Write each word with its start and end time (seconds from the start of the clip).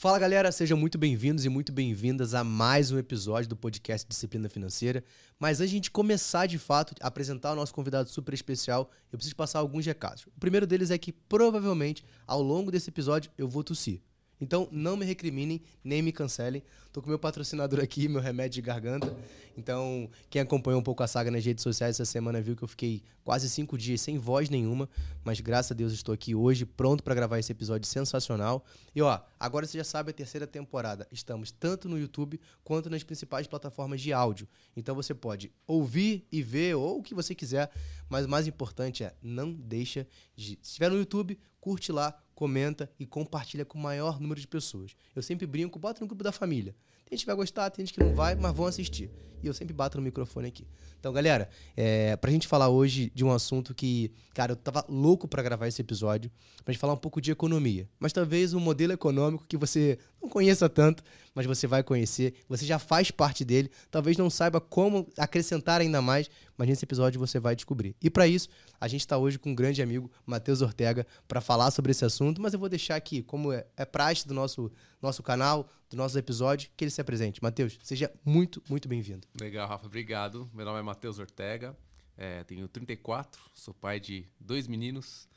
Fala 0.00 0.18
galera, 0.18 0.50
sejam 0.50 0.78
muito 0.78 0.96
bem-vindos 0.96 1.44
e 1.44 1.50
muito 1.50 1.70
bem-vindas 1.70 2.32
a 2.32 2.42
mais 2.42 2.90
um 2.90 2.96
episódio 2.96 3.50
do 3.50 3.54
podcast 3.54 4.08
Disciplina 4.08 4.48
Financeira. 4.48 5.04
Mas 5.38 5.60
antes 5.60 5.68
de 5.68 5.76
a 5.76 5.76
gente 5.76 5.90
começar 5.90 6.46
de 6.46 6.56
fato 6.56 6.94
a 7.02 7.08
apresentar 7.08 7.52
o 7.52 7.54
nosso 7.54 7.74
convidado 7.74 8.08
super 8.08 8.32
especial, 8.32 8.90
eu 9.12 9.18
preciso 9.18 9.36
passar 9.36 9.58
alguns 9.58 9.84
recados. 9.84 10.24
O 10.24 10.40
primeiro 10.40 10.66
deles 10.66 10.90
é 10.90 10.96
que 10.96 11.12
provavelmente 11.12 12.02
ao 12.26 12.40
longo 12.40 12.70
desse 12.70 12.88
episódio 12.88 13.30
eu 13.36 13.46
vou 13.46 13.62
tossir. 13.62 14.00
Então 14.40 14.68
não 14.72 14.96
me 14.96 15.04
recriminem, 15.04 15.60
nem 15.84 16.00
me 16.00 16.12
cancelem. 16.12 16.62
Tô 16.92 17.00
com 17.00 17.08
meu 17.08 17.18
patrocinador 17.18 17.80
aqui, 17.80 18.08
meu 18.08 18.20
remédio 18.20 18.54
de 18.54 18.62
garganta. 18.62 19.14
Então, 19.56 20.08
quem 20.28 20.40
acompanhou 20.42 20.80
um 20.80 20.82
pouco 20.82 21.02
a 21.02 21.06
saga 21.06 21.30
nas 21.30 21.44
redes 21.44 21.62
sociais 21.62 21.96
essa 21.96 22.04
semana 22.04 22.40
viu 22.40 22.56
que 22.56 22.64
eu 22.64 22.68
fiquei 22.68 23.02
quase 23.22 23.48
cinco 23.48 23.78
dias 23.78 24.00
sem 24.00 24.18
voz 24.18 24.48
nenhuma. 24.48 24.88
Mas 25.22 25.38
graças 25.40 25.70
a 25.70 25.74
Deus 25.74 25.92
estou 25.92 26.12
aqui 26.12 26.34
hoje, 26.34 26.64
pronto 26.64 27.04
para 27.04 27.14
gravar 27.14 27.38
esse 27.38 27.52
episódio 27.52 27.86
sensacional. 27.86 28.64
E 28.94 29.02
ó, 29.02 29.20
agora 29.38 29.66
você 29.66 29.78
já 29.78 29.84
sabe 29.84 30.10
a 30.10 30.12
terceira 30.12 30.46
temporada. 30.46 31.06
Estamos 31.12 31.52
tanto 31.52 31.88
no 31.88 31.98
YouTube 31.98 32.40
quanto 32.64 32.90
nas 32.90 33.04
principais 33.04 33.46
plataformas 33.46 34.00
de 34.00 34.12
áudio. 34.12 34.48
Então 34.76 34.94
você 34.94 35.14
pode 35.14 35.52
ouvir 35.66 36.26
e 36.32 36.42
ver, 36.42 36.74
ou 36.74 36.98
o 36.98 37.02
que 37.02 37.14
você 37.14 37.34
quiser. 37.34 37.70
Mas 38.08 38.24
o 38.24 38.28
mais 38.28 38.48
importante 38.48 39.04
é, 39.04 39.14
não 39.22 39.52
deixa 39.52 40.06
de. 40.34 40.58
Se 40.60 40.70
estiver 40.70 40.90
no 40.90 40.96
YouTube, 40.96 41.38
curte 41.60 41.92
lá, 41.92 42.18
comenta 42.40 42.90
e 42.98 43.04
compartilha 43.04 43.66
com 43.66 43.78
o 43.78 43.82
maior 43.82 44.18
número 44.18 44.40
de 44.40 44.48
pessoas. 44.48 44.96
Eu 45.14 45.22
sempre 45.22 45.46
brinco, 45.46 45.78
bota 45.78 46.00
no 46.00 46.06
grupo 46.06 46.24
da 46.24 46.32
família. 46.32 46.74
Tem 47.04 47.14
gente 47.14 47.24
que 47.24 47.26
vai 47.26 47.36
gostar, 47.36 47.68
tem 47.68 47.84
gente 47.84 47.92
que 47.92 48.02
não 48.02 48.14
vai, 48.14 48.34
mas 48.34 48.56
vão 48.56 48.64
assistir. 48.64 49.10
E 49.42 49.46
eu 49.46 49.52
sempre 49.52 49.74
bato 49.74 49.98
no 49.98 50.02
microfone 50.02 50.48
aqui. 50.48 50.66
Então, 51.00 51.14
galera, 51.14 51.48
é, 51.74 52.14
pra 52.16 52.30
gente 52.30 52.46
falar 52.46 52.68
hoje 52.68 53.10
de 53.14 53.24
um 53.24 53.32
assunto 53.32 53.74
que, 53.74 54.12
cara, 54.34 54.52
eu 54.52 54.56
tava 54.56 54.84
louco 54.86 55.26
para 55.26 55.42
gravar 55.42 55.66
esse 55.66 55.80
episódio, 55.80 56.30
pra 56.62 56.72
gente 56.72 56.80
falar 56.80 56.92
um 56.92 56.98
pouco 56.98 57.22
de 57.22 57.32
economia. 57.32 57.88
Mas 57.98 58.12
talvez 58.12 58.52
um 58.52 58.60
modelo 58.60 58.92
econômico 58.92 59.46
que 59.48 59.56
você 59.56 59.98
não 60.22 60.28
conheça 60.28 60.68
tanto, 60.68 61.02
mas 61.34 61.46
você 61.46 61.66
vai 61.66 61.82
conhecer, 61.82 62.34
você 62.46 62.66
já 62.66 62.78
faz 62.78 63.10
parte 63.10 63.44
dele, 63.44 63.70
talvez 63.90 64.18
não 64.18 64.28
saiba 64.28 64.60
como 64.60 65.08
acrescentar 65.16 65.80
ainda 65.80 66.02
mais, 66.02 66.28
mas 66.56 66.68
nesse 66.68 66.84
episódio 66.84 67.18
você 67.18 67.38
vai 67.40 67.56
descobrir. 67.56 67.96
E 68.02 68.10
para 68.10 68.26
isso, 68.26 68.48
a 68.78 68.86
gente 68.86 69.00
está 69.00 69.16
hoje 69.16 69.38
com 69.38 69.50
um 69.50 69.54
grande 69.54 69.80
amigo, 69.80 70.10
Matheus 70.26 70.60
Ortega, 70.60 71.06
para 71.26 71.40
falar 71.40 71.70
sobre 71.70 71.92
esse 71.92 72.04
assunto, 72.04 72.42
mas 72.42 72.52
eu 72.52 72.58
vou 72.58 72.68
deixar 72.68 72.96
aqui, 72.96 73.22
como 73.22 73.52
é, 73.52 73.64
é 73.76 73.86
praxe 73.86 74.28
do 74.28 74.34
nosso, 74.34 74.70
nosso 75.00 75.22
canal, 75.22 75.66
do 75.88 75.96
nosso 75.96 76.18
episódio, 76.18 76.70
que 76.76 76.84
ele 76.84 76.90
se 76.90 77.00
apresente. 77.00 77.42
Matheus, 77.42 77.78
seja 77.82 78.12
muito, 78.24 78.62
muito 78.68 78.88
bem-vindo. 78.88 79.26
Legal, 79.40 79.66
Rafa, 79.66 79.86
obrigado. 79.86 80.50
Meu 80.52 80.64
nome 80.64 80.78
é 80.78 80.82
Matheus 80.90 81.20
Ortega, 81.20 81.76
é, 82.16 82.42
tenho 82.42 82.66
34, 82.66 83.40
sou 83.54 83.72
pai 83.72 84.00
de 84.00 84.26
dois 84.40 84.66
meninos, 84.66 85.28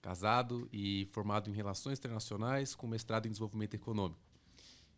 casado 0.00 0.66
e 0.72 1.06
formado 1.12 1.50
em 1.50 1.52
Relações 1.52 1.98
Internacionais 1.98 2.74
com 2.74 2.86
mestrado 2.86 3.26
em 3.26 3.28
Desenvolvimento 3.28 3.74
Econômico. 3.74 4.18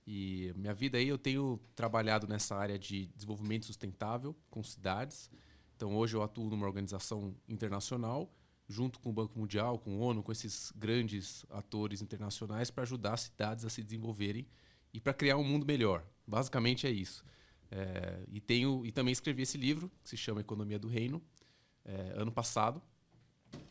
E 0.07 0.53
minha 0.55 0.73
vida 0.73 0.99
aí 0.99 1.09
eu 1.09 1.19
tenho 1.19 1.59
trabalhado 1.75 2.29
nessa 2.29 2.55
área 2.55 2.79
de 2.79 3.07
desenvolvimento 3.09 3.67
sustentável 3.67 4.37
com 4.51 4.63
cidades. 4.63 5.29
Então 5.75 5.97
hoje 5.97 6.15
eu 6.15 6.23
atuo 6.23 6.49
numa 6.49 6.65
organização 6.65 7.35
internacional 7.49 8.33
junto 8.69 9.01
com 9.01 9.11
o 9.11 9.13
Banco 9.13 9.37
Mundial, 9.37 9.81
com 9.81 9.99
o 9.99 10.01
ONU, 10.01 10.23
com 10.23 10.31
esses 10.31 10.73
grandes 10.77 11.45
atores 11.51 12.01
internacionais 12.01 12.71
para 12.71 12.85
ajudar 12.85 13.17
cidades 13.17 13.65
a 13.65 13.69
se 13.69 13.83
desenvolverem 13.83 14.47
e 14.93 15.01
para 15.01 15.13
criar 15.13 15.39
um 15.39 15.45
mundo 15.45 15.67
melhor. 15.67 16.05
Basicamente 16.25 16.87
é 16.87 16.91
isso. 16.91 17.25
É, 17.77 18.23
e 18.29 18.41
tenho 18.41 18.87
e 18.87 18.93
também 18.93 19.11
escrevi 19.11 19.43
esse 19.43 19.59
livro 19.59 19.91
que 20.05 20.09
se 20.09 20.17
chama 20.17 20.41
Economia 20.41 20.79
do 20.79 20.87
Reino 20.87 21.21
é, 21.85 22.13
ano 22.15 22.31
passado, 22.31 22.81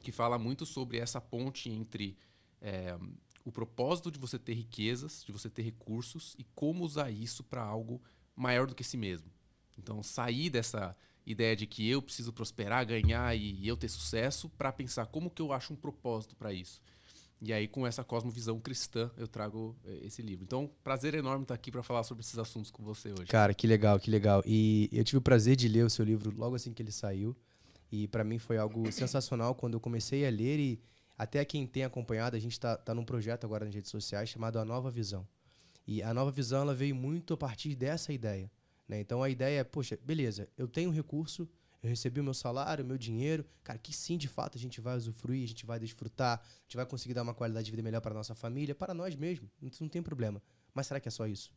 que 0.01 0.11
fala 0.11 0.37
muito 0.37 0.65
sobre 0.65 0.97
essa 0.97 1.21
ponte 1.21 1.69
entre 1.69 2.17
é, 2.59 2.97
o 3.45 3.51
propósito 3.51 4.11
de 4.11 4.19
você 4.19 4.37
ter 4.37 4.55
riquezas, 4.55 5.23
de 5.25 5.31
você 5.31 5.49
ter 5.49 5.61
recursos 5.61 6.35
e 6.37 6.43
como 6.53 6.83
usar 6.83 7.11
isso 7.11 7.45
para 7.45 7.63
algo 7.63 8.01
maior 8.35 8.67
do 8.67 8.75
que 8.75 8.83
si 8.83 8.97
mesmo. 8.97 9.31
Então 9.77 10.03
sair 10.03 10.49
dessa 10.49 10.93
ideia 11.25 11.55
de 11.55 11.65
que 11.65 11.89
eu 11.89 12.01
preciso 12.01 12.33
prosperar, 12.33 12.85
ganhar 12.85 13.33
e 13.37 13.65
eu 13.65 13.77
ter 13.77 13.87
sucesso 13.87 14.49
para 14.49 14.73
pensar 14.73 15.05
como 15.05 15.31
que 15.31 15.41
eu 15.41 15.53
acho 15.53 15.71
um 15.71 15.77
propósito 15.77 16.35
para 16.35 16.51
isso. 16.51 16.81
E 17.41 17.51
aí, 17.51 17.67
com 17.67 17.85
essa 17.85 18.03
cosmovisão 18.03 18.59
cristã, 18.59 19.11
eu 19.17 19.27
trago 19.27 19.75
eh, 19.85 20.01
esse 20.03 20.21
livro. 20.21 20.45
Então, 20.45 20.69
prazer 20.83 21.13
enorme 21.13 21.43
estar 21.43 21.53
aqui 21.53 21.71
para 21.71 21.83
falar 21.83 22.03
sobre 22.03 22.21
esses 22.23 22.37
assuntos 22.37 22.71
com 22.71 22.83
você 22.83 23.11
hoje. 23.11 23.25
Cara, 23.25 23.53
que 23.53 23.67
legal, 23.67 23.99
que 23.99 24.09
legal. 24.09 24.41
E 24.45 24.89
eu 24.93 25.03
tive 25.03 25.17
o 25.17 25.21
prazer 25.21 25.55
de 25.55 25.67
ler 25.67 25.85
o 25.85 25.89
seu 25.89 26.05
livro 26.05 26.33
logo 26.35 26.55
assim 26.55 26.73
que 26.73 26.81
ele 26.81 26.91
saiu. 26.91 27.35
E 27.91 28.07
para 28.07 28.23
mim 28.23 28.39
foi 28.39 28.57
algo 28.57 28.89
sensacional 28.93 29.53
quando 29.55 29.73
eu 29.73 29.79
comecei 29.79 30.25
a 30.25 30.29
ler 30.29 30.59
e 30.59 30.81
até 31.17 31.45
quem 31.45 31.67
tem 31.67 31.83
acompanhado, 31.83 32.35
a 32.35 32.39
gente 32.39 32.53
está 32.53 32.75
tá 32.75 32.93
num 32.93 33.05
projeto 33.05 33.45
agora 33.45 33.65
nas 33.65 33.73
redes 33.73 33.91
sociais 33.91 34.29
chamado 34.29 34.57
A 34.57 34.65
Nova 34.65 34.89
Visão. 34.89 35.27
E 35.85 36.01
a 36.01 36.13
Nova 36.13 36.31
Visão 36.31 36.61
ela 36.61 36.73
veio 36.73 36.95
muito 36.95 37.33
a 37.33 37.37
partir 37.37 37.75
dessa 37.75 38.11
ideia. 38.11 38.49
Né? 38.87 38.99
Então 38.99 39.21
a 39.21 39.29
ideia 39.29 39.59
é, 39.59 39.63
poxa, 39.63 39.97
beleza, 40.03 40.49
eu 40.57 40.67
tenho 40.67 40.89
um 40.89 40.93
recurso, 40.93 41.47
eu 41.83 41.89
recebi 41.89 42.21
o 42.21 42.23
meu 42.23 42.33
salário, 42.33 42.83
o 42.83 42.87
meu 42.87 42.97
dinheiro, 42.97 43.45
cara, 43.61 43.77
que 43.77 43.93
sim, 43.93 44.17
de 44.17 44.29
fato, 44.29 44.57
a 44.57 44.61
gente 44.61 44.79
vai 44.79 44.95
usufruir, 44.95 45.43
a 45.43 45.47
gente 45.47 45.65
vai 45.65 45.77
desfrutar, 45.77 46.39
a 46.39 46.63
gente 46.63 46.77
vai 46.77 46.85
conseguir 46.85 47.13
dar 47.13 47.23
uma 47.23 47.33
qualidade 47.33 47.65
de 47.65 47.71
vida 47.71 47.83
melhor 47.83 47.99
para 47.99 48.13
nossa 48.13 48.33
família, 48.33 48.73
para 48.73 48.93
nós 48.93 49.15
mesmos, 49.15 49.49
não 49.81 49.89
tem 49.89 50.01
problema. 50.01 50.41
Mas 50.73 50.87
será 50.87 50.99
que 50.99 51.09
é 51.09 51.11
só 51.11 51.27
isso? 51.27 51.51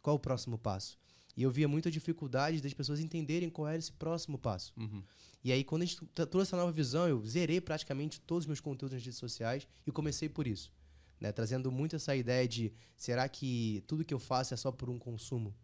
Qual 0.00 0.14
o 0.14 0.20
próximo 0.20 0.56
passo? 0.56 0.96
E 1.36 1.42
eu 1.42 1.50
via 1.50 1.66
muita 1.66 1.90
dificuldade 1.90 2.62
das 2.62 2.72
pessoas 2.72 3.00
entenderem 3.00 3.50
qual 3.50 3.68
era 3.68 3.76
esse 3.76 3.92
próximo 3.92 4.38
passo. 4.38 4.72
Uhum. 4.76 5.02
E 5.44 5.52
aí, 5.52 5.62
quando 5.64 5.82
a 5.82 5.84
gente 5.84 6.00
trouxe 6.06 6.48
essa 6.48 6.56
nova 6.56 6.72
visão, 6.72 7.06
eu 7.08 7.22
zerei 7.26 7.60
praticamente 7.60 8.20
todos 8.20 8.44
os 8.44 8.46
meus 8.46 8.60
conteúdos 8.60 8.94
nas 8.94 9.04
redes 9.04 9.18
sociais 9.18 9.66
e 9.86 9.92
comecei 9.92 10.28
por 10.28 10.46
isso. 10.46 10.72
Né? 11.20 11.32
Trazendo 11.32 11.70
muito 11.70 11.96
essa 11.96 12.16
ideia 12.16 12.46
de 12.48 12.72
será 12.96 13.28
que 13.28 13.82
tudo 13.86 14.04
que 14.04 14.14
eu 14.14 14.18
faço 14.18 14.54
é 14.54 14.56
só 14.56 14.72
por 14.72 14.88
um 14.88 14.98
consumo? 14.98 15.54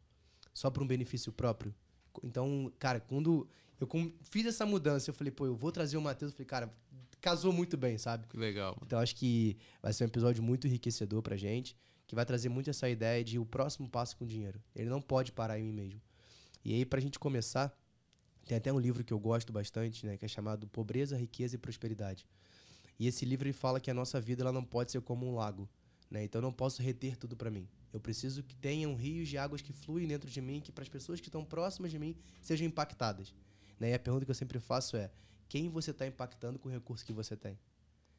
Só 0.53 0.71
por 0.71 0.83
um 0.83 0.87
benefício 0.87 1.33
próprio? 1.33 1.75
Então, 2.23 2.71
cara, 2.79 3.01
quando 3.01 3.49
eu 3.83 4.13
fiz 4.23 4.47
essa 4.47 4.65
mudança, 4.65 5.11
eu 5.11 5.15
falei, 5.15 5.31
pô, 5.31 5.47
eu 5.47 5.57
vou 5.57 5.73
trazer 5.73 5.97
o 5.97 6.01
Matheus. 6.01 6.31
Eu 6.33 6.37
falei, 6.37 6.47
cara, 6.47 6.75
casou 7.21 7.53
muito 7.53 7.77
bem, 7.77 7.99
sabe? 7.99 8.27
Que 8.29 8.37
legal. 8.37 8.77
Então, 8.85 8.99
acho 8.99 9.15
que 9.17 9.57
vai 9.83 9.93
ser 9.93 10.05
um 10.05 10.07
episódio 10.07 10.43
muito 10.43 10.67
enriquecedor 10.67 11.23
pra 11.23 11.37
gente, 11.37 11.77
que 12.07 12.15
vai 12.15 12.25
trazer 12.25 12.49
muito 12.49 12.71
essa 12.71 12.89
ideia 12.89 13.25
de 13.25 13.39
o 13.39 13.47
próximo 13.47 13.89
passo 13.89 14.17
com 14.17 14.27
dinheiro. 14.27 14.61
Ele 14.75 14.89
não 14.89 15.01
pode 15.01 15.33
parar 15.33 15.59
em 15.59 15.65
mim 15.65 15.73
mesmo. 15.73 16.01
E 16.65 16.75
aí, 16.75 16.85
pra 16.85 17.01
gente 17.01 17.19
começar, 17.19 17.77
tem 18.47 18.57
até 18.57 18.73
um 18.73 18.79
livro 18.79 19.03
que 19.05 19.13
eu 19.13 19.19
gosto 19.19 19.53
bastante, 19.53 20.07
né, 20.07 20.17
que 20.17 20.25
é 20.25 20.29
chamado 20.29 20.67
Pobreza, 20.67 21.17
Riqueza 21.17 21.57
e 21.57 21.59
Prosperidade. 21.59 22.27
E 22.99 23.07
esse 23.07 23.25
livro 23.25 23.47
ele 23.47 23.53
fala 23.53 23.81
que 23.81 23.91
a 23.91 23.95
nossa 23.95 24.21
vida 24.21 24.43
ela 24.43 24.53
não 24.53 24.65
pode 24.65 24.93
ser 24.93 25.01
como 25.01 25.27
um 25.27 25.35
lago, 25.35 25.69
né? 26.11 26.23
Então 26.23 26.39
eu 26.41 26.43
não 26.43 26.53
posso 26.53 26.83
reter 26.83 27.17
tudo 27.17 27.37
para 27.37 27.51
mim. 27.51 27.69
Eu 27.93 28.01
preciso 28.01 28.43
que 28.43 28.55
tenham 28.55 28.95
rios 28.95 29.29
de 29.29 29.37
águas 29.37 29.61
que 29.61 29.73
fluem 29.73 30.07
dentro 30.07 30.31
de 30.31 30.41
mim, 30.41 30.61
que 30.61 30.71
para 30.71 30.83
as 30.83 30.89
pessoas 30.89 31.21
que 31.21 31.29
estão 31.29 31.45
próximas 31.45 31.91
de 31.91 31.99
mim 31.99 32.17
sejam 32.41 32.67
impactadas. 32.67 33.35
Né? 33.83 33.91
E 33.91 33.95
a 33.95 33.99
pergunta 33.99 34.25
que 34.25 34.31
eu 34.31 34.35
sempre 34.35 34.59
faço 34.59 34.97
é: 34.97 35.11
quem 35.49 35.69
você 35.69 35.91
está 35.91 36.07
impactando 36.07 36.59
com 36.59 36.69
o 36.69 36.73
recurso 36.73 37.05
que 37.05 37.13
você 37.13 37.37
tem? 37.37 37.59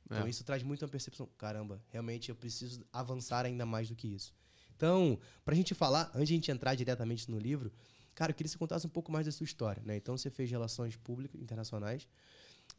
Então 0.05 0.27
é. 0.27 0.29
isso 0.29 0.43
traz 0.43 0.61
muito 0.61 0.83
uma 0.83 0.89
percepção. 0.89 1.27
Caramba, 1.37 1.81
realmente 1.89 2.29
eu 2.29 2.35
preciso 2.35 2.85
avançar 2.91 3.45
ainda 3.45 3.65
mais 3.65 3.89
do 3.89 3.95
que 3.95 4.07
isso. 4.07 4.33
Então, 4.75 5.17
para 5.45 5.53
a 5.53 5.57
gente 5.57 5.73
falar, 5.73 6.11
antes 6.13 6.27
de 6.27 6.33
a 6.33 6.37
gente 6.37 6.51
entrar 6.51 6.75
diretamente 6.75 7.31
no 7.31 7.39
livro, 7.39 7.71
Cara, 8.15 8.31
eu 8.31 8.35
queria 8.35 8.47
que 8.47 8.51
você 8.51 8.57
contasse 8.57 8.85
um 8.85 8.89
pouco 8.89 9.11
mais 9.11 9.25
da 9.25 9.31
sua 9.31 9.43
história, 9.43 9.81
né? 9.83 9.95
Então 9.95 10.15
você 10.15 10.29
fez 10.29 10.49
relações 10.49 10.95
públicas 10.95 11.41
internacionais 11.41 12.07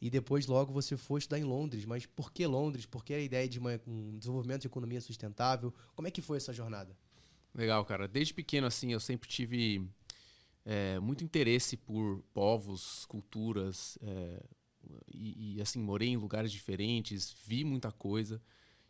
e 0.01 0.09
depois 0.09 0.47
logo 0.47 0.71
você 0.71 0.95
foi 0.95 1.19
estudar 1.19 1.39
em 1.39 1.43
Londres. 1.43 1.85
Mas 1.85 2.05
por 2.05 2.31
que 2.31 2.45
Londres? 2.47 2.85
Por 2.85 3.03
que 3.03 3.13
a 3.13 3.19
ideia 3.19 3.47
de 3.47 3.59
uma, 3.59 3.79
um 3.85 4.17
desenvolvimento 4.17 4.61
de 4.61 4.67
economia 4.67 5.01
sustentável? 5.01 5.73
Como 5.93 6.07
é 6.07 6.11
que 6.11 6.21
foi 6.21 6.37
essa 6.37 6.53
jornada? 6.53 6.95
Legal, 7.53 7.83
cara. 7.85 8.07
Desde 8.07 8.33
pequeno, 8.33 8.67
assim, 8.67 8.93
eu 8.93 8.99
sempre 8.99 9.27
tive 9.27 9.85
é, 10.65 10.99
muito 10.99 11.23
interesse 11.23 11.77
por 11.77 12.23
povos, 12.33 13.05
culturas, 13.05 13.97
é, 14.01 14.43
e, 15.13 15.55
e, 15.55 15.61
assim, 15.61 15.79
morei 15.79 16.09
em 16.09 16.17
lugares 16.17 16.51
diferentes, 16.51 17.35
vi 17.45 17.63
muita 17.63 17.91
coisa. 17.91 18.41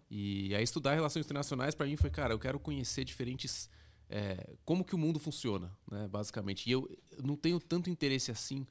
E 0.09 0.53
aí 0.55 0.63
estudar 0.63 0.93
relações 0.93 1.25
internacionais 1.25 1.75
para 1.75 1.85
mim 1.85 1.95
foi, 1.95 2.09
cara, 2.09 2.33
eu 2.33 2.39
quero 2.39 2.59
conhecer 2.59 3.03
diferentes 3.03 3.69
é, 4.09 4.55
como 4.63 4.83
que 4.83 4.95
o 4.95 4.97
mundo 4.97 5.19
funciona, 5.19 5.75
né, 5.91 6.07
basicamente. 6.07 6.67
E 6.67 6.71
eu, 6.71 6.89
não 7.23 7.35
tenho 7.35 7.59
tanto 7.59 7.89
interesse 7.89 8.31
assim 8.31 8.65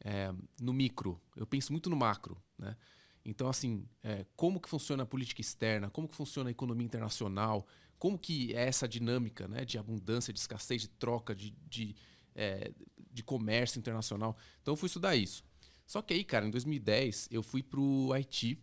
é, 0.00 0.32
no 0.60 0.72
micro, 0.72 1.20
eu 1.36 1.46
penso 1.46 1.72
muito 1.72 1.88
no 1.88 1.96
macro. 1.96 2.40
Né? 2.58 2.76
Então, 3.24 3.48
assim, 3.48 3.88
é, 4.02 4.26
como 4.36 4.60
que 4.60 4.68
funciona 4.68 5.02
a 5.02 5.06
política 5.06 5.40
externa, 5.40 5.90
como 5.90 6.08
que 6.08 6.14
funciona 6.14 6.50
a 6.50 6.52
economia 6.52 6.84
internacional, 6.84 7.66
como 7.98 8.18
que 8.18 8.54
é 8.54 8.66
essa 8.68 8.86
dinâmica 8.86 9.48
né, 9.48 9.64
de 9.64 9.78
abundância, 9.78 10.32
de 10.32 10.38
escassez, 10.38 10.82
de 10.82 10.88
troca, 10.88 11.34
de, 11.34 11.50
de, 11.66 11.96
é, 12.34 12.72
de 13.12 13.22
comércio 13.22 13.78
internacional. 13.78 14.36
Então, 14.60 14.72
eu 14.72 14.76
fui 14.76 14.86
estudar 14.86 15.14
isso. 15.16 15.44
Só 15.86 16.00
que 16.02 16.14
aí, 16.14 16.24
cara, 16.24 16.46
em 16.46 16.50
2010, 16.50 17.28
eu 17.30 17.42
fui 17.42 17.62
para 17.62 17.80
o 17.80 18.12
Haiti, 18.12 18.58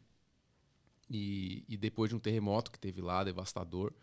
e, 1.10 1.66
e 1.68 1.78
depois 1.78 2.10
de 2.10 2.16
um 2.16 2.20
terremoto 2.20 2.72
que 2.72 2.80
teve 2.80 3.02
lá, 3.02 3.24
devastador, 3.24 3.94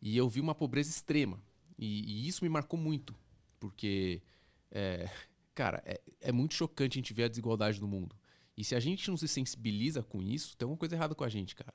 e 0.00 0.16
eu 0.16 0.28
vi 0.28 0.40
uma 0.40 0.54
pobreza 0.54 0.88
extrema. 0.88 1.42
E, 1.76 2.04
e 2.04 2.28
isso 2.28 2.44
me 2.44 2.48
marcou 2.48 2.78
muito, 2.78 3.14
porque, 3.58 4.22
é, 4.70 5.10
cara, 5.54 5.82
é, 5.84 6.00
é 6.20 6.32
muito 6.32 6.54
chocante 6.54 6.96
a 6.96 7.00
gente 7.00 7.12
ver 7.12 7.24
a 7.24 7.28
desigualdade 7.28 7.80
no 7.80 7.88
mundo. 7.88 8.16
E 8.56 8.62
se 8.62 8.74
a 8.76 8.80
gente 8.80 9.08
não 9.10 9.16
se 9.16 9.26
sensibiliza 9.26 10.02
com 10.02 10.22
isso, 10.22 10.56
tem 10.56 10.64
alguma 10.64 10.78
coisa 10.78 10.94
errada 10.94 11.14
com 11.14 11.24
a 11.24 11.28
gente, 11.28 11.56
cara. 11.56 11.72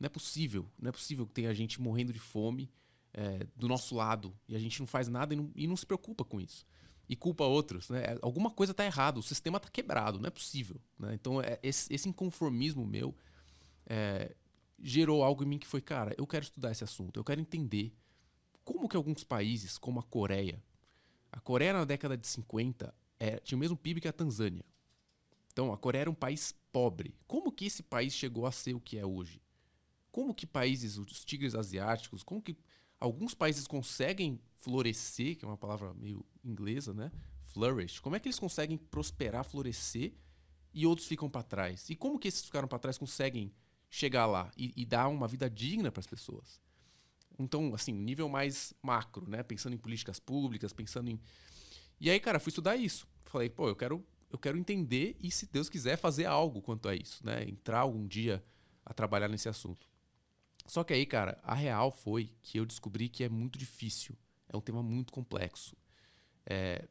Não 0.00 0.06
é 0.06 0.08
possível, 0.08 0.66
não 0.80 0.88
é 0.88 0.92
possível 0.92 1.26
que 1.26 1.32
tenha 1.32 1.54
gente 1.54 1.80
morrendo 1.80 2.12
de 2.12 2.18
fome 2.18 2.70
é, 3.14 3.46
do 3.54 3.68
nosso 3.68 3.94
lado 3.94 4.34
e 4.48 4.56
a 4.56 4.58
gente 4.58 4.80
não 4.80 4.86
faz 4.86 5.08
nada 5.08 5.34
e 5.34 5.36
não, 5.36 5.50
e 5.54 5.66
não 5.66 5.76
se 5.76 5.86
preocupa 5.86 6.24
com 6.24 6.40
isso. 6.40 6.66
E 7.08 7.16
culpa 7.16 7.44
outros, 7.44 7.90
né? 7.90 8.16
Alguma 8.22 8.50
coisa 8.50 8.72
está 8.72 8.84
errada, 8.84 9.18
o 9.18 9.22
sistema 9.22 9.58
está 9.58 9.68
quebrado, 9.68 10.18
não 10.18 10.26
é 10.26 10.30
possível. 10.30 10.80
Né? 10.98 11.14
Então, 11.14 11.42
é, 11.42 11.58
esse, 11.62 11.92
esse, 11.92 12.08
inconformismo 12.08 12.86
meu 12.86 13.14
é, 13.86 14.34
gerou 14.82 15.22
algo 15.22 15.42
em 15.42 15.46
mim 15.46 15.58
que 15.58 15.66
foi, 15.66 15.80
cara, 15.80 16.14
eu 16.16 16.26
quero 16.26 16.44
estudar 16.44 16.70
esse 16.70 16.84
assunto, 16.84 17.18
eu 17.18 17.24
quero 17.24 17.40
entender 17.40 17.92
como 18.64 18.88
que 18.88 18.96
alguns 18.96 19.24
países, 19.24 19.76
como 19.76 20.00
a 20.00 20.02
Coreia, 20.02 20.62
a 21.30 21.40
Coreia 21.40 21.72
na 21.72 21.84
década 21.84 22.16
de 22.16 22.26
50 22.26 22.94
é, 23.18 23.38
tinha 23.38 23.56
o 23.56 23.60
mesmo 23.60 23.76
PIB 23.76 24.00
que 24.00 24.08
a 24.08 24.12
Tanzânia. 24.12 24.64
Então, 25.52 25.72
a 25.72 25.76
Coreia 25.76 26.02
era 26.02 26.10
um 26.10 26.14
país 26.14 26.54
pobre. 26.72 27.14
Como 27.26 27.52
que 27.52 27.66
esse 27.66 27.82
país 27.82 28.14
chegou 28.14 28.46
a 28.46 28.52
ser 28.52 28.74
o 28.74 28.80
que 28.80 28.98
é 28.98 29.04
hoje? 29.04 29.42
Como 30.10 30.34
que 30.34 30.46
países, 30.46 30.98
os 30.98 31.24
tigres 31.24 31.54
asiáticos, 31.54 32.22
como 32.22 32.40
que 32.40 32.56
alguns 33.02 33.34
países 33.34 33.66
conseguem 33.66 34.40
florescer, 34.58 35.36
que 35.36 35.44
é 35.44 35.48
uma 35.48 35.56
palavra 35.56 35.92
meio 35.94 36.24
inglesa, 36.44 36.94
né? 36.94 37.10
Flourish. 37.46 38.00
Como 38.00 38.14
é 38.14 38.20
que 38.20 38.28
eles 38.28 38.38
conseguem 38.38 38.78
prosperar, 38.78 39.44
florescer 39.44 40.14
e 40.72 40.86
outros 40.86 41.08
ficam 41.08 41.28
para 41.28 41.42
trás? 41.42 41.90
E 41.90 41.96
como 41.96 42.16
que 42.16 42.28
esses 42.28 42.42
que 42.42 42.46
ficaram 42.46 42.68
para 42.68 42.78
trás 42.78 42.96
conseguem 42.96 43.52
chegar 43.90 44.26
lá 44.26 44.52
e, 44.56 44.72
e 44.76 44.86
dar 44.86 45.08
uma 45.08 45.26
vida 45.26 45.50
digna 45.50 45.90
para 45.90 45.98
as 45.98 46.06
pessoas? 46.06 46.60
Então, 47.36 47.74
assim, 47.74 47.92
nível 47.92 48.28
mais 48.28 48.72
macro, 48.80 49.28
né? 49.28 49.42
Pensando 49.42 49.74
em 49.74 49.78
políticas 49.78 50.20
públicas, 50.20 50.72
pensando 50.72 51.10
em. 51.10 51.20
E 52.00 52.08
aí, 52.08 52.20
cara, 52.20 52.38
fui 52.38 52.50
estudar 52.50 52.76
isso. 52.76 53.08
Falei, 53.24 53.50
pô, 53.50 53.68
eu 53.68 53.74
quero, 53.74 54.06
eu 54.30 54.38
quero 54.38 54.56
entender 54.56 55.16
e, 55.20 55.28
se 55.28 55.46
Deus 55.46 55.68
quiser, 55.68 55.96
fazer 55.96 56.26
algo 56.26 56.62
quanto 56.62 56.88
a 56.88 56.94
isso, 56.94 57.26
né? 57.26 57.42
Entrar 57.42 57.80
algum 57.80 58.06
dia 58.06 58.44
a 58.84 58.94
trabalhar 58.94 59.26
nesse 59.26 59.48
assunto. 59.48 59.91
Só 60.66 60.84
que 60.84 60.92
aí, 60.92 61.04
cara, 61.04 61.38
a 61.42 61.54
real 61.54 61.90
foi 61.90 62.30
que 62.42 62.58
eu 62.58 62.64
descobri 62.64 63.08
que 63.08 63.24
é 63.24 63.28
muito 63.28 63.58
difícil. 63.58 64.16
É 64.48 64.56
um 64.56 64.60
tema 64.60 64.82
muito 64.82 65.12
complexo. 65.12 65.76
É, 66.46 66.86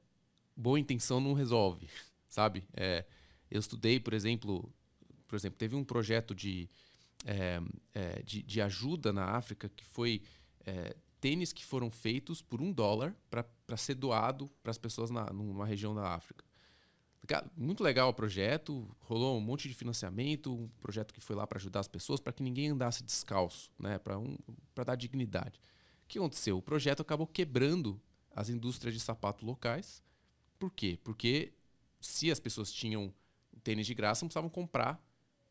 boa 0.55 0.79
intenção 0.79 1.19
não 1.19 1.33
resolve, 1.33 1.87
sabe? 2.27 2.63
É, 2.73 3.05
eu 3.49 3.59
estudei, 3.59 3.99
por 3.99 4.13
exemplo, 4.13 4.71
por 5.27 5.35
exemplo, 5.35 5.57
teve 5.57 5.75
um 5.75 5.83
projeto 5.83 6.33
de 6.35 6.69
é, 7.25 7.61
é, 7.93 8.21
de, 8.23 8.41
de, 8.41 8.61
ajuda 8.61 9.13
na 9.13 9.25
África, 9.35 9.69
que 9.69 9.85
foi 9.85 10.23
é, 10.65 10.95
tênis 11.19 11.53
que 11.53 11.63
foram 11.63 11.91
feitos 11.91 12.41
por 12.41 12.61
um 12.61 12.71
dólar 12.71 13.15
para 13.29 13.77
ser 13.77 13.95
doado 13.95 14.49
para 14.63 14.71
as 14.71 14.77
pessoas 14.77 15.11
na, 15.11 15.31
numa 15.31 15.65
região 15.65 15.93
da 15.93 16.13
África. 16.15 16.43
Muito 17.55 17.83
legal 17.83 18.09
o 18.09 18.13
projeto, 18.13 18.89
rolou 18.99 19.37
um 19.37 19.41
monte 19.41 19.67
de 19.67 19.73
financiamento, 19.73 20.53
um 20.53 20.67
projeto 20.81 21.13
que 21.13 21.21
foi 21.21 21.35
lá 21.35 21.45
para 21.45 21.57
ajudar 21.57 21.79
as 21.79 21.87
pessoas, 21.87 22.19
para 22.19 22.33
que 22.33 22.43
ninguém 22.43 22.69
andasse 22.69 23.03
descalço, 23.03 23.71
né, 23.79 23.99
para 23.99 24.17
um, 24.17 24.37
dar 24.75 24.95
dignidade. 24.95 25.59
O 26.03 26.07
que 26.07 26.17
aconteceu? 26.17 26.57
O 26.57 26.61
projeto 26.61 27.01
acabou 27.01 27.27
quebrando 27.27 28.01
as 28.35 28.49
indústrias 28.49 28.93
de 28.93 28.99
sapato 28.99 29.45
locais. 29.45 30.03
Por 30.57 30.71
quê? 30.71 30.99
Porque 31.03 31.53
se 31.99 32.31
as 32.31 32.39
pessoas 32.39 32.71
tinham 32.71 33.13
tênis 33.63 33.85
de 33.85 33.93
graça, 33.93 34.25
não 34.25 34.27
precisavam 34.27 34.49
comprar 34.49 35.01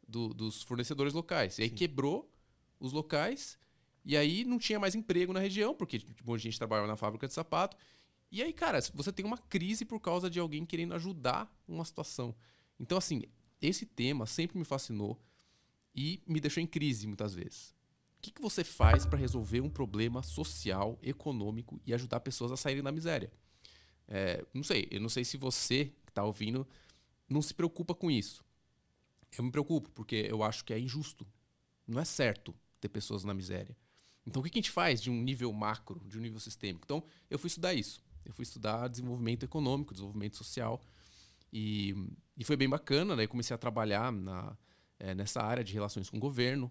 do, 0.06 0.34
dos 0.34 0.62
fornecedores 0.62 1.14
locais. 1.14 1.58
E 1.58 1.62
aí 1.62 1.68
Sim. 1.68 1.74
quebrou 1.74 2.30
os 2.78 2.92
locais, 2.92 3.58
e 4.04 4.16
aí 4.16 4.44
não 4.44 4.58
tinha 4.58 4.78
mais 4.78 4.94
emprego 4.94 5.32
na 5.32 5.40
região, 5.40 5.74
porque 5.74 5.98
tipo, 5.98 6.34
a 6.34 6.38
gente 6.38 6.58
trabalhava 6.58 6.88
na 6.88 6.96
fábrica 6.96 7.28
de 7.28 7.34
sapato. 7.34 7.76
E 8.30 8.42
aí, 8.42 8.52
cara, 8.52 8.80
você 8.94 9.12
tem 9.12 9.24
uma 9.24 9.38
crise 9.38 9.84
por 9.84 9.98
causa 10.00 10.30
de 10.30 10.38
alguém 10.38 10.64
querendo 10.64 10.94
ajudar 10.94 11.52
uma 11.66 11.84
situação. 11.84 12.34
Então, 12.78 12.96
assim, 12.96 13.24
esse 13.60 13.84
tema 13.84 14.26
sempre 14.26 14.58
me 14.58 14.64
fascinou 14.64 15.20
e 15.94 16.22
me 16.26 16.40
deixou 16.40 16.62
em 16.62 16.66
crise 16.66 17.06
muitas 17.06 17.34
vezes. 17.34 17.74
O 18.18 18.22
que, 18.22 18.30
que 18.30 18.40
você 18.40 18.62
faz 18.62 19.04
para 19.04 19.18
resolver 19.18 19.60
um 19.60 19.70
problema 19.70 20.22
social, 20.22 20.98
econômico 21.02 21.80
e 21.86 21.92
ajudar 21.92 22.20
pessoas 22.20 22.52
a 22.52 22.56
saírem 22.56 22.82
da 22.82 22.92
miséria? 22.92 23.32
É, 24.06 24.44
não 24.52 24.62
sei, 24.62 24.86
eu 24.90 25.00
não 25.00 25.08
sei 25.08 25.24
se 25.24 25.36
você 25.36 25.86
que 26.04 26.10
está 26.10 26.22
ouvindo 26.22 26.66
não 27.28 27.40
se 27.40 27.54
preocupa 27.54 27.94
com 27.94 28.10
isso. 28.10 28.44
Eu 29.38 29.44
me 29.44 29.50
preocupo, 29.50 29.88
porque 29.90 30.26
eu 30.28 30.42
acho 30.42 30.64
que 30.64 30.74
é 30.74 30.78
injusto. 30.78 31.26
Não 31.86 32.00
é 32.00 32.04
certo 32.04 32.54
ter 32.80 32.88
pessoas 32.88 33.24
na 33.24 33.32
miséria. 33.32 33.76
Então, 34.26 34.40
o 34.40 34.44
que 34.44 34.50
a 34.58 34.60
gente 34.60 34.70
faz 34.70 35.00
de 35.00 35.10
um 35.10 35.22
nível 35.22 35.52
macro, 35.52 36.02
de 36.06 36.18
um 36.18 36.20
nível 36.20 36.40
sistêmico? 36.40 36.84
Então, 36.84 37.02
eu 37.30 37.38
fui 37.38 37.48
estudar 37.48 37.72
isso. 37.72 38.02
Eu 38.30 38.34
fui 38.34 38.44
estudar 38.44 38.88
desenvolvimento 38.88 39.44
econômico, 39.44 39.92
desenvolvimento 39.92 40.36
social. 40.36 40.80
E, 41.52 41.94
e 42.36 42.44
foi 42.44 42.56
bem 42.56 42.68
bacana. 42.68 43.16
Daí, 43.16 43.26
comecei 43.26 43.54
a 43.54 43.58
trabalhar 43.58 44.12
na, 44.12 44.56
é, 44.98 45.14
nessa 45.14 45.42
área 45.42 45.64
de 45.64 45.72
relações 45.72 46.08
com 46.08 46.16
o 46.16 46.20
governo. 46.20 46.70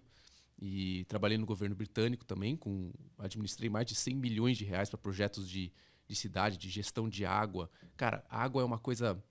E 0.58 1.04
trabalhei 1.04 1.38
no 1.38 1.46
governo 1.46 1.76
britânico 1.76 2.24
também. 2.24 2.56
Com, 2.56 2.92
administrei 3.18 3.70
mais 3.70 3.86
de 3.86 3.94
100 3.94 4.16
milhões 4.16 4.58
de 4.58 4.64
reais 4.64 4.88
para 4.88 4.98
projetos 4.98 5.48
de, 5.48 5.72
de 6.08 6.14
cidade, 6.16 6.56
de 6.56 6.68
gestão 6.68 7.08
de 7.08 7.24
água. 7.24 7.70
Cara, 7.96 8.24
água 8.28 8.62
é 8.62 8.64
uma 8.64 8.78
coisa 8.78 9.22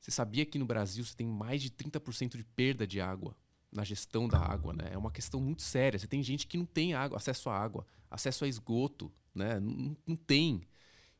você 0.00 0.10
sabia 0.10 0.46
que 0.46 0.58
no 0.58 0.64
Brasil 0.64 1.04
você 1.04 1.14
tem 1.14 1.26
mais 1.26 1.60
de 1.60 1.70
30% 1.70 2.36
de 2.36 2.44
perda 2.44 2.86
de 2.86 3.00
água 3.00 3.36
na 3.70 3.84
gestão 3.84 4.26
da 4.26 4.38
água, 4.38 4.72
né? 4.72 4.88
É 4.92 4.98
uma 4.98 5.10
questão 5.10 5.40
muito 5.40 5.62
séria. 5.62 5.98
Você 5.98 6.06
tem 6.06 6.22
gente 6.22 6.46
que 6.46 6.56
não 6.56 6.64
tem 6.64 6.94
água, 6.94 7.18
acesso 7.18 7.50
à 7.50 7.56
água, 7.56 7.86
acesso 8.10 8.44
a 8.44 8.48
esgoto, 8.48 9.12
né? 9.34 9.60
Não, 9.60 9.96
não 10.06 10.16
tem. 10.16 10.62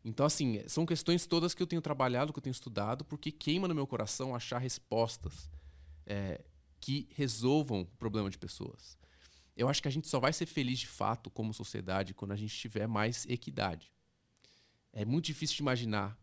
Então, 0.05 0.25
assim, 0.25 0.63
são 0.67 0.87
questões 0.87 1.27
todas 1.27 1.55
que 1.55 1.63
eu 1.63 1.67
tenho 1.67 1.83
trabalhado, 1.83 2.33
que 2.33 2.39
eu 2.39 2.43
tenho 2.43 2.53
estudado, 2.53 3.05
porque 3.05 3.31
queima 3.31 3.69
no 3.69 3.75
meu 3.75 3.87
coração 3.87 4.35
achar 4.35 4.59
respostas 4.59 5.51
é, 6.07 6.43
que 6.81 7.07
resolvam 7.13 7.83
o 7.83 7.87
problema 7.99 8.31
de 8.31 8.39
pessoas. 8.39 8.99
Eu 9.57 9.69
acho 9.69 9.83
que 9.83 9.89
a 9.89 9.91
gente 9.91 10.09
só 10.09 10.19
vai 10.19 10.33
ser 10.33 10.47
feliz 10.47 10.79
de 10.79 10.87
fato 10.87 11.31
como 11.31 11.53
sociedade 11.53 12.15
quando 12.15 12.33
a 12.33 12.37
gente 12.37 12.57
tiver 12.57 12.87
mais 12.87 13.27
equidade. 13.27 13.93
É 14.93 15.05
muito 15.05 15.27
difícil 15.27 15.57
de 15.57 15.63
imaginar 15.63 16.19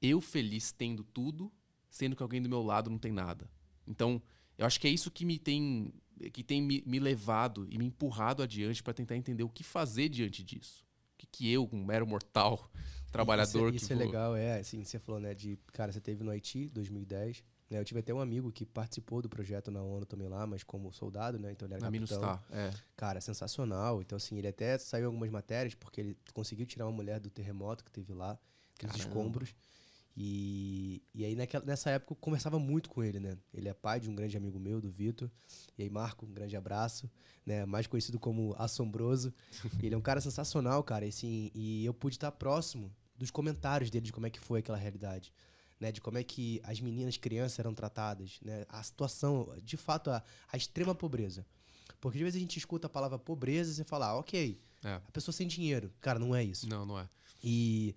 eu 0.00 0.20
feliz 0.20 0.72
tendo 0.72 1.04
tudo 1.04 1.52
sendo 1.90 2.16
que 2.16 2.22
alguém 2.22 2.40
do 2.40 2.48
meu 2.48 2.62
lado 2.62 2.88
não 2.88 2.98
tem 2.98 3.12
nada. 3.12 3.50
Então, 3.86 4.22
eu 4.56 4.64
acho 4.64 4.80
que 4.80 4.86
é 4.86 4.90
isso 4.90 5.10
que 5.10 5.24
me 5.24 5.38
tem 5.38 5.92
que 6.32 6.44
tem 6.44 6.60
me, 6.60 6.82
me 6.86 6.98
levado 6.98 7.66
e 7.70 7.78
me 7.78 7.86
empurrado 7.86 8.42
adiante 8.42 8.82
para 8.82 8.92
tentar 8.92 9.16
entender 9.16 9.42
o 9.42 9.48
que 9.48 9.64
fazer 9.64 10.08
diante 10.10 10.42
disso. 10.42 10.84
O 11.14 11.16
que, 11.16 11.26
que 11.26 11.50
eu, 11.50 11.68
um 11.72 11.82
mero 11.82 12.06
mortal, 12.06 12.70
trabalhador 13.10 13.74
isso, 13.74 13.74
é, 13.74 13.76
isso 13.76 13.86
que 13.86 13.92
é 13.92 13.96
legal, 13.96 14.36
é, 14.36 14.58
assim, 14.60 14.84
você 14.84 14.98
falou, 14.98 15.20
né, 15.20 15.34
de, 15.34 15.58
cara, 15.72 15.92
você 15.92 16.00
teve 16.00 16.22
no 16.22 16.30
Haiti, 16.30 16.68
2010, 16.68 17.42
né, 17.70 17.78
eu 17.78 17.84
tive 17.84 18.00
até 18.00 18.12
um 18.12 18.20
amigo 18.20 18.50
que 18.50 18.64
participou 18.64 19.22
do 19.22 19.28
projeto 19.28 19.70
na 19.70 19.82
ONU 19.82 20.06
também 20.06 20.28
lá, 20.28 20.46
mas 20.46 20.62
como 20.62 20.92
soldado, 20.92 21.38
né, 21.38 21.52
então 21.52 21.66
ele 21.66 21.74
era 21.74 21.82
na 21.82 21.90
capitão. 21.90 22.18
Minustar, 22.18 22.44
é. 22.50 22.70
Cara, 22.96 23.20
sensacional, 23.20 24.00
então 24.00 24.16
assim, 24.16 24.38
ele 24.38 24.48
até 24.48 24.78
saiu 24.78 25.06
algumas 25.06 25.30
matérias 25.30 25.74
porque 25.74 26.00
ele 26.00 26.18
conseguiu 26.32 26.66
tirar 26.66 26.86
uma 26.86 26.92
mulher 26.92 27.20
do 27.20 27.30
terremoto 27.30 27.84
que 27.84 27.90
teve 27.90 28.12
lá, 28.12 28.38
dos 28.80 28.96
escombros, 28.96 29.54
e, 30.16 31.02
e 31.14 31.24
aí 31.24 31.34
naquela, 31.34 31.64
nessa 31.64 31.90
época 31.90 32.12
eu 32.12 32.16
conversava 32.16 32.58
muito 32.58 32.90
com 32.90 33.02
ele, 33.02 33.20
né? 33.20 33.38
Ele 33.54 33.68
é 33.68 33.74
pai 33.74 34.00
de 34.00 34.10
um 34.10 34.14
grande 34.14 34.36
amigo 34.36 34.58
meu, 34.58 34.80
do 34.80 34.90
Vitor. 34.90 35.30
E 35.78 35.82
aí, 35.82 35.90
Marco, 35.90 36.26
um 36.26 36.32
grande 36.32 36.56
abraço, 36.56 37.10
né? 37.46 37.64
Mais 37.64 37.86
conhecido 37.86 38.18
como 38.18 38.54
Assombroso. 38.58 39.32
ele 39.82 39.94
é 39.94 39.98
um 39.98 40.02
cara 40.02 40.20
sensacional, 40.20 40.82
cara. 40.82 41.06
E, 41.06 41.08
assim, 41.08 41.50
e 41.54 41.84
eu 41.84 41.94
pude 41.94 42.16
estar 42.16 42.30
próximo 42.32 42.92
dos 43.20 43.30
comentários 43.30 43.90
dele 43.90 44.06
de 44.06 44.12
como 44.12 44.26
é 44.26 44.30
que 44.30 44.40
foi 44.40 44.58
aquela 44.58 44.78
realidade. 44.78 45.32
Né, 45.78 45.90
de 45.90 46.00
como 46.00 46.18
é 46.18 46.22
que 46.22 46.60
as 46.62 46.78
meninas, 46.78 47.16
crianças 47.16 47.58
eram 47.58 47.72
tratadas, 47.72 48.38
né, 48.42 48.66
a 48.68 48.82
situação, 48.82 49.50
de 49.62 49.78
fato, 49.78 50.10
a, 50.10 50.22
a 50.52 50.56
extrema 50.56 50.94
pobreza. 50.94 51.46
Porque 51.98 52.18
às 52.18 52.22
vezes 52.22 52.36
a 52.36 52.40
gente 52.40 52.58
escuta 52.58 52.86
a 52.86 52.90
palavra 52.90 53.18
pobreza 53.18 53.70
e 53.70 53.74
você 53.76 53.84
fala, 53.84 54.08
ah, 54.08 54.18
ok, 54.18 54.60
é. 54.84 54.94
a 54.96 55.10
pessoa 55.10 55.32
sem 55.32 55.46
dinheiro. 55.46 55.90
Cara, 55.98 56.18
não 56.18 56.36
é 56.36 56.44
isso. 56.44 56.68
Não, 56.68 56.84
não 56.84 56.98
é. 56.98 57.08
E 57.42 57.96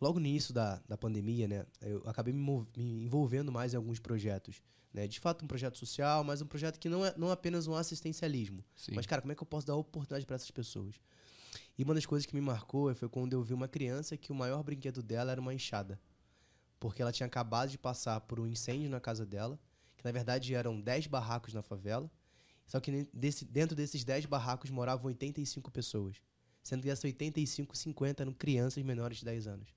Logo 0.00 0.18
no 0.18 0.26
início 0.26 0.54
da, 0.54 0.80
da 0.88 0.96
pandemia, 0.96 1.46
né, 1.46 1.66
eu 1.82 2.02
acabei 2.06 2.32
me, 2.32 2.66
me 2.74 3.04
envolvendo 3.04 3.52
mais 3.52 3.74
em 3.74 3.76
alguns 3.76 3.98
projetos. 3.98 4.62
Né? 4.94 5.06
De 5.06 5.20
fato, 5.20 5.44
um 5.44 5.48
projeto 5.48 5.76
social, 5.76 6.24
mas 6.24 6.40
um 6.40 6.46
projeto 6.46 6.78
que 6.78 6.88
não 6.88 7.04
é 7.04 7.14
não 7.16 7.28
é 7.28 7.32
apenas 7.32 7.66
um 7.66 7.74
assistencialismo. 7.74 8.64
Sim. 8.74 8.92
Mas, 8.94 9.06
cara, 9.06 9.20
como 9.20 9.32
é 9.32 9.34
que 9.34 9.42
eu 9.42 9.46
posso 9.46 9.66
dar 9.66 9.76
oportunidade 9.76 10.24
para 10.24 10.36
essas 10.36 10.50
pessoas? 10.50 10.96
E 11.80 11.82
uma 11.82 11.94
das 11.94 12.04
coisas 12.04 12.26
que 12.26 12.34
me 12.34 12.42
marcou 12.42 12.94
foi 12.94 13.08
quando 13.08 13.32
eu 13.32 13.42
vi 13.42 13.54
uma 13.54 13.66
criança 13.66 14.14
que 14.14 14.30
o 14.30 14.34
maior 14.34 14.62
brinquedo 14.62 15.02
dela 15.02 15.32
era 15.32 15.40
uma 15.40 15.54
enxada. 15.54 15.98
Porque 16.78 17.00
ela 17.00 17.10
tinha 17.10 17.26
acabado 17.26 17.70
de 17.70 17.78
passar 17.78 18.20
por 18.20 18.38
um 18.38 18.46
incêndio 18.46 18.90
na 18.90 19.00
casa 19.00 19.24
dela, 19.24 19.58
que 19.96 20.04
na 20.04 20.12
verdade 20.12 20.54
eram 20.54 20.78
10 20.78 21.06
barracos 21.06 21.54
na 21.54 21.62
favela. 21.62 22.10
Só 22.66 22.80
que 22.80 23.08
desse, 23.14 23.46
dentro 23.46 23.74
desses 23.74 24.04
10 24.04 24.26
barracos 24.26 24.68
moravam 24.68 25.06
85 25.06 25.70
pessoas. 25.70 26.20
Sendo 26.62 26.82
que 26.82 26.88
dessas 26.88 27.04
85, 27.04 27.74
50 27.74 28.24
eram 28.24 28.34
crianças 28.34 28.84
menores 28.84 29.16
de 29.16 29.24
10 29.24 29.46
anos. 29.46 29.68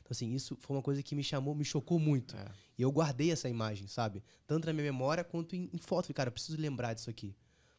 Então, 0.00 0.10
assim, 0.10 0.34
isso 0.34 0.56
foi 0.58 0.74
uma 0.74 0.82
coisa 0.82 1.04
que 1.04 1.14
me 1.14 1.22
chamou, 1.22 1.54
me 1.54 1.64
chocou 1.64 2.00
muito. 2.00 2.36
É. 2.36 2.50
E 2.76 2.82
eu 2.82 2.90
guardei 2.90 3.30
essa 3.30 3.48
imagem, 3.48 3.86
sabe? 3.86 4.24
Tanto 4.44 4.66
na 4.66 4.72
minha 4.72 4.90
memória 4.90 5.22
quanto 5.22 5.54
em, 5.54 5.70
em 5.72 5.78
foto. 5.78 6.06
Falei, 6.06 6.14
cara, 6.14 6.28
eu 6.30 6.32
preciso 6.32 6.60
lembrar 6.60 6.94
disso 6.94 7.08
aqui. 7.08 7.32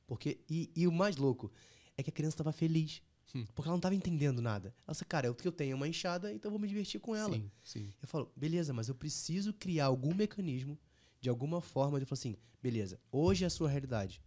Porque, 0.08 0.39
e, 0.50 0.72
e 0.74 0.88
o 0.88 0.94
mais 0.94 1.17
louco 1.17 1.51
é 1.98 2.01
que 2.01 2.10
a 2.10 2.13
criança 2.13 2.36
estava 2.36 2.53
feliz. 2.53 3.01
Hum. 3.34 3.46
Porque 3.53 3.67
ela 3.67 3.74
não 3.74 3.79
estava 3.79 3.96
entendendo 3.96 4.41
nada. 4.41 4.74
Ela 4.86 4.94
disse, 4.94 5.05
cara, 5.05 5.32
o 5.32 5.36
que 5.36 5.48
eu 5.48 5.51
tenho 5.51 5.74
é 5.74 5.75
uma 5.75 5.88
enxada, 5.88 6.32
então 6.32 6.50
eu 6.50 6.51
vou 6.51 6.60
me 6.60 6.67
divertir 6.67 7.00
com 7.00 7.15
ela. 7.15 7.34
Sim, 7.34 7.51
sim. 7.63 7.94
Eu 8.01 8.08
falo, 8.08 8.32
beleza, 8.36 8.74
mas 8.74 8.88
eu 8.88 8.96
preciso 8.96 9.53
criar 9.53 9.86
algum 9.86 10.13
mecanismo, 10.13 10.77
de 11.20 11.29
alguma 11.29 11.62
forma, 11.62 12.00
de 12.00 12.05
falar 12.05 12.20
assim, 12.20 12.36
beleza, 12.62 13.00
hoje 13.12 13.44
é 13.44 13.48
a 13.48 13.50
sua 13.50 13.70
realidade. 13.70 14.22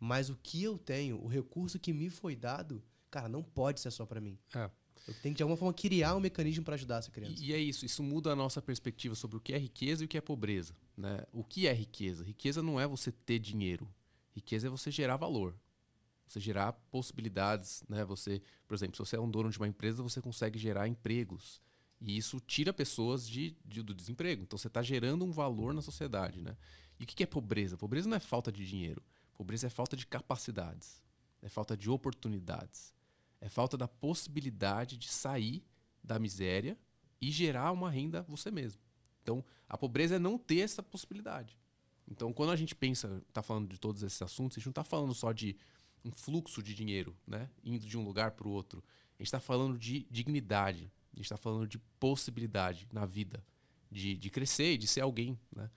Mas 0.00 0.28
o 0.28 0.36
que 0.42 0.62
eu 0.62 0.78
tenho, 0.78 1.22
o 1.22 1.26
recurso 1.26 1.78
que 1.78 1.92
me 1.92 2.10
foi 2.10 2.34
dado, 2.36 2.82
cara, 3.10 3.28
não 3.28 3.42
pode 3.42 3.80
ser 3.80 3.90
só 3.90 4.04
para 4.04 4.20
mim. 4.20 4.38
É. 4.54 4.70
Eu 5.06 5.14
tenho 5.14 5.34
que, 5.34 5.38
de 5.38 5.42
alguma 5.42 5.56
forma, 5.56 5.72
criar 5.74 6.16
um 6.16 6.20
mecanismo 6.20 6.64
para 6.64 6.74
ajudar 6.74 6.98
essa 6.98 7.10
criança. 7.10 7.34
E, 7.38 7.50
e, 7.50 7.52
é 7.52 7.58
isso, 7.58 7.84
isso 7.84 8.02
muda 8.02 8.32
a 8.32 8.36
nossa 8.36 8.62
perspectiva 8.62 9.14
sobre 9.14 9.36
o 9.36 9.40
que 9.40 9.52
é 9.52 9.58
riqueza 9.58 10.02
e 10.02 10.06
o 10.06 10.08
que 10.08 10.16
é 10.16 10.20
pobreza. 10.20 10.74
Né? 10.96 11.24
O 11.32 11.44
que 11.44 11.66
é 11.66 11.72
riqueza? 11.72 12.24
Riqueza 12.24 12.62
não 12.62 12.80
é 12.80 12.86
você 12.86 13.12
ter 13.12 13.38
dinheiro. 13.38 13.88
Riqueza 14.34 14.66
é 14.66 14.70
você 14.70 14.90
gerar 14.90 15.16
valor. 15.16 15.54
Você 16.26 16.40
gerar 16.40 16.72
possibilidades, 16.90 17.84
né? 17.88 18.04
Você, 18.04 18.42
por 18.66 18.74
exemplo, 18.74 18.96
se 18.96 19.10
você 19.10 19.16
é 19.16 19.20
um 19.20 19.30
dono 19.30 19.50
de 19.50 19.58
uma 19.58 19.68
empresa, 19.68 20.02
você 20.02 20.20
consegue 20.20 20.58
gerar 20.58 20.88
empregos. 20.88 21.60
E 22.00 22.16
isso 22.16 22.40
tira 22.40 22.72
pessoas 22.72 23.28
de, 23.28 23.56
de 23.64 23.82
do 23.82 23.94
desemprego. 23.94 24.42
Então 24.42 24.58
você 24.58 24.68
está 24.68 24.82
gerando 24.82 25.24
um 25.24 25.30
valor 25.30 25.72
na 25.72 25.82
sociedade, 25.82 26.42
né? 26.42 26.56
E 26.98 27.04
o 27.04 27.06
que 27.06 27.22
é 27.22 27.26
pobreza? 27.26 27.76
Pobreza 27.76 28.08
não 28.08 28.16
é 28.16 28.20
falta 28.20 28.50
de 28.50 28.66
dinheiro. 28.66 29.02
Pobreza 29.34 29.66
é 29.66 29.70
falta 29.70 29.96
de 29.96 30.06
capacidades. 30.06 31.02
É 31.42 31.48
falta 31.48 31.76
de 31.76 31.90
oportunidades. 31.90 32.92
É 33.40 33.48
falta 33.48 33.76
da 33.76 33.88
possibilidade 33.88 34.96
de 34.96 35.08
sair 35.08 35.62
da 36.02 36.18
miséria 36.18 36.78
e 37.20 37.30
gerar 37.30 37.72
uma 37.72 37.90
renda 37.90 38.22
você 38.22 38.50
mesmo. 38.50 38.80
Então, 39.22 39.44
a 39.68 39.76
pobreza 39.76 40.16
é 40.16 40.18
não 40.18 40.38
ter 40.38 40.60
essa 40.60 40.82
possibilidade. 40.82 41.58
Então, 42.06 42.32
quando 42.32 42.50
a 42.50 42.56
gente 42.56 42.74
pensa, 42.74 43.22
está 43.28 43.42
falando 43.42 43.68
de 43.68 43.78
todos 43.78 44.02
esses 44.02 44.20
assuntos, 44.20 44.56
a 44.56 44.60
gente 44.60 44.66
não 44.66 44.72
está 44.72 44.84
falando 44.84 45.14
só 45.14 45.32
de 45.32 45.56
um 46.04 46.12
fluxo 46.12 46.62
de 46.62 46.74
dinheiro, 46.74 47.16
né? 47.26 47.48
Indo 47.62 47.86
de 47.86 47.96
um 47.96 48.04
lugar 48.04 48.32
para 48.32 48.46
o 48.46 48.50
outro. 48.50 48.84
A 49.18 49.22
gente 49.22 49.28
está 49.28 49.40
falando 49.40 49.78
de 49.78 50.06
dignidade. 50.10 50.92
A 51.12 51.16
gente 51.16 51.26
está 51.26 51.36
falando 51.36 51.66
de 51.66 51.78
possibilidade 51.78 52.88
na 52.92 53.06
vida, 53.06 53.44
de, 53.90 54.16
de 54.16 54.30
crescer 54.30 54.76
de 54.76 54.86
ser 54.86 55.00
alguém, 55.00 55.38
né? 55.54 55.70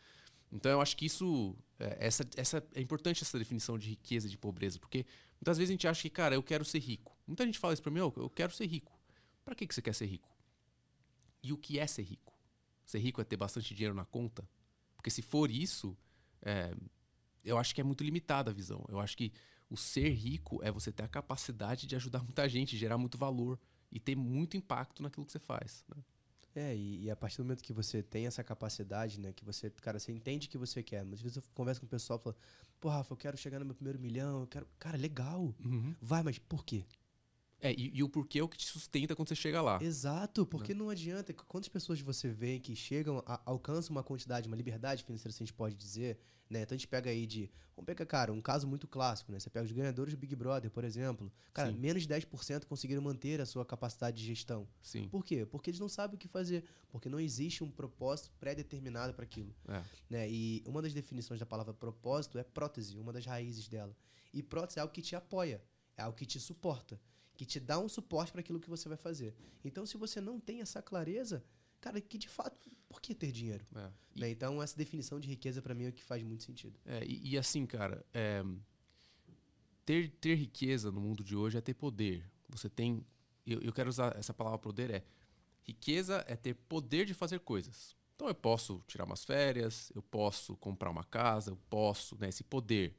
Então 0.52 0.72
eu 0.72 0.82
acho 0.82 0.96
que 0.96 1.06
isso, 1.06 1.56
é, 1.78 1.98
essa, 2.00 2.28
essa 2.36 2.66
é 2.74 2.82
importante 2.82 3.22
essa 3.22 3.38
definição 3.38 3.78
de 3.78 3.90
riqueza 3.90 4.28
e 4.28 4.30
de 4.30 4.38
pobreza, 4.38 4.80
porque 4.80 5.06
muitas 5.40 5.58
vezes 5.58 5.70
a 5.70 5.74
gente 5.74 5.88
acha 5.88 6.02
que, 6.02 6.10
cara, 6.10 6.34
eu 6.34 6.42
quero 6.42 6.66
ser 6.66 6.80
rico. 6.80 7.16
Muita 7.28 7.46
gente 7.46 7.60
fala 7.60 7.74
isso 7.74 7.84
para 7.84 7.92
mim, 7.92 8.00
oh, 8.00 8.14
eu 8.16 8.30
quero 8.30 8.54
ser 8.54 8.66
rico. 8.66 8.98
Para 9.44 9.54
que, 9.56 9.68
que 9.68 9.76
você 9.76 9.82
quer 9.82 9.94
ser 9.94 10.06
rico? 10.06 10.36
E 11.44 11.54
o 11.54 11.58
que 11.58 11.78
é 11.78 11.86
ser 11.86 12.04
rico? 12.04 12.34
Ser 12.86 13.00
rico 13.00 13.22
é 13.22 13.24
ter 13.24 13.38
bastante 13.38 13.76
dinheiro 13.76 13.94
na 13.94 14.06
conta? 14.06 14.50
Porque 14.96 15.10
se 15.10 15.22
for 15.22 15.52
isso, 15.52 15.96
é, 16.42 16.74
eu 17.44 17.58
acho 17.58 17.76
que 17.76 17.82
é 17.82 17.84
muito 17.84 18.04
limitada 18.04 18.50
a 18.50 18.54
visão. 18.54 18.84
Eu 18.90 19.00
acho 19.00 19.16
que 19.16 19.32
o 19.70 19.76
ser 19.76 20.10
rico 20.10 20.60
é 20.64 20.72
você 20.72 20.92
ter 20.92 21.04
a 21.04 21.08
capacidade 21.08 21.86
de 21.86 21.96
ajudar 21.96 22.24
muita 22.24 22.48
gente, 22.48 22.78
gerar 22.78 22.98
muito 22.98 23.18
valor 23.18 23.60
e 23.92 24.00
ter 24.00 24.16
muito 24.16 24.56
impacto 24.56 25.04
naquilo 25.04 25.26
que 25.26 25.32
você 25.32 25.40
faz. 25.40 25.84
Né? 25.90 26.04
É, 26.56 26.76
e, 26.76 27.04
e, 27.04 27.12
a 27.12 27.16
partir 27.16 27.38
do 27.38 27.44
momento 27.44 27.62
que 27.62 27.74
você 27.74 28.02
tem 28.02 28.26
essa 28.26 28.44
capacidade, 28.44 29.20
né, 29.20 29.32
que 29.32 29.46
você, 29.46 29.70
cara, 29.70 30.00
você 30.00 30.12
entende 30.12 30.48
o 30.48 30.50
que 30.50 30.58
você 30.58 30.82
quer. 30.82 31.06
Mas 31.06 31.16
às 31.16 31.22
vezes 31.22 31.38
eu 31.38 31.44
converso 31.54 31.80
com 31.80 31.86
o 31.86 31.90
pessoal 31.90 32.18
e 32.20 32.24
falo, 32.24 32.36
pô, 32.80 32.90
Rafa, 32.90 33.14
eu 33.14 33.18
quero 33.18 33.38
chegar 33.38 33.60
no 33.60 33.66
meu 33.66 33.76
primeiro 33.76 34.00
milhão, 34.00 34.42
eu 34.42 34.48
quero. 34.48 34.68
Cara, 34.80 34.98
legal. 34.98 35.54
Uhum. 35.64 35.96
Vai, 36.02 36.24
mas 36.24 36.40
por 36.40 36.66
quê? 36.66 36.84
É, 37.60 37.74
e, 37.74 37.92
e, 37.96 38.04
o 38.04 38.10
porquê 38.10 38.40
é 38.40 38.44
o 38.44 38.48
que 38.48 38.58
te 38.58 38.68
sustenta 38.68 39.16
quando 39.16 39.30
você 39.30 39.36
chega 39.36 39.62
lá. 39.62 39.80
Exato, 39.82 40.46
porque 40.46 40.74
não, 40.74 40.80
né? 40.80 40.84
não 40.86 40.90
adianta. 40.92 41.34
Quantas 41.34 41.70
pessoas 41.70 42.00
você 42.00 42.30
vê 42.30 42.60
que 42.60 42.76
chegam, 42.76 43.24
a, 43.26 43.42
alcançam 43.46 43.96
uma 43.96 44.04
quantidade, 44.04 44.48
uma 44.48 44.56
liberdade 44.56 45.04
financeira, 45.04 45.32
se 45.32 45.42
a 45.42 45.46
gente 45.46 45.54
pode 45.54 45.76
dizer, 45.76 46.20
né? 46.50 46.62
Então 46.62 46.76
a 46.76 46.78
gente 46.78 46.88
pega 46.88 47.10
aí 47.10 47.26
de. 47.26 47.50
Vamos 47.76 47.86
pegar, 47.86 48.06
cara, 48.06 48.34
um 48.34 48.42
caso 48.42 48.68
muito 48.68 48.88
clássico, 48.88 49.32
né? 49.32 49.40
Você 49.40 49.50
pega 49.50 49.66
os 49.66 49.72
ganhadores 49.72 50.14
do 50.14 50.18
Big 50.18 50.36
Brother, 50.36 50.70
por 50.70 50.84
exemplo. 50.84 51.32
Cara, 51.54 51.72
Sim. 51.72 51.78
menos 51.78 52.04
de 52.04 52.10
10% 52.10 52.66
conseguiram 52.66 53.02
manter 53.02 53.42
a 53.42 53.46
sua 53.46 53.66
capacidade 53.66 54.18
de 54.18 54.26
gestão. 54.26 54.68
Sim. 54.82 55.08
Por 55.10 55.24
quê? 55.24 55.46
Porque 55.46 55.70
eles 55.70 55.80
não 55.80 55.90
sabem 55.90 56.16
o 56.16 56.18
que 56.18 56.28
fazer. 56.28 56.64
Porque 56.90 57.10
não 57.10 57.20
existe 57.20 57.64
um 57.64 57.70
propósito 57.70 58.32
pré-determinado 58.40 59.14
para 59.14 59.26
aquilo. 59.26 59.54
É. 59.68 59.84
Né? 60.10 60.30
E 60.30 60.64
uma 60.66 60.82
das 60.82 60.94
definições 60.94 61.40
da 61.40 61.46
palavra 61.46 61.74
propósito 61.74 62.38
é 62.38 62.44
prótese, 62.44 62.98
uma 62.98 63.14
das 63.14 63.26
raízes 63.26 63.68
dela. 63.68 63.96
E 64.34 64.42
prótese 64.42 64.80
é 64.80 64.82
algo 64.82 64.94
que 64.94 65.02
te 65.02 65.16
apoia, 65.16 65.64
é 65.96 66.02
algo 66.02 66.18
que 66.18 66.26
te 66.26 66.40
suporta 66.40 67.00
que 67.38 67.46
te 67.46 67.60
dá 67.60 67.79
um 67.79 67.88
suporte 67.88 68.32
para 68.32 68.41
aquilo 68.41 68.60
que 68.60 68.70
você 68.70 68.89
vai 68.89 68.98
fazer. 68.98 69.36
Então, 69.63 69.86
se 69.86 69.96
você 69.96 70.20
não 70.20 70.39
tem 70.39 70.60
essa 70.62 70.82
clareza, 70.82 71.46
cara, 71.79 72.01
que 72.01 72.17
de 72.17 72.27
fato, 72.27 72.58
por 72.89 73.00
que 73.00 73.13
ter 73.13 73.32
dinheiro? 73.32 73.65
É. 73.75 73.91
E, 74.15 74.22
né? 74.22 74.29
Então, 74.32 74.62
essa 74.62 74.75
definição 74.75 75.20
de 75.20 75.27
riqueza 75.27 75.62
para 75.62 75.75
mim 75.75 75.86
é 75.86 75.89
o 75.89 75.94
que 75.94 76.03
faz 76.03 76.24
muito 76.24 76.44
sentido. 76.44 76.77
É, 76.84 77.06
e, 77.06 77.34
e, 77.34 77.38
assim, 77.38 77.65
cara, 77.67 78.03
é, 78.12 78.44
ter, 79.86 80.10
ter 80.20 80.36
riqueza 80.36 80.91
no 80.91 81.00
mundo 81.00 81.24
de 81.24 81.36
hoje 81.36 81.58
é 81.58 81.62
ter 81.62 81.75
poder. 81.75 82.27
Você 82.50 82.67
tem. 82.67 83.06
Eu, 83.46 83.62
eu 83.62 83.72
quero 83.72 83.88
usar 83.88 84.17
essa 84.17 84.34
palavra 84.34 84.58
poder 84.58 84.89
é. 84.89 85.03
Riqueza 85.63 86.25
é 86.27 86.36
ter 86.36 86.56
poder 86.56 87.06
de 87.06 87.13
fazer 87.13 87.39
coisas. 87.41 87.96
Então 88.15 88.27
eu 88.27 88.36
posso 88.36 88.82
tirar 88.88 89.06
umas 89.06 89.24
férias, 89.24 89.91
eu 89.94 90.01
posso 90.01 90.58
comprar 90.58 90.89
uma 90.89 91.03
casa, 91.03 91.51
eu 91.51 91.58
posso, 91.70 92.17
né, 92.20 92.29
esse 92.29 92.44
poder 92.44 92.96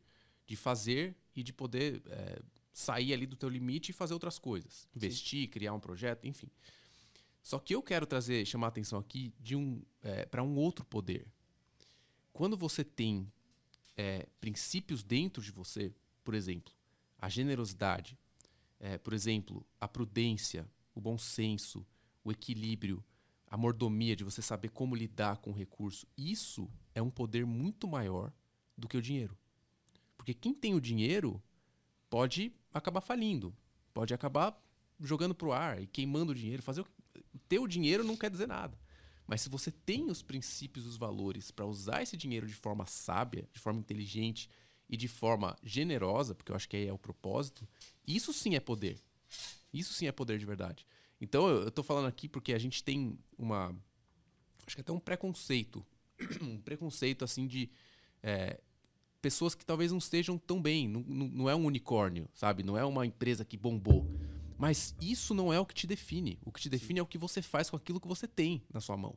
de 0.47 0.55
fazer 0.55 1.17
e 1.35 1.43
de 1.43 1.53
poder 1.53 2.03
é, 2.07 2.41
sair 2.79 3.13
ali 3.13 3.27
do 3.27 3.35
teu 3.35 3.49
limite 3.49 3.91
e 3.91 3.93
fazer 3.93 4.15
outras 4.15 4.39
coisas. 4.39 4.87
Investir, 4.95 5.43
Sim. 5.43 5.49
criar 5.49 5.75
um 5.75 5.81
projeto, 5.81 6.25
enfim. 6.29 6.49
Só 7.43 7.59
que 7.59 7.75
eu 7.75 7.83
quero 7.83 8.07
trazer, 8.07 8.47
chamar 8.47 8.69
a 8.69 8.69
atenção 8.69 9.01
aqui 9.01 9.35
de 9.41 9.57
um 9.57 9.83
é, 10.01 10.25
para 10.25 10.45
um 10.45 10.55
outro 10.55 10.85
poder. 10.85 11.27
Quando 12.33 12.57
você 12.57 12.85
tem 12.85 13.27
é, 13.97 14.29
princípios 14.41 15.03
dentro 15.03 15.43
de 15.43 15.51
você, 15.51 15.93
por 16.23 16.35
exemplo, 16.35 16.73
a 17.19 17.29
generosidade, 17.29 18.17
é, 18.79 18.97
por 18.97 19.13
exemplo, 19.13 19.67
a 19.81 19.89
prudência, 19.89 20.65
o 20.95 21.01
bom 21.01 21.19
senso, 21.19 21.85
o 22.23 22.31
equilíbrio, 22.31 23.05
a 23.49 23.57
mordomia 23.57 24.15
de 24.15 24.23
você 24.23 24.41
saber 24.41 24.69
como 24.69 24.95
lidar 24.95 25.39
com 25.39 25.51
o 25.51 25.55
recurso, 25.55 26.07
isso 26.17 26.71
é 26.95 27.03
um 27.03 27.11
poder 27.11 27.45
muito 27.45 27.89
maior 27.89 28.33
do 28.77 28.87
que 28.87 28.97
o 28.97 29.03
dinheiro. 29.03 29.37
Porque 30.17 30.33
quem 30.33 30.55
tem 30.55 30.77
o 30.77 30.81
dinheiro 30.81 31.43
pode 32.09 32.53
acabar 32.73 33.01
falindo, 33.01 33.55
pode 33.93 34.13
acabar 34.15 34.59
jogando 35.01 35.35
pro 35.35 35.53
ar 35.53 35.83
e 35.83 35.87
queimando 35.87 36.33
o 36.33 36.35
dinheiro. 36.35 36.63
Fazer 36.63 36.83
o... 36.83 36.87
ter 37.49 37.59
o 37.59 37.67
dinheiro 37.67 38.05
não 38.05 38.17
quer 38.17 38.31
dizer 38.31 38.49
nada. 38.49 38.79
Mas 39.27 39.43
se 39.43 39.49
você 39.49 39.71
tem 39.71 40.11
os 40.11 40.23
princípios, 40.23 40.87
os 40.87 40.97
valores 40.97 41.51
para 41.51 41.67
usar 41.67 42.03
esse 42.03 42.17
dinheiro 42.17 42.47
de 42.47 42.55
forma 42.55 42.87
sábia, 42.87 43.47
de 43.53 43.61
forma 43.61 43.79
inteligente 43.79 44.49
e 44.89 44.97
de 44.97 45.07
forma 45.07 45.57
generosa, 45.63 46.35
porque 46.35 46.51
eu 46.51 46.57
acho 46.57 46.69
que 46.69 46.77
aí 46.77 46.87
é 46.87 46.93
o 46.93 46.99
propósito, 46.99 47.69
isso 48.07 48.33
sim 48.33 48.55
é 48.55 48.61
poder. 48.61 48.99
Isso 49.73 49.93
sim 49.93 50.07
é 50.07 50.13
poder 50.13 50.39
de 50.39 50.47
verdade. 50.47 50.87
Então 51.21 51.47
eu 51.47 51.69
estou 51.69 51.85
falando 51.85 52.07
aqui 52.07 52.29
porque 52.29 52.55
a 52.55 52.59
gente 52.59 52.83
tem 52.83 53.19
uma. 53.37 53.77
Acho 54.67 54.77
que 54.77 54.81
até 54.81 54.93
um 54.93 55.01
preconceito. 55.01 55.85
um 56.41 56.59
preconceito 56.59 57.25
assim 57.25 57.47
de. 57.47 57.71
É, 58.23 58.61
pessoas 59.21 59.55
que 59.55 59.65
talvez 59.65 59.91
não 59.91 59.99
estejam 59.99 60.39
tão 60.39 60.61
bem. 60.61 60.89
Não, 60.89 61.01
não, 61.01 61.49
é 61.49 61.55
um 61.55 61.65
unicórnio, 61.65 62.29
sabe? 62.35 62.63
Não 62.63 62.77
é 62.77 62.85
uma 62.85 63.07
empresa 63.07 63.45
que 63.45 63.57
bombou. 63.57 64.07
Mas 64.57 64.95
isso 65.01 65.35
não 65.35 65.53
é 65.53 65.61
o 65.61 65.67
que 65.67 65.75
te 65.75 65.87
define. 65.87 66.39
O 66.45 66.51
que 66.51 66.61
te 66.61 66.69
define 66.69 66.95
Sim. 66.95 67.01
é 67.01 67.03
o 67.03 67.07
que 67.07 67.19
você 67.19 67.41
faz 67.41 67.71
com 67.71 67.77
aquilo 67.77 68.01
que 68.01 68.09
você 68.09 68.27
tem 68.27 68.63
na 68.73 68.81
sua 68.81 68.97
mão. 68.97 69.17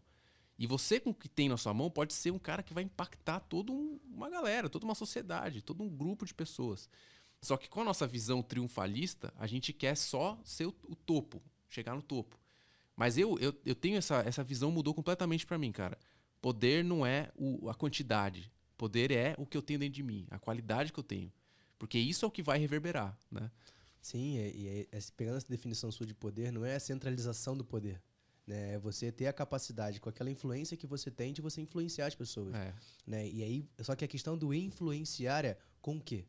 E 0.57 0.67
você, 0.67 0.99
com 0.99 1.09
o 1.09 1.15
que 1.15 1.27
tem 1.27 1.49
na 1.49 1.57
sua 1.57 1.73
mão, 1.73 1.89
pode 1.89 2.13
ser 2.13 2.29
um 2.31 2.37
cara 2.37 2.61
que 2.61 2.73
vai 2.73 2.83
impactar 2.83 3.39
toda 3.39 3.71
um, 3.71 3.99
uma 4.13 4.29
galera, 4.29 4.69
toda 4.69 4.85
uma 4.85 4.93
sociedade, 4.93 5.63
todo 5.63 5.81
um 5.81 5.89
grupo 5.89 6.23
de 6.23 6.33
pessoas. 6.35 6.87
Só 7.41 7.57
que 7.57 7.67
com 7.67 7.81
a 7.81 7.83
nossa 7.83 8.05
visão 8.05 8.43
triunfalista, 8.43 9.33
a 9.37 9.47
gente 9.47 9.73
quer 9.73 9.97
só 9.97 10.39
ser 10.43 10.67
o, 10.67 10.75
o 10.87 10.95
topo, 10.95 11.41
chegar 11.67 11.95
no 11.95 12.03
topo. 12.03 12.39
Mas 12.95 13.17
eu, 13.17 13.39
eu, 13.39 13.59
eu 13.65 13.73
tenho 13.73 13.97
essa, 13.97 14.19
essa 14.19 14.43
visão 14.43 14.69
mudou 14.69 14.93
completamente 14.93 15.47
para 15.47 15.57
mim, 15.57 15.71
cara. 15.71 15.97
Poder 16.39 16.83
não 16.83 17.03
é 17.03 17.31
o, 17.35 17.67
a 17.67 17.73
quantidade. 17.73 18.51
Poder 18.81 19.11
é 19.11 19.35
o 19.37 19.45
que 19.45 19.55
eu 19.55 19.61
tenho 19.61 19.77
dentro 19.77 19.93
de 19.93 20.01
mim, 20.01 20.25
a 20.31 20.39
qualidade 20.39 20.91
que 20.91 20.99
eu 20.99 21.03
tenho. 21.03 21.31
Porque 21.77 21.99
isso 21.99 22.25
é 22.25 22.27
o 22.27 22.31
que 22.31 22.41
vai 22.41 22.57
reverberar, 22.57 23.15
né? 23.29 23.51
Sim, 24.01 24.37
e, 24.39 24.87
é, 24.91 24.97
é, 24.97 24.99
pegando 25.15 25.37
essa 25.37 25.47
definição 25.47 25.91
sua 25.91 26.07
de 26.07 26.15
poder, 26.15 26.51
não 26.51 26.65
é 26.65 26.77
a 26.77 26.79
centralização 26.79 27.55
do 27.55 27.63
poder. 27.63 28.01
Né? 28.47 28.73
É 28.73 28.79
você 28.79 29.11
ter 29.11 29.27
a 29.27 29.33
capacidade, 29.33 30.01
com 30.01 30.09
aquela 30.09 30.31
influência 30.31 30.75
que 30.75 30.87
você 30.87 31.11
tem, 31.11 31.31
de 31.31 31.41
você 31.41 31.61
influenciar 31.61 32.07
as 32.07 32.15
pessoas. 32.15 32.55
É. 32.55 32.73
Né? 33.05 33.29
E 33.29 33.43
aí, 33.43 33.69
só 33.81 33.95
que 33.95 34.03
a 34.03 34.07
questão 34.07 34.35
do 34.35 34.51
influenciar 34.51 35.45
é 35.45 35.59
com 35.79 35.97
o 35.97 36.01
quê? 36.01 36.25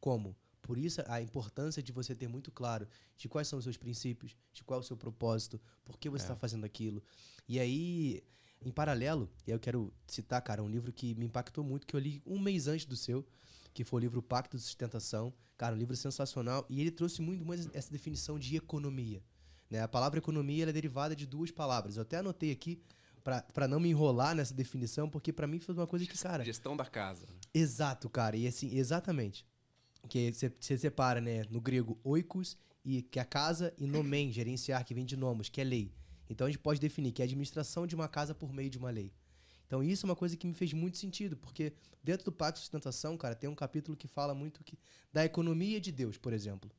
Como? 0.00 0.36
Por 0.60 0.76
isso 0.76 1.04
a 1.06 1.22
importância 1.22 1.80
de 1.80 1.92
você 1.92 2.16
ter 2.16 2.26
muito 2.26 2.50
claro 2.50 2.88
de 3.16 3.28
quais 3.28 3.46
são 3.46 3.60
os 3.60 3.64
seus 3.64 3.76
princípios, 3.76 4.36
de 4.52 4.64
qual 4.64 4.80
é 4.80 4.82
o 4.82 4.84
seu 4.84 4.96
propósito, 4.96 5.60
por 5.84 5.96
que 6.00 6.10
você 6.10 6.24
está 6.24 6.34
é. 6.34 6.36
fazendo 6.36 6.64
aquilo. 6.64 7.00
E 7.48 7.60
aí, 7.60 8.24
em 8.64 8.70
paralelo, 8.70 9.30
e 9.46 9.50
eu 9.50 9.58
quero 9.58 9.92
citar, 10.06 10.40
cara, 10.42 10.62
um 10.62 10.68
livro 10.68 10.92
que 10.92 11.14
me 11.14 11.26
impactou 11.26 11.64
muito, 11.64 11.86
que 11.86 11.94
eu 11.94 12.00
li 12.00 12.22
um 12.26 12.38
mês 12.38 12.66
antes 12.66 12.86
do 12.86 12.96
seu, 12.96 13.26
que 13.72 13.84
foi 13.84 14.00
o 14.00 14.02
livro 14.02 14.22
Pacto 14.22 14.56
de 14.56 14.62
Sustentação. 14.62 15.32
Cara, 15.56 15.74
um 15.74 15.78
livro 15.78 15.96
sensacional. 15.96 16.66
E 16.68 16.80
ele 16.80 16.90
trouxe 16.90 17.22
muito 17.22 17.44
mais 17.44 17.68
essa 17.72 17.90
definição 17.90 18.38
de 18.38 18.56
economia. 18.56 19.22
Né? 19.70 19.80
A 19.80 19.88
palavra 19.88 20.18
economia 20.18 20.68
é 20.68 20.72
derivada 20.72 21.14
de 21.14 21.26
duas 21.26 21.50
palavras. 21.50 21.96
Eu 21.96 22.02
até 22.02 22.18
anotei 22.18 22.50
aqui 22.50 22.82
para 23.22 23.68
não 23.68 23.78
me 23.78 23.88
enrolar 23.88 24.34
nessa 24.34 24.52
definição, 24.52 25.08
porque 25.08 25.32
para 25.32 25.46
mim 25.46 25.60
foi 25.60 25.74
uma 25.74 25.86
coisa 25.86 26.04
que, 26.04 26.18
cara. 26.18 26.44
Gestão 26.44 26.76
da 26.76 26.84
casa. 26.84 27.26
Exato, 27.54 28.10
cara. 28.10 28.36
E 28.36 28.46
assim, 28.46 28.76
exatamente. 28.76 29.46
Que 30.08 30.32
você 30.32 30.76
separa, 30.76 31.20
né, 31.20 31.44
no 31.48 31.60
grego 31.60 31.98
oikos, 32.02 32.56
e 32.84 33.02
que 33.02 33.20
é 33.20 33.22
a 33.22 33.24
casa, 33.24 33.72
e 33.78 33.86
nomen, 33.86 34.32
gerenciar, 34.32 34.84
que 34.84 34.92
vem 34.92 35.06
de 35.06 35.16
nomos, 35.16 35.48
que 35.48 35.60
é 35.60 35.64
lei. 35.64 35.92
Então 36.28 36.46
a 36.46 36.50
gente 36.50 36.60
pode 36.60 36.80
definir 36.80 37.12
que 37.12 37.22
é 37.22 37.24
a 37.24 37.26
administração 37.26 37.86
de 37.86 37.94
uma 37.94 38.08
casa 38.08 38.34
por 38.34 38.52
meio 38.52 38.70
de 38.70 38.78
uma 38.78 38.90
lei. 38.90 39.12
Então 39.66 39.82
isso 39.82 40.04
é 40.04 40.08
uma 40.08 40.16
coisa 40.16 40.36
que 40.36 40.46
me 40.46 40.54
fez 40.54 40.72
muito 40.72 40.98
sentido, 40.98 41.36
porque 41.36 41.72
dentro 42.02 42.24
do 42.24 42.32
Pacto 42.32 42.58
de 42.58 42.64
Sustentação, 42.64 43.16
cara, 43.16 43.34
tem 43.34 43.48
um 43.48 43.54
capítulo 43.54 43.96
que 43.96 44.06
fala 44.06 44.34
muito 44.34 44.62
que, 44.62 44.78
da 45.12 45.24
economia 45.24 45.80
de 45.80 45.90
Deus, 45.90 46.18
por 46.18 46.32
exemplo. 46.32 46.70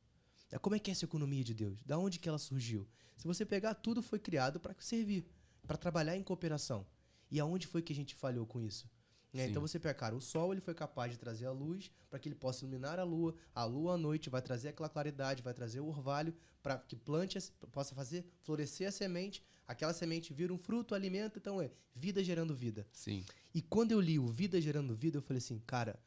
Como 0.62 0.76
é 0.76 0.78
que 0.78 0.90
é 0.90 0.92
essa 0.92 1.04
economia 1.04 1.42
de 1.42 1.52
Deus? 1.52 1.82
Da 1.82 1.98
onde 1.98 2.18
que 2.18 2.28
ela 2.28 2.38
surgiu? 2.38 2.86
Se 3.16 3.26
você 3.26 3.44
pegar, 3.44 3.74
tudo 3.74 4.00
foi 4.02 4.18
criado 4.18 4.60
para 4.60 4.74
servir, 4.78 5.26
para 5.66 5.76
trabalhar 5.76 6.16
em 6.16 6.22
cooperação. 6.22 6.86
E 7.30 7.40
aonde 7.40 7.66
foi 7.66 7.82
que 7.82 7.92
a 7.92 7.96
gente 7.96 8.14
falhou 8.14 8.46
com 8.46 8.60
isso? 8.60 8.88
Né? 9.34 9.48
Então 9.48 9.60
você 9.60 9.80
pega, 9.80 9.94
cara, 9.94 10.14
o 10.14 10.20
sol 10.20 10.52
ele 10.52 10.60
foi 10.60 10.74
capaz 10.74 11.10
de 11.10 11.18
trazer 11.18 11.46
a 11.46 11.50
luz 11.50 11.90
para 12.08 12.20
que 12.20 12.28
ele 12.28 12.36
possa 12.36 12.64
iluminar 12.64 13.00
a 13.00 13.02
lua. 13.02 13.34
A 13.52 13.64
lua 13.64 13.94
à 13.94 13.98
noite 13.98 14.30
vai 14.30 14.40
trazer 14.40 14.68
aquela 14.68 14.88
claridade, 14.88 15.42
vai 15.42 15.52
trazer 15.52 15.80
o 15.80 15.88
orvalho 15.88 16.32
para 16.62 16.78
que 16.78 16.94
plante 16.94 17.36
possa 17.72 17.96
fazer 17.96 18.24
florescer 18.42 18.88
a 18.88 18.92
semente. 18.92 19.42
Aquela 19.66 19.92
semente 19.92 20.32
vira 20.32 20.52
um 20.52 20.58
fruto, 20.58 20.94
alimento, 20.94 21.38
então 21.38 21.60
é 21.60 21.72
vida 21.96 22.22
gerando 22.22 22.54
vida. 22.54 22.86
Sim. 22.92 23.24
E 23.52 23.60
quando 23.60 23.90
eu 23.90 24.00
li 24.00 24.18
o 24.20 24.26
Vida 24.26 24.60
Gerando 24.60 24.94
Vida, 24.94 25.18
eu 25.18 25.22
falei 25.22 25.38
assim, 25.38 25.58
cara, 25.66 25.98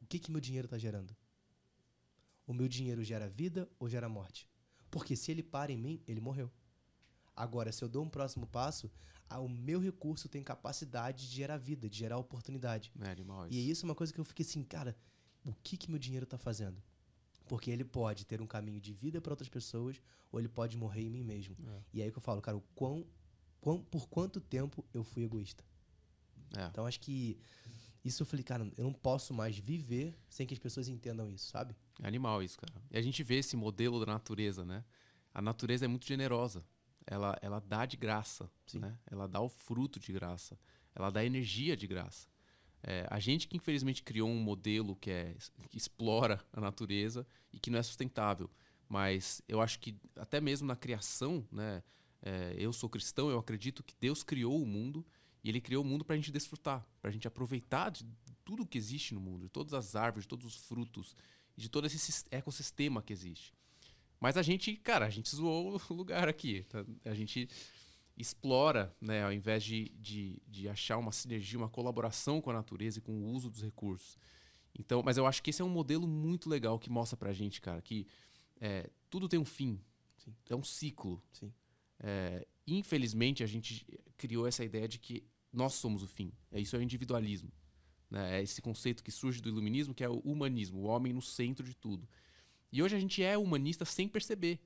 o 0.00 0.06
que 0.06 0.18
que 0.20 0.30
meu 0.30 0.40
dinheiro 0.40 0.66
está 0.66 0.78
gerando? 0.78 1.16
O 2.46 2.54
meu 2.54 2.68
dinheiro 2.68 3.02
gera 3.02 3.28
vida 3.28 3.68
ou 3.80 3.88
gera 3.88 4.08
morte? 4.08 4.48
Porque 4.90 5.16
se 5.16 5.32
ele 5.32 5.42
para 5.42 5.72
em 5.72 5.76
mim, 5.76 6.00
ele 6.06 6.20
morreu. 6.20 6.52
Agora, 7.34 7.72
se 7.72 7.82
eu 7.82 7.88
dou 7.88 8.04
um 8.04 8.08
próximo 8.08 8.46
passo, 8.46 8.90
o 9.30 9.48
meu 9.48 9.80
recurso 9.80 10.28
tem 10.28 10.42
capacidade 10.42 11.28
de 11.28 11.34
gerar 11.34 11.56
vida, 11.56 11.88
de 11.88 11.98
gerar 11.98 12.18
oportunidade. 12.18 12.92
É 13.00 13.10
animal 13.10 13.46
isso. 13.46 13.54
E 13.54 13.70
isso 13.70 13.84
é 13.84 13.88
uma 13.88 13.94
coisa 13.94 14.12
que 14.12 14.20
eu 14.20 14.24
fiquei 14.24 14.44
assim, 14.44 14.62
cara, 14.62 14.96
o 15.44 15.52
que 15.52 15.76
que 15.76 15.90
meu 15.90 15.98
dinheiro 15.98 16.24
está 16.24 16.38
fazendo? 16.38 16.82
Porque 17.46 17.70
ele 17.70 17.84
pode 17.84 18.24
ter 18.24 18.40
um 18.40 18.46
caminho 18.46 18.80
de 18.80 18.92
vida 18.92 19.20
para 19.20 19.32
outras 19.32 19.48
pessoas 19.48 20.00
ou 20.32 20.38
ele 20.38 20.48
pode 20.48 20.76
morrer 20.76 21.02
em 21.02 21.10
mim 21.10 21.22
mesmo. 21.22 21.56
É. 21.66 21.80
E 21.94 22.02
aí 22.02 22.10
que 22.10 22.18
eu 22.18 22.22
falo, 22.22 22.40
cara, 22.40 22.56
o 22.56 22.62
quão, 22.74 23.06
quão, 23.60 23.82
por 23.82 24.08
quanto 24.08 24.40
tempo 24.40 24.84
eu 24.92 25.04
fui 25.04 25.22
egoísta? 25.22 25.64
É. 26.56 26.66
Então 26.66 26.86
acho 26.86 27.00
que 27.00 27.38
isso 28.04 28.22
eu 28.22 28.26
falei, 28.26 28.44
cara, 28.44 28.70
eu 28.76 28.84
não 28.84 28.92
posso 28.92 29.34
mais 29.34 29.58
viver 29.58 30.16
sem 30.28 30.46
que 30.46 30.54
as 30.54 30.60
pessoas 30.60 30.88
entendam 30.88 31.30
isso, 31.30 31.48
sabe? 31.48 31.76
É 32.00 32.06
animal 32.06 32.42
isso, 32.42 32.58
cara. 32.58 32.72
E 32.90 32.96
a 32.96 33.02
gente 33.02 33.22
vê 33.22 33.38
esse 33.38 33.56
modelo 33.56 33.98
da 33.98 34.06
natureza, 34.06 34.64
né? 34.64 34.84
A 35.34 35.42
natureza 35.42 35.84
é 35.84 35.88
muito 35.88 36.06
generosa. 36.06 36.64
Ela, 37.06 37.38
ela 37.40 37.60
dá 37.60 37.86
de 37.86 37.96
graça, 37.96 38.50
Sim. 38.66 38.80
né? 38.80 38.98
Ela 39.06 39.28
dá 39.28 39.40
o 39.40 39.48
fruto 39.48 40.00
de 40.00 40.12
graça. 40.12 40.58
Ela 40.94 41.10
dá 41.10 41.24
energia 41.24 41.76
de 41.76 41.86
graça. 41.86 42.28
É, 42.82 43.06
a 43.10 43.18
gente 43.18 43.48
que 43.48 43.56
infelizmente 43.56 44.02
criou 44.02 44.28
um 44.28 44.40
modelo 44.40 44.96
que, 44.96 45.10
é, 45.10 45.36
que 45.70 45.76
explora 45.76 46.44
a 46.52 46.60
natureza 46.60 47.26
e 47.52 47.58
que 47.58 47.70
não 47.70 47.78
é 47.78 47.82
sustentável. 47.82 48.50
Mas 48.88 49.42
eu 49.48 49.60
acho 49.60 49.78
que 49.80 49.96
até 50.16 50.40
mesmo 50.40 50.66
na 50.66 50.76
criação, 50.76 51.46
né? 51.50 51.82
É, 52.22 52.54
eu 52.58 52.72
sou 52.72 52.88
cristão, 52.88 53.30
eu 53.30 53.38
acredito 53.38 53.84
que 53.84 53.94
Deus 54.00 54.22
criou 54.22 54.60
o 54.60 54.66
mundo 54.66 55.06
e 55.44 55.48
ele 55.48 55.60
criou 55.60 55.84
o 55.84 55.86
mundo 55.86 56.04
para 56.04 56.14
a 56.14 56.16
gente 56.16 56.32
desfrutar, 56.32 56.84
para 57.00 57.10
a 57.10 57.12
gente 57.12 57.28
aproveitar 57.28 57.90
de 57.90 58.04
tudo 58.44 58.66
que 58.66 58.78
existe 58.78 59.14
no 59.14 59.20
mundo, 59.20 59.44
de 59.44 59.48
todas 59.48 59.74
as 59.74 59.94
árvores, 59.94 60.24
de 60.24 60.28
todos 60.28 60.46
os 60.46 60.56
frutos, 60.56 61.14
de 61.56 61.68
todo 61.68 61.86
esse 61.86 62.24
ecossistema 62.30 63.02
que 63.02 63.12
existe. 63.12 63.52
Mas 64.20 64.36
a 64.36 64.42
gente, 64.42 64.74
cara, 64.76 65.06
a 65.06 65.10
gente 65.10 65.34
zoou 65.34 65.80
o 65.88 65.92
lugar 65.94 66.28
aqui. 66.28 66.64
Tá? 66.68 66.84
A 67.04 67.14
gente 67.14 67.48
explora, 68.16 68.94
né, 69.00 69.24
ao 69.24 69.32
invés 69.32 69.62
de, 69.62 69.90
de, 69.98 70.40
de 70.48 70.68
achar 70.68 70.96
uma 70.96 71.12
sinergia, 71.12 71.58
uma 71.58 71.68
colaboração 71.68 72.40
com 72.40 72.50
a 72.50 72.54
natureza 72.54 72.98
e 72.98 73.02
com 73.02 73.12
o 73.12 73.32
uso 73.32 73.50
dos 73.50 73.62
recursos. 73.62 74.16
Então, 74.78 75.02
mas 75.02 75.16
eu 75.16 75.26
acho 75.26 75.42
que 75.42 75.50
esse 75.50 75.60
é 75.62 75.64
um 75.64 75.70
modelo 75.70 76.06
muito 76.06 76.48
legal 76.48 76.78
que 76.78 76.90
mostra 76.90 77.16
pra 77.16 77.32
gente, 77.32 77.60
cara, 77.60 77.80
que 77.82 78.06
é, 78.60 78.90
tudo 79.10 79.28
tem 79.28 79.38
um 79.38 79.44
fim. 79.44 79.80
Sim. 80.16 80.34
É 80.48 80.56
um 80.56 80.62
ciclo. 80.62 81.22
É, 82.00 82.46
infelizmente, 82.66 83.42
a 83.42 83.46
gente 83.46 83.86
criou 84.16 84.46
essa 84.46 84.64
ideia 84.64 84.88
de 84.88 84.98
que 84.98 85.22
nós 85.52 85.74
somos 85.74 86.02
o 86.02 86.06
fim. 86.06 86.32
É 86.50 86.60
isso 86.60 86.76
é 86.76 86.78
o 86.78 86.82
individualismo. 86.82 87.50
Né? 88.10 88.38
É 88.38 88.42
esse 88.42 88.60
conceito 88.60 89.02
que 89.02 89.10
surge 89.10 89.40
do 89.40 89.48
iluminismo, 89.48 89.94
que 89.94 90.04
é 90.04 90.08
o 90.08 90.18
humanismo, 90.20 90.80
o 90.80 90.84
homem 90.84 91.12
no 91.12 91.22
centro 91.22 91.66
de 91.66 91.74
tudo. 91.74 92.08
E 92.72 92.82
hoje 92.82 92.96
a 92.96 92.98
gente 92.98 93.22
é 93.22 93.36
humanista 93.36 93.84
sem 93.84 94.08
perceber. 94.08 94.60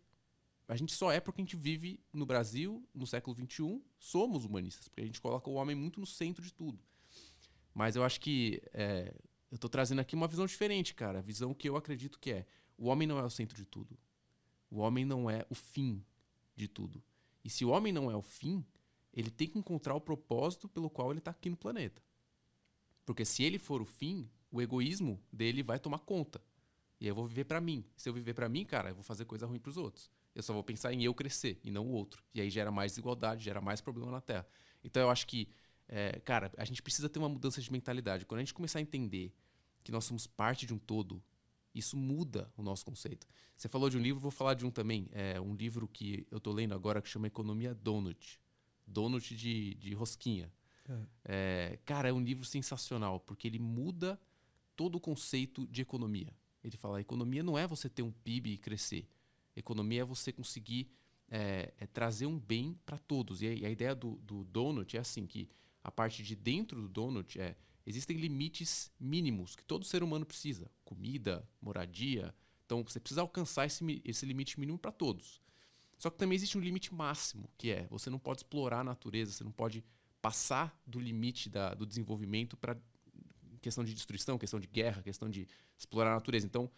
A 0.66 0.76
gente 0.76 0.92
só 0.94 1.10
é 1.10 1.18
porque 1.18 1.40
a 1.40 1.44
gente 1.44 1.56
vive 1.56 1.98
no 2.12 2.24
Brasil, 2.24 2.86
no 2.94 3.06
século 3.06 3.36
XXI, 3.36 3.82
somos 3.98 4.44
humanistas, 4.44 4.88
porque 4.88 5.02
a 5.02 5.06
gente 5.06 5.20
coloca 5.20 5.50
o 5.50 5.54
homem 5.54 5.74
muito 5.74 5.98
no 5.98 6.06
centro 6.06 6.44
de 6.44 6.54
tudo. 6.54 6.78
Mas 7.74 7.96
eu 7.96 8.04
acho 8.04 8.20
que 8.20 8.62
é, 8.72 9.14
eu 9.50 9.56
estou 9.56 9.68
trazendo 9.68 10.00
aqui 10.00 10.14
uma 10.14 10.28
visão 10.28 10.46
diferente, 10.46 10.94
cara. 10.94 11.18
A 11.18 11.22
visão 11.22 11.52
que 11.52 11.68
eu 11.68 11.76
acredito 11.76 12.18
que 12.18 12.30
é: 12.30 12.46
o 12.78 12.86
homem 12.86 13.06
não 13.06 13.18
é 13.18 13.24
o 13.24 13.30
centro 13.30 13.56
de 13.56 13.64
tudo. 13.64 13.98
O 14.70 14.78
homem 14.78 15.04
não 15.04 15.28
é 15.28 15.44
o 15.50 15.54
fim 15.54 16.04
de 16.54 16.68
tudo. 16.68 17.02
E 17.44 17.50
se 17.50 17.64
o 17.64 17.70
homem 17.70 17.92
não 17.92 18.10
é 18.10 18.16
o 18.16 18.22
fim, 18.22 18.64
ele 19.12 19.30
tem 19.30 19.48
que 19.48 19.58
encontrar 19.58 19.94
o 19.94 20.00
propósito 20.00 20.68
pelo 20.68 20.88
qual 20.88 21.10
ele 21.10 21.18
está 21.18 21.32
aqui 21.32 21.50
no 21.50 21.56
planeta. 21.56 22.00
Porque 23.04 23.24
se 23.24 23.42
ele 23.42 23.58
for 23.58 23.82
o 23.82 23.84
fim, 23.84 24.30
o 24.52 24.62
egoísmo 24.62 25.20
dele 25.32 25.62
vai 25.62 25.80
tomar 25.80 25.98
conta. 25.98 26.40
E 27.00 27.06
aí 27.06 27.10
eu 27.10 27.14
vou 27.14 27.26
viver 27.26 27.44
para 27.44 27.60
mim. 27.60 27.84
Se 27.96 28.08
eu 28.08 28.12
viver 28.12 28.34
para 28.34 28.48
mim, 28.48 28.64
cara, 28.64 28.90
eu 28.90 28.94
vou 28.94 29.02
fazer 29.02 29.24
coisa 29.24 29.46
ruim 29.46 29.58
para 29.58 29.70
os 29.70 29.76
outros. 29.76 30.10
Eu 30.34 30.42
só 30.42 30.52
vou 30.52 30.62
pensar 30.62 30.92
em 30.92 31.02
eu 31.02 31.14
crescer 31.14 31.58
e 31.64 31.70
não 31.70 31.86
o 31.86 31.92
outro. 31.92 32.22
E 32.34 32.40
aí 32.40 32.50
gera 32.50 32.70
mais 32.70 32.92
desigualdade, 32.92 33.42
gera 33.42 33.60
mais 33.60 33.80
problema 33.80 34.10
na 34.12 34.20
Terra. 34.20 34.46
Então 34.84 35.02
eu 35.02 35.10
acho 35.10 35.26
que, 35.26 35.48
é, 35.88 36.20
cara, 36.20 36.52
a 36.56 36.64
gente 36.64 36.82
precisa 36.82 37.08
ter 37.08 37.18
uma 37.18 37.28
mudança 37.28 37.60
de 37.60 37.72
mentalidade. 37.72 38.26
Quando 38.26 38.38
a 38.38 38.42
gente 38.42 38.54
começar 38.54 38.78
a 38.78 38.82
entender 38.82 39.34
que 39.82 39.90
nós 39.90 40.04
somos 40.04 40.26
parte 40.26 40.66
de 40.66 40.74
um 40.74 40.78
todo, 40.78 41.22
isso 41.74 41.96
muda 41.96 42.52
o 42.56 42.62
nosso 42.62 42.84
conceito. 42.84 43.26
Você 43.56 43.68
falou 43.68 43.88
de 43.88 43.96
um 43.96 44.00
livro, 44.00 44.20
vou 44.20 44.30
falar 44.30 44.54
de 44.54 44.66
um 44.66 44.70
também. 44.70 45.08
É 45.12 45.40
um 45.40 45.54
livro 45.54 45.88
que 45.88 46.26
eu 46.30 46.38
estou 46.38 46.52
lendo 46.52 46.74
agora 46.74 47.00
que 47.00 47.08
chama 47.08 47.26
Economia 47.26 47.74
Donut 47.74 48.40
donut 48.90 49.34
de, 49.34 49.74
de 49.74 49.94
rosquinha. 49.94 50.52
É. 50.88 51.06
É, 51.24 51.78
cara, 51.84 52.08
é 52.08 52.12
um 52.12 52.20
livro 52.20 52.44
sensacional, 52.44 53.20
porque 53.20 53.46
ele 53.46 53.58
muda 53.58 54.20
todo 54.76 54.96
o 54.96 55.00
conceito 55.00 55.66
de 55.68 55.82
economia. 55.82 56.34
Ele 56.62 56.76
fala: 56.76 57.00
economia 57.00 57.42
não 57.42 57.58
é 57.58 57.66
você 57.66 57.88
ter 57.88 58.02
um 58.02 58.12
PIB 58.12 58.52
e 58.52 58.58
crescer. 58.58 59.08
Economia 59.56 60.02
é 60.02 60.04
você 60.04 60.32
conseguir 60.32 60.90
é, 61.30 61.72
é 61.78 61.86
trazer 61.86 62.26
um 62.26 62.38
bem 62.38 62.78
para 62.84 62.98
todos. 62.98 63.42
E 63.42 63.46
a, 63.46 63.52
e 63.52 63.66
a 63.66 63.70
ideia 63.70 63.94
do, 63.94 64.16
do, 64.16 64.44
donut 64.44 64.96
é 64.96 65.00
assim: 65.00 65.26
que 65.26 65.48
a 65.82 65.90
parte 65.90 66.22
de 66.22 66.34
dentro 66.34 66.80
do 66.80 66.88
donut 66.88 67.40
é. 67.40 67.56
Existem 67.86 68.18
limites 68.18 68.92
mínimos 69.00 69.56
que 69.56 69.64
todo 69.64 69.84
ser 69.84 70.02
humano 70.02 70.26
precisa: 70.26 70.70
comida, 70.84 71.48
moradia. 71.60 72.34
Então 72.66 72.84
você 72.84 73.00
precisa 73.00 73.22
alcançar 73.22 73.66
esse, 73.66 74.02
esse 74.04 74.26
limite 74.26 74.60
mínimo 74.60 74.78
para 74.78 74.92
todos. 74.92 75.40
Só 75.98 76.08
que 76.08 76.16
também 76.16 76.36
existe 76.36 76.56
um 76.56 76.60
limite 76.60 76.94
máximo, 76.94 77.50
que 77.58 77.70
é 77.70 77.86
você 77.90 78.08
não 78.08 78.18
pode 78.18 78.40
explorar 78.40 78.80
a 78.80 78.84
natureza, 78.84 79.32
você 79.32 79.42
não 79.42 79.50
pode 79.50 79.84
passar 80.20 80.78
do 80.86 81.00
limite 81.00 81.48
da, 81.48 81.74
do 81.74 81.84
desenvolvimento 81.84 82.56
para 82.56 82.76
questão 83.60 83.84
de 83.84 83.94
destruição, 83.94 84.38
questão 84.38 84.58
de 84.58 84.66
guerra, 84.66 85.02
questão 85.02 85.28
de 85.28 85.46
explorar 85.76 86.12
a 86.12 86.14
natureza. 86.14 86.46
Então, 86.46 86.70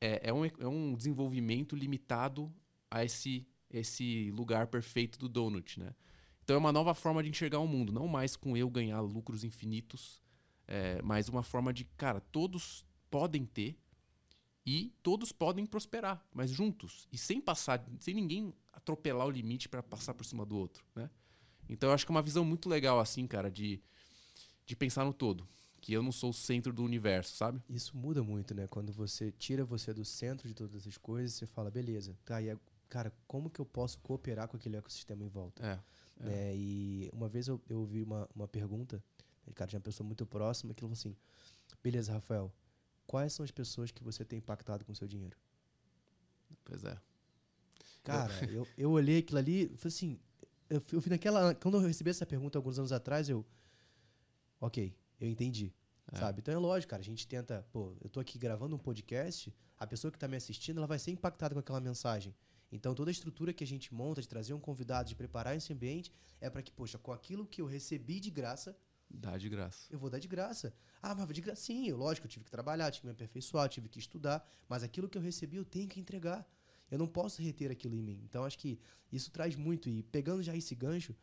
é, 0.00 0.28
é, 0.28 0.32
um, 0.32 0.44
é 0.44 0.68
um 0.68 0.94
desenvolvimento 0.94 1.74
limitado 1.74 2.52
a 2.90 3.04
esse, 3.04 3.46
esse 3.70 4.30
lugar 4.30 4.68
perfeito 4.68 5.18
do 5.18 5.28
donut, 5.28 5.78
né? 5.78 5.94
Então 6.42 6.54
é 6.54 6.58
uma 6.58 6.72
nova 6.72 6.94
forma 6.94 7.22
de 7.22 7.28
enxergar 7.28 7.58
o 7.58 7.66
mundo, 7.66 7.92
não 7.92 8.08
mais 8.08 8.34
com 8.34 8.56
eu 8.56 8.70
ganhar 8.70 9.00
lucros 9.00 9.44
infinitos, 9.44 10.22
é, 10.66 11.00
mas 11.02 11.28
uma 11.28 11.42
forma 11.42 11.74
de, 11.74 11.84
cara, 11.84 12.20
todos 12.20 12.86
podem 13.10 13.44
ter 13.44 13.78
e 14.64 14.94
todos 15.02 15.30
podem 15.30 15.66
prosperar, 15.66 16.26
mas 16.32 16.50
juntos 16.50 17.06
e 17.12 17.18
sem 17.18 17.38
passar, 17.38 17.84
sem 18.00 18.14
ninguém 18.14 18.54
atropelar 18.72 19.26
o 19.26 19.30
limite 19.30 19.68
para 19.68 19.82
passar 19.82 20.14
por 20.14 20.24
cima 20.24 20.46
do 20.46 20.56
outro, 20.56 20.82
né? 20.94 21.10
Então 21.68 21.90
eu 21.90 21.94
acho 21.94 22.06
que 22.06 22.12
é 22.12 22.14
uma 22.14 22.22
visão 22.22 22.46
muito 22.46 22.66
legal 22.66 22.98
assim, 22.98 23.26
cara, 23.26 23.50
de, 23.50 23.82
de 24.64 24.74
pensar 24.74 25.04
no 25.04 25.12
todo, 25.12 25.46
que 25.80 25.92
eu 25.92 26.02
não 26.02 26.12
sou 26.12 26.30
o 26.30 26.34
centro 26.34 26.72
do 26.72 26.82
universo, 26.82 27.36
sabe? 27.36 27.62
Isso 27.68 27.96
muda 27.96 28.22
muito, 28.22 28.54
né? 28.54 28.66
Quando 28.66 28.92
você 28.92 29.32
tira 29.32 29.64
você 29.64 29.92
do 29.92 30.04
centro 30.04 30.48
de 30.48 30.54
todas 30.54 30.86
as 30.86 30.96
coisas, 30.96 31.34
você 31.34 31.46
fala, 31.46 31.70
beleza, 31.70 32.16
tá, 32.24 32.40
e 32.42 32.56
cara, 32.88 33.12
como 33.26 33.50
que 33.50 33.60
eu 33.60 33.66
posso 33.66 33.98
cooperar 34.00 34.48
com 34.48 34.56
aquele 34.56 34.76
ecossistema 34.76 35.22
em 35.22 35.28
volta? 35.28 35.64
É. 35.64 35.78
é. 36.20 36.24
Né? 36.24 36.56
E 36.56 37.10
uma 37.12 37.28
vez 37.28 37.48
eu, 37.48 37.60
eu 37.68 37.80
ouvi 37.80 38.02
uma, 38.02 38.28
uma 38.34 38.48
pergunta, 38.48 39.02
cara, 39.54 39.70
de 39.70 39.76
uma 39.76 39.82
pessoa 39.82 40.06
muito 40.06 40.26
próxima, 40.26 40.74
que 40.74 40.80
falou 40.80 40.92
assim: 40.92 41.14
beleza, 41.82 42.12
Rafael, 42.12 42.52
quais 43.06 43.32
são 43.32 43.44
as 43.44 43.50
pessoas 43.50 43.90
que 43.90 44.02
você 44.02 44.24
tem 44.24 44.38
impactado 44.38 44.84
com 44.84 44.92
o 44.92 44.96
seu 44.96 45.06
dinheiro? 45.06 45.36
Pois 46.64 46.84
é. 46.84 46.98
Cara, 48.02 48.32
eu, 48.50 48.66
eu 48.76 48.90
olhei 48.90 49.18
aquilo 49.18 49.38
ali, 49.38 49.68
falei 49.76 49.94
assim, 49.94 50.18
eu, 50.70 50.82
eu 50.92 51.00
fui 51.00 51.10
naquela. 51.10 51.54
Quando 51.54 51.76
eu 51.76 51.86
recebi 51.86 52.10
essa 52.10 52.26
pergunta 52.26 52.58
alguns 52.58 52.78
anos 52.78 52.92
atrás, 52.92 53.28
eu. 53.28 53.44
Ok, 54.60 54.94
eu 55.20 55.28
entendi. 55.28 55.72
É. 56.12 56.18
Sabe? 56.18 56.40
Então 56.40 56.54
é 56.54 56.58
lógico, 56.58 56.90
cara. 56.90 57.02
A 57.02 57.04
gente 57.04 57.26
tenta. 57.26 57.66
Pô, 57.72 57.94
eu 58.00 58.08
tô 58.08 58.20
aqui 58.20 58.38
gravando 58.38 58.74
um 58.74 58.78
podcast, 58.78 59.54
a 59.78 59.86
pessoa 59.86 60.10
que 60.10 60.16
está 60.16 60.26
me 60.26 60.36
assistindo, 60.36 60.78
ela 60.78 60.86
vai 60.86 60.98
ser 60.98 61.10
impactada 61.10 61.54
com 61.54 61.60
aquela 61.60 61.80
mensagem. 61.80 62.34
Então 62.70 62.94
toda 62.94 63.10
a 63.10 63.12
estrutura 63.12 63.52
que 63.52 63.64
a 63.64 63.66
gente 63.66 63.92
monta 63.94 64.20
de 64.20 64.28
trazer 64.28 64.52
um 64.54 64.60
convidado, 64.60 65.08
de 65.08 65.14
preparar 65.14 65.56
esse 65.56 65.72
ambiente, 65.72 66.12
é 66.40 66.50
para 66.50 66.62
que, 66.62 66.70
poxa, 66.70 66.98
com 66.98 67.12
aquilo 67.12 67.46
que 67.46 67.60
eu 67.60 67.66
recebi 67.66 68.20
de 68.20 68.30
graça. 68.30 68.76
Dá 69.10 69.38
de 69.38 69.48
graça. 69.48 69.86
Eu 69.90 69.98
vou 69.98 70.10
dar 70.10 70.18
de 70.18 70.28
graça. 70.28 70.74
Ah, 71.02 71.14
mas 71.14 71.28
de 71.28 71.40
graça. 71.40 71.62
Sim, 71.62 71.88
eu, 71.88 71.96
lógico, 71.96 72.26
eu 72.26 72.30
tive 72.30 72.44
que 72.44 72.50
trabalhar, 72.50 72.90
tive 72.90 73.02
que 73.02 73.06
me 73.06 73.12
aperfeiçoar, 73.12 73.68
tive 73.68 73.88
que 73.88 73.98
estudar, 73.98 74.46
mas 74.68 74.82
aquilo 74.82 75.08
que 75.08 75.16
eu 75.16 75.22
recebi 75.22 75.56
eu 75.56 75.64
tenho 75.64 75.88
que 75.88 75.98
entregar. 75.98 76.46
Eu 76.90 76.98
não 76.98 77.06
posso 77.06 77.42
reter 77.42 77.70
aquilo 77.70 77.94
em 77.94 78.02
mim. 78.02 78.20
Então 78.24 78.44
acho 78.44 78.58
que 78.58 78.78
isso 79.12 79.30
traz 79.30 79.56
muito. 79.56 79.88
E 79.88 80.02
pegando 80.02 80.42
já 80.42 80.54
esse 80.56 80.74
gancho, 80.74 81.14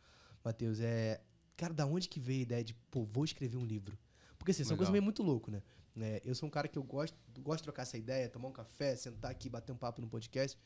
Matheus, 0.44 0.80
é. 0.80 1.20
Cara, 1.56 1.72
da 1.72 1.86
onde 1.86 2.08
que 2.08 2.20
veio 2.20 2.40
a 2.40 2.42
ideia 2.42 2.64
de, 2.64 2.74
pô, 2.90 3.04
vou 3.04 3.24
escrever 3.24 3.56
um 3.56 3.64
livro? 3.64 3.98
Porque 4.38 4.50
assim, 4.50 4.64
são 4.64 4.76
coisas 4.76 4.92
meio 4.92 5.02
muito 5.02 5.22
louco, 5.22 5.50
né? 5.50 5.62
É, 6.00 6.20
eu 6.24 6.34
sou 6.34 6.46
um 6.46 6.50
cara 6.50 6.68
que 6.68 6.78
eu 6.78 6.82
gosto, 6.82 7.16
gosto 7.40 7.58
de 7.58 7.64
trocar 7.64 7.82
essa 7.82 7.96
ideia, 7.96 8.28
tomar 8.28 8.48
um 8.48 8.52
café, 8.52 8.94
sentar 8.94 9.30
aqui, 9.30 9.48
bater 9.48 9.72
um 9.72 9.76
papo 9.76 10.00
no 10.00 10.08
podcast, 10.08 10.58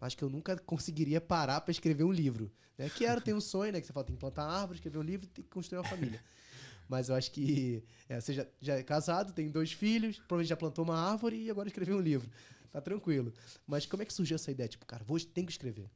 mas 0.00 0.14
que 0.14 0.22
eu 0.22 0.30
nunca 0.30 0.56
conseguiria 0.64 1.20
parar 1.20 1.60
para 1.60 1.72
escrever 1.72 2.04
um 2.04 2.12
livro. 2.12 2.50
Né? 2.78 2.88
Quero, 2.90 3.20
tem 3.20 3.34
um 3.34 3.40
sonho, 3.40 3.72
né? 3.72 3.80
Que 3.80 3.86
você 3.86 3.92
fala, 3.92 4.06
tem 4.06 4.14
que 4.14 4.20
plantar 4.20 4.44
árvore, 4.44 4.76
escrever 4.76 4.98
um 4.98 5.02
livro, 5.02 5.26
tem 5.26 5.42
que 5.42 5.50
construir 5.50 5.80
uma 5.80 5.88
família. 5.88 6.22
Mas 6.88 7.08
eu 7.08 7.16
acho 7.16 7.32
que 7.32 7.82
é, 8.08 8.20
você 8.20 8.32
já, 8.32 8.46
já, 8.60 8.76
é 8.76 8.82
casado, 8.82 9.32
tem 9.32 9.50
dois 9.50 9.72
filhos, 9.72 10.18
provavelmente 10.18 10.48
já 10.48 10.56
plantou 10.56 10.84
uma 10.84 10.96
árvore 10.96 11.36
e 11.36 11.50
agora 11.50 11.68
escreveu 11.68 11.96
um 11.96 12.00
livro. 12.00 12.30
Tá 12.70 12.80
tranquilo. 12.80 13.32
Mas 13.66 13.86
como 13.86 14.04
é 14.04 14.06
que 14.06 14.14
surgiu 14.14 14.36
essa 14.36 14.52
ideia? 14.52 14.68
Tipo, 14.68 14.86
cara, 14.86 15.02
vou, 15.02 15.18
tenho 15.18 15.46
que 15.46 15.52
escrever. 15.52 15.90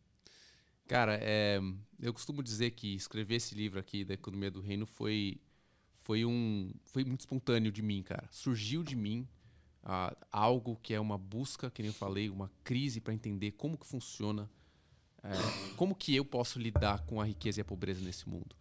Cara, 0.91 1.21
é, 1.23 1.61
eu 2.01 2.13
costumo 2.13 2.43
dizer 2.43 2.73
que 2.73 2.97
escrever 2.97 3.37
esse 3.37 3.55
livro 3.55 3.79
aqui 3.79 4.05
da 4.05 4.13
Economia 4.13 4.51
do 4.51 4.61
Reino 4.61 4.87
foi, 4.87 5.41
foi, 6.01 6.25
um, 6.25 6.73
foi 6.83 7.05
muito 7.05 7.21
espontâneo 7.21 7.71
de 7.71 7.81
mim, 7.81 8.03
cara. 8.03 8.27
Surgiu 8.33 8.83
de 8.83 8.97
mim 8.97 9.29
uh, 9.85 10.17
algo 10.33 10.75
que 10.83 10.93
é 10.93 10.99
uma 10.99 11.17
busca, 11.17 11.71
que 11.71 11.81
nem 11.81 11.91
eu 11.91 11.95
falei, 11.95 12.29
uma 12.29 12.51
crise 12.65 13.01
para 13.01 13.15
entender 13.15 13.53
como 13.53 13.79
que 13.79 13.87
funciona, 13.87 14.51
é, 15.23 15.31
como 15.77 15.95
que 15.95 16.17
eu 16.17 16.25
posso 16.25 16.59
lidar 16.59 17.07
com 17.07 17.21
a 17.21 17.25
riqueza 17.25 17.61
e 17.61 17.63
a 17.63 17.65
pobreza 17.65 18.05
nesse 18.05 18.29
mundo. 18.29 18.57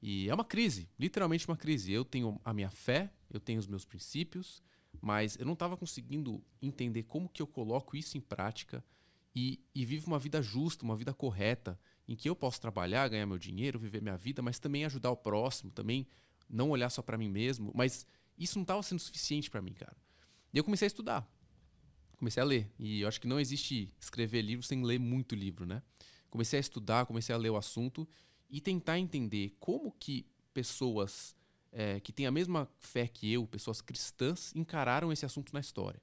E 0.00 0.28
é 0.30 0.34
uma 0.34 0.44
crise, 0.44 0.88
literalmente 0.96 1.48
uma 1.48 1.56
crise. 1.56 1.90
Eu 1.90 2.04
tenho 2.04 2.40
a 2.44 2.54
minha 2.54 2.70
fé, 2.70 3.12
eu 3.28 3.40
tenho 3.40 3.58
os 3.58 3.66
meus 3.66 3.84
princípios, 3.84 4.62
mas 5.00 5.36
eu 5.36 5.44
não 5.44 5.54
estava 5.54 5.76
conseguindo 5.76 6.40
entender 6.62 7.02
como 7.02 7.28
que 7.28 7.42
eu 7.42 7.46
coloco 7.48 7.96
isso 7.96 8.16
em 8.16 8.20
prática 8.20 8.84
e, 9.34 9.60
e 9.74 9.84
vivo 9.84 10.06
uma 10.06 10.18
vida 10.18 10.42
justa, 10.42 10.84
uma 10.84 10.96
vida 10.96 11.14
correta, 11.14 11.78
em 12.08 12.16
que 12.16 12.28
eu 12.28 12.34
posso 12.34 12.60
trabalhar, 12.60 13.08
ganhar 13.08 13.26
meu 13.26 13.38
dinheiro, 13.38 13.78
viver 13.78 14.02
minha 14.02 14.16
vida, 14.16 14.42
mas 14.42 14.58
também 14.58 14.84
ajudar 14.84 15.10
o 15.10 15.16
próximo, 15.16 15.70
também 15.70 16.06
não 16.48 16.70
olhar 16.70 16.90
só 16.90 17.02
para 17.02 17.16
mim 17.16 17.28
mesmo. 17.28 17.70
Mas 17.74 18.06
isso 18.36 18.58
não 18.58 18.62
estava 18.62 18.82
sendo 18.82 18.98
suficiente 18.98 19.48
para 19.48 19.62
mim, 19.62 19.72
cara. 19.72 19.96
E 20.52 20.58
eu 20.58 20.64
comecei 20.64 20.86
a 20.86 20.88
estudar, 20.88 21.30
comecei 22.16 22.42
a 22.42 22.46
ler. 22.46 22.70
E 22.78 23.02
eu 23.02 23.08
acho 23.08 23.20
que 23.20 23.28
não 23.28 23.38
existe 23.38 23.88
escrever 24.00 24.42
livro 24.42 24.64
sem 24.64 24.82
ler 24.84 24.98
muito 24.98 25.34
livro, 25.34 25.64
né? 25.64 25.82
Comecei 26.28 26.58
a 26.58 26.60
estudar, 26.60 27.06
comecei 27.06 27.34
a 27.34 27.38
ler 27.38 27.50
o 27.50 27.56
assunto 27.56 28.08
e 28.48 28.60
tentar 28.60 28.98
entender 28.98 29.56
como 29.60 29.92
que 29.92 30.26
pessoas 30.52 31.36
é, 31.72 32.00
que 32.00 32.12
têm 32.12 32.26
a 32.26 32.30
mesma 32.30 32.68
fé 32.78 33.06
que 33.06 33.32
eu, 33.32 33.46
pessoas 33.46 33.80
cristãs, 33.80 34.52
encararam 34.54 35.12
esse 35.12 35.24
assunto 35.24 35.52
na 35.52 35.60
história. 35.60 36.00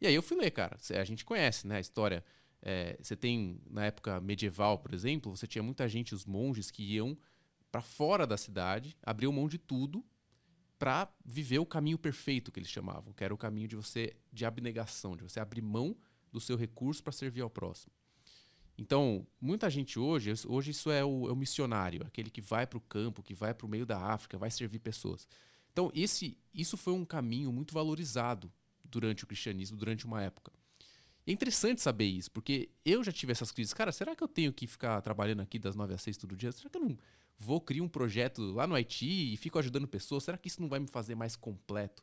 E 0.00 0.06
aí 0.06 0.14
eu 0.14 0.22
fui 0.22 0.36
ler, 0.36 0.50
cara. 0.50 0.76
A 0.98 1.04
gente 1.04 1.24
conhece, 1.24 1.66
né? 1.66 1.76
A 1.76 1.80
história. 1.80 2.24
É, 2.62 2.98
você 3.02 3.16
tem, 3.16 3.60
na 3.70 3.86
época 3.86 4.20
medieval, 4.20 4.78
por 4.78 4.92
exemplo, 4.92 5.34
você 5.34 5.46
tinha 5.46 5.62
muita 5.62 5.88
gente, 5.88 6.14
os 6.14 6.26
monges, 6.26 6.70
que 6.70 6.82
iam 6.82 7.16
para 7.70 7.80
fora 7.80 8.26
da 8.26 8.36
cidade, 8.36 8.96
abriam 9.02 9.32
mão 9.32 9.48
de 9.48 9.56
tudo 9.56 10.04
para 10.78 11.12
viver 11.24 11.58
o 11.58 11.66
caminho 11.66 11.98
perfeito 11.98 12.50
que 12.50 12.58
eles 12.58 12.70
chamavam, 12.70 13.12
que 13.12 13.22
era 13.22 13.32
o 13.32 13.38
caminho 13.38 13.68
de 13.68 13.76
você 13.76 14.16
de 14.32 14.44
abnegação, 14.44 15.16
de 15.16 15.22
você 15.22 15.38
abrir 15.38 15.62
mão 15.62 15.96
do 16.32 16.40
seu 16.40 16.56
recurso 16.56 17.02
para 17.02 17.12
servir 17.12 17.42
ao 17.42 17.50
próximo. 17.50 17.92
Então, 18.76 19.26
muita 19.38 19.68
gente 19.68 19.98
hoje, 19.98 20.32
hoje 20.46 20.70
isso 20.70 20.90
é 20.90 21.04
o, 21.04 21.28
é 21.28 21.32
o 21.32 21.36
missionário, 21.36 22.02
aquele 22.06 22.30
que 22.30 22.40
vai 22.40 22.66
para 22.66 22.78
o 22.78 22.80
campo, 22.80 23.22
que 23.22 23.34
vai 23.34 23.52
para 23.52 23.66
o 23.66 23.68
meio 23.68 23.84
da 23.84 23.98
África, 23.98 24.38
vai 24.38 24.50
servir 24.50 24.78
pessoas. 24.78 25.28
Então, 25.70 25.90
esse, 25.94 26.38
isso 26.52 26.78
foi 26.78 26.94
um 26.94 27.04
caminho 27.04 27.52
muito 27.52 27.74
valorizado 27.74 28.50
durante 28.90 29.24
o 29.24 29.26
cristianismo, 29.26 29.76
durante 29.76 30.06
uma 30.06 30.22
época. 30.22 30.52
E 31.26 31.30
é 31.30 31.34
interessante 31.34 31.80
saber 31.80 32.06
isso, 32.06 32.30
porque 32.30 32.70
eu 32.84 33.04
já 33.04 33.12
tive 33.12 33.32
essas 33.32 33.52
crises. 33.52 33.74
Cara, 33.74 33.92
será 33.92 34.16
que 34.16 34.22
eu 34.22 34.28
tenho 34.28 34.52
que 34.52 34.66
ficar 34.66 35.00
trabalhando 35.02 35.40
aqui 35.40 35.58
das 35.58 35.76
9 35.76 35.94
às 35.94 36.02
6 36.02 36.16
todo 36.16 36.36
dia? 36.36 36.50
Será 36.52 36.70
que 36.70 36.76
eu 36.76 36.82
não 36.82 36.98
vou 37.38 37.60
criar 37.60 37.82
um 37.82 37.88
projeto 37.88 38.42
lá 38.52 38.66
no 38.66 38.74
Haiti 38.74 39.32
e 39.32 39.36
fico 39.36 39.58
ajudando 39.58 39.86
pessoas? 39.86 40.24
Será 40.24 40.36
que 40.36 40.48
isso 40.48 40.60
não 40.60 40.68
vai 40.68 40.80
me 40.80 40.86
fazer 40.88 41.14
mais 41.14 41.36
completo? 41.36 42.02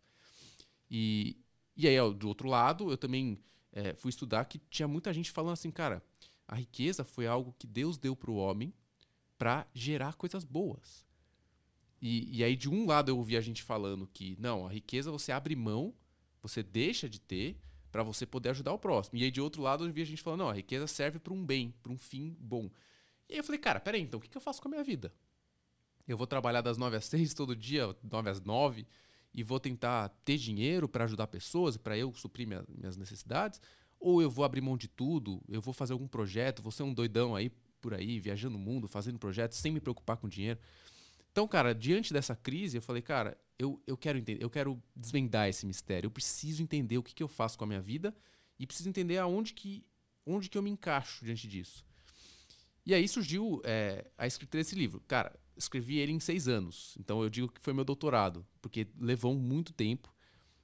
E, 0.89 1.37
e 1.75 1.87
aí, 1.87 1.99
ó, 1.99 2.09
do 2.09 2.27
outro 2.27 2.47
lado, 2.47 2.91
eu 2.91 2.97
também 2.97 3.39
é, 3.71 3.93
fui 3.95 4.09
estudar 4.09 4.45
que 4.45 4.59
tinha 4.69 4.87
muita 4.87 5.13
gente 5.13 5.31
falando 5.31 5.53
assim, 5.53 5.71
cara, 5.71 6.03
a 6.47 6.55
riqueza 6.55 7.03
foi 7.03 7.27
algo 7.27 7.53
que 7.57 7.67
Deus 7.67 7.97
deu 7.97 8.15
para 8.15 8.31
o 8.31 8.35
homem 8.35 8.73
para 9.37 9.67
gerar 9.73 10.15
coisas 10.15 10.43
boas. 10.43 11.05
E, 12.01 12.37
e 12.37 12.43
aí, 12.43 12.55
de 12.55 12.69
um 12.69 12.85
lado, 12.85 13.09
eu 13.09 13.17
ouvi 13.17 13.35
a 13.35 13.41
gente 13.41 13.63
falando 13.63 14.07
que, 14.07 14.35
não, 14.39 14.65
a 14.65 14.69
riqueza 14.69 15.11
você 15.11 15.31
abre 15.31 15.55
mão, 15.55 15.93
você 16.47 16.63
deixa 16.63 17.09
de 17.09 17.19
ter 17.19 17.57
para 17.91 18.03
você 18.03 18.25
poder 18.25 18.49
ajudar 18.49 18.73
o 18.73 18.79
próximo. 18.79 19.17
E 19.17 19.23
aí, 19.23 19.31
de 19.31 19.41
outro 19.41 19.61
lado, 19.61 19.85
eu 19.85 19.91
vi 19.91 20.01
a 20.01 20.05
gente 20.05 20.21
falando, 20.21 20.41
não, 20.41 20.49
a 20.49 20.53
riqueza 20.53 20.87
serve 20.87 21.19
para 21.19 21.33
um 21.33 21.45
bem, 21.45 21.73
para 21.81 21.91
um 21.91 21.97
fim 21.97 22.35
bom. 22.39 22.69
E 23.29 23.33
aí 23.33 23.39
eu 23.39 23.43
falei, 23.43 23.59
cara, 23.59 23.79
peraí, 23.79 24.01
então, 24.01 24.19
o 24.19 24.21
que, 24.21 24.29
que 24.29 24.37
eu 24.37 24.41
faço 24.41 24.61
com 24.61 24.67
a 24.67 24.71
minha 24.71 24.83
vida? 24.83 25.13
Eu 26.07 26.15
vou 26.15 26.27
trabalhar 26.27 26.61
das 26.61 26.77
9 26.77 26.95
às 26.95 27.05
6 27.05 27.33
todo 27.33 27.55
dia, 27.55 27.95
9 28.03 28.29
às 28.29 28.41
9, 28.41 28.87
e 29.33 29.43
vou 29.43 29.59
tentar 29.59 30.09
ter 30.23 30.37
dinheiro 30.37 30.87
para 30.87 31.03
ajudar 31.03 31.27
pessoas, 31.27 31.75
para 31.75 31.97
eu 31.97 32.13
suprir 32.13 32.47
minha, 32.47 32.63
minhas 32.67 32.95
necessidades? 32.95 33.61
Ou 33.99 34.21
eu 34.21 34.29
vou 34.29 34.45
abrir 34.45 34.61
mão 34.61 34.77
de 34.77 34.87
tudo, 34.87 35.41
eu 35.47 35.61
vou 35.61 35.73
fazer 35.73 35.93
algum 35.93 36.07
projeto, 36.07 36.61
vou 36.61 36.71
ser 36.71 36.83
um 36.83 36.93
doidão 36.93 37.35
aí 37.35 37.49
por 37.81 37.93
aí, 37.93 38.19
viajando 38.19 38.57
o 38.57 38.59
mundo, 38.59 38.87
fazendo 38.87 39.19
projetos, 39.19 39.57
sem 39.57 39.71
me 39.71 39.79
preocupar 39.79 40.17
com 40.17 40.27
dinheiro. 40.27 40.59
Então, 41.37 41.47
cara, 41.47 41.75
diante 41.75 42.11
dessa 42.11 42.35
crise, 42.35 42.77
eu 42.77 42.81
falei, 42.81 42.99
cara, 42.99 43.37
eu, 43.59 43.79
eu 43.85 43.95
quero 43.95 44.17
entender, 44.17 44.43
eu 44.43 44.49
quero 44.49 44.81
desvendar 44.95 45.47
esse 45.47 45.67
mistério. 45.67 46.07
Eu 46.07 46.11
preciso 46.11 46.63
entender 46.63 46.97
o 46.97 47.03
que, 47.03 47.13
que 47.13 47.21
eu 47.21 47.27
faço 47.27 47.55
com 47.55 47.63
a 47.63 47.67
minha 47.67 47.79
vida 47.79 48.11
e 48.57 48.65
preciso 48.65 48.89
entender 48.89 49.19
aonde 49.19 49.53
que, 49.53 49.85
onde 50.25 50.49
que 50.49 50.57
eu 50.57 50.63
me 50.63 50.71
encaixo 50.71 51.23
diante 51.23 51.47
disso. 51.47 51.85
E 52.83 52.91
aí 52.91 53.07
surgiu 53.07 53.61
é, 53.63 54.09
a 54.17 54.25
escrita 54.25 54.57
desse 54.57 54.73
livro. 54.73 54.99
Cara, 55.07 55.39
escrevi 55.55 55.99
ele 55.99 56.11
em 56.11 56.19
seis 56.19 56.47
anos. 56.47 56.97
Então 56.99 57.21
eu 57.21 57.29
digo 57.29 57.49
que 57.49 57.61
foi 57.61 57.71
meu 57.71 57.85
doutorado, 57.85 58.43
porque 58.59 58.87
levou 58.99 59.35
muito 59.35 59.71
tempo. 59.73 60.11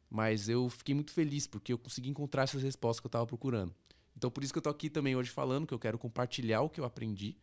Mas 0.10 0.50
eu 0.50 0.68
fiquei 0.72 0.96
muito 0.96 1.12
feliz 1.12 1.46
porque 1.46 1.72
eu 1.72 1.78
consegui 1.78 2.10
encontrar 2.10 2.46
essas 2.46 2.64
respostas 2.64 3.00
que 3.00 3.06
eu 3.06 3.10
estava 3.10 3.28
procurando. 3.28 3.76
Então 4.18 4.32
por 4.32 4.44
isso 4.44 4.52
que 4.52 4.58
eu 4.58 4.62
estou 4.62 4.72
aqui 4.72 4.90
também 4.90 5.16
hoje 5.16 5.30
falando 5.30 5.68
que 5.68 5.74
eu 5.76 5.78
quero 5.78 6.00
compartilhar 6.00 6.62
o 6.62 6.70
que 6.70 6.80
eu 6.80 6.86
aprendi 6.86 7.38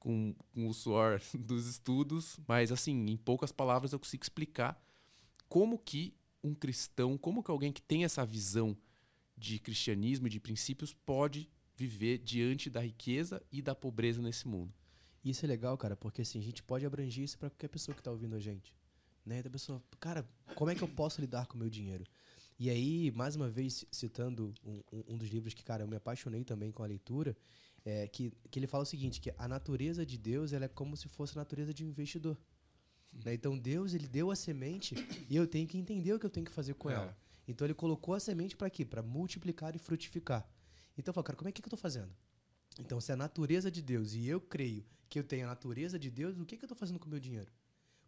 com, 0.00 0.34
com 0.52 0.66
o 0.66 0.74
suor 0.74 1.20
dos 1.38 1.66
estudos, 1.68 2.40
mas 2.48 2.72
assim, 2.72 3.06
em 3.06 3.16
poucas 3.16 3.52
palavras 3.52 3.92
eu 3.92 3.98
consigo 4.00 4.24
explicar 4.24 4.82
como 5.48 5.78
que 5.78 6.14
um 6.42 6.54
cristão, 6.54 7.16
como 7.16 7.42
que 7.42 7.50
alguém 7.50 7.70
que 7.70 7.82
tem 7.82 8.02
essa 8.02 8.24
visão 8.24 8.76
de 9.36 9.58
cristianismo 9.58 10.26
e 10.26 10.30
de 10.30 10.40
princípios 10.40 10.92
pode 10.92 11.48
viver 11.76 12.18
diante 12.18 12.68
da 12.68 12.80
riqueza 12.80 13.42
e 13.52 13.62
da 13.62 13.74
pobreza 13.74 14.20
nesse 14.20 14.48
mundo. 14.48 14.74
Isso 15.24 15.44
é 15.44 15.48
legal, 15.48 15.76
cara, 15.76 15.96
porque 15.96 16.22
assim, 16.22 16.38
a 16.38 16.42
gente 16.42 16.62
pode 16.62 16.84
abranger 16.84 17.24
isso 17.24 17.38
para 17.38 17.50
qualquer 17.50 17.68
pessoa 17.68 17.94
que 17.94 18.00
está 18.00 18.10
ouvindo 18.10 18.34
a 18.34 18.40
gente. 18.40 18.74
Né? 19.24 19.42
Da 19.42 19.50
pessoa, 19.50 19.82
cara, 19.98 20.26
como 20.54 20.70
é 20.70 20.74
que 20.74 20.82
eu 20.82 20.88
posso 20.88 21.20
lidar 21.20 21.46
com 21.46 21.56
o 21.56 21.58
meu 21.58 21.68
dinheiro? 21.68 22.04
E 22.58 22.68
aí, 22.68 23.10
mais 23.12 23.36
uma 23.36 23.48
vez, 23.48 23.86
citando 23.90 24.52
um, 24.62 24.82
um, 25.08 25.16
dos 25.16 25.30
livros 25.30 25.54
que, 25.54 25.64
cara, 25.64 25.82
eu 25.82 25.88
me 25.88 25.96
apaixonei 25.96 26.44
também 26.44 26.70
com 26.70 26.82
a 26.82 26.86
leitura, 26.86 27.34
é, 27.84 28.06
que, 28.08 28.32
que 28.50 28.58
ele 28.58 28.66
fala 28.66 28.82
o 28.82 28.86
seguinte, 28.86 29.20
que 29.20 29.32
a 29.36 29.48
natureza 29.48 30.04
de 30.04 30.18
Deus 30.18 30.52
ela 30.52 30.64
é 30.64 30.68
como 30.68 30.96
se 30.96 31.08
fosse 31.08 31.36
a 31.36 31.40
natureza 31.40 31.72
de 31.72 31.84
um 31.84 31.88
investidor. 31.88 32.38
Né? 33.24 33.34
Então, 33.34 33.58
Deus, 33.58 33.94
ele 33.94 34.06
deu 34.06 34.30
a 34.30 34.36
semente 34.36 34.94
e 35.28 35.36
eu 35.36 35.46
tenho 35.46 35.66
que 35.66 35.78
entender 35.78 36.12
o 36.12 36.18
que 36.18 36.26
eu 36.26 36.30
tenho 36.30 36.46
que 36.46 36.52
fazer 36.52 36.74
com 36.74 36.90
é. 36.90 36.94
ela. 36.94 37.16
Então, 37.48 37.66
ele 37.66 37.74
colocou 37.74 38.14
a 38.14 38.20
semente 38.20 38.56
para 38.56 38.70
quê? 38.70 38.84
Para 38.84 39.02
multiplicar 39.02 39.74
e 39.74 39.78
frutificar. 39.78 40.48
Então, 40.96 41.10
eu 41.10 41.14
falo, 41.14 41.24
cara, 41.24 41.36
como 41.36 41.48
é 41.48 41.52
que, 41.52 41.60
que 41.60 41.66
eu 41.66 41.70
estou 41.70 41.78
fazendo? 41.78 42.14
Então, 42.78 43.00
se 43.00 43.10
é 43.10 43.14
a 43.14 43.16
natureza 43.16 43.70
de 43.70 43.82
Deus 43.82 44.14
e 44.14 44.26
eu 44.26 44.40
creio 44.40 44.84
que 45.08 45.18
eu 45.18 45.24
tenho 45.24 45.46
a 45.46 45.48
natureza 45.48 45.98
de 45.98 46.10
Deus, 46.10 46.38
o 46.38 46.44
que, 46.44 46.56
que 46.56 46.64
eu 46.64 46.66
estou 46.66 46.78
fazendo 46.78 46.98
com 46.98 47.06
o 47.06 47.10
meu 47.10 47.18
dinheiro? 47.18 47.50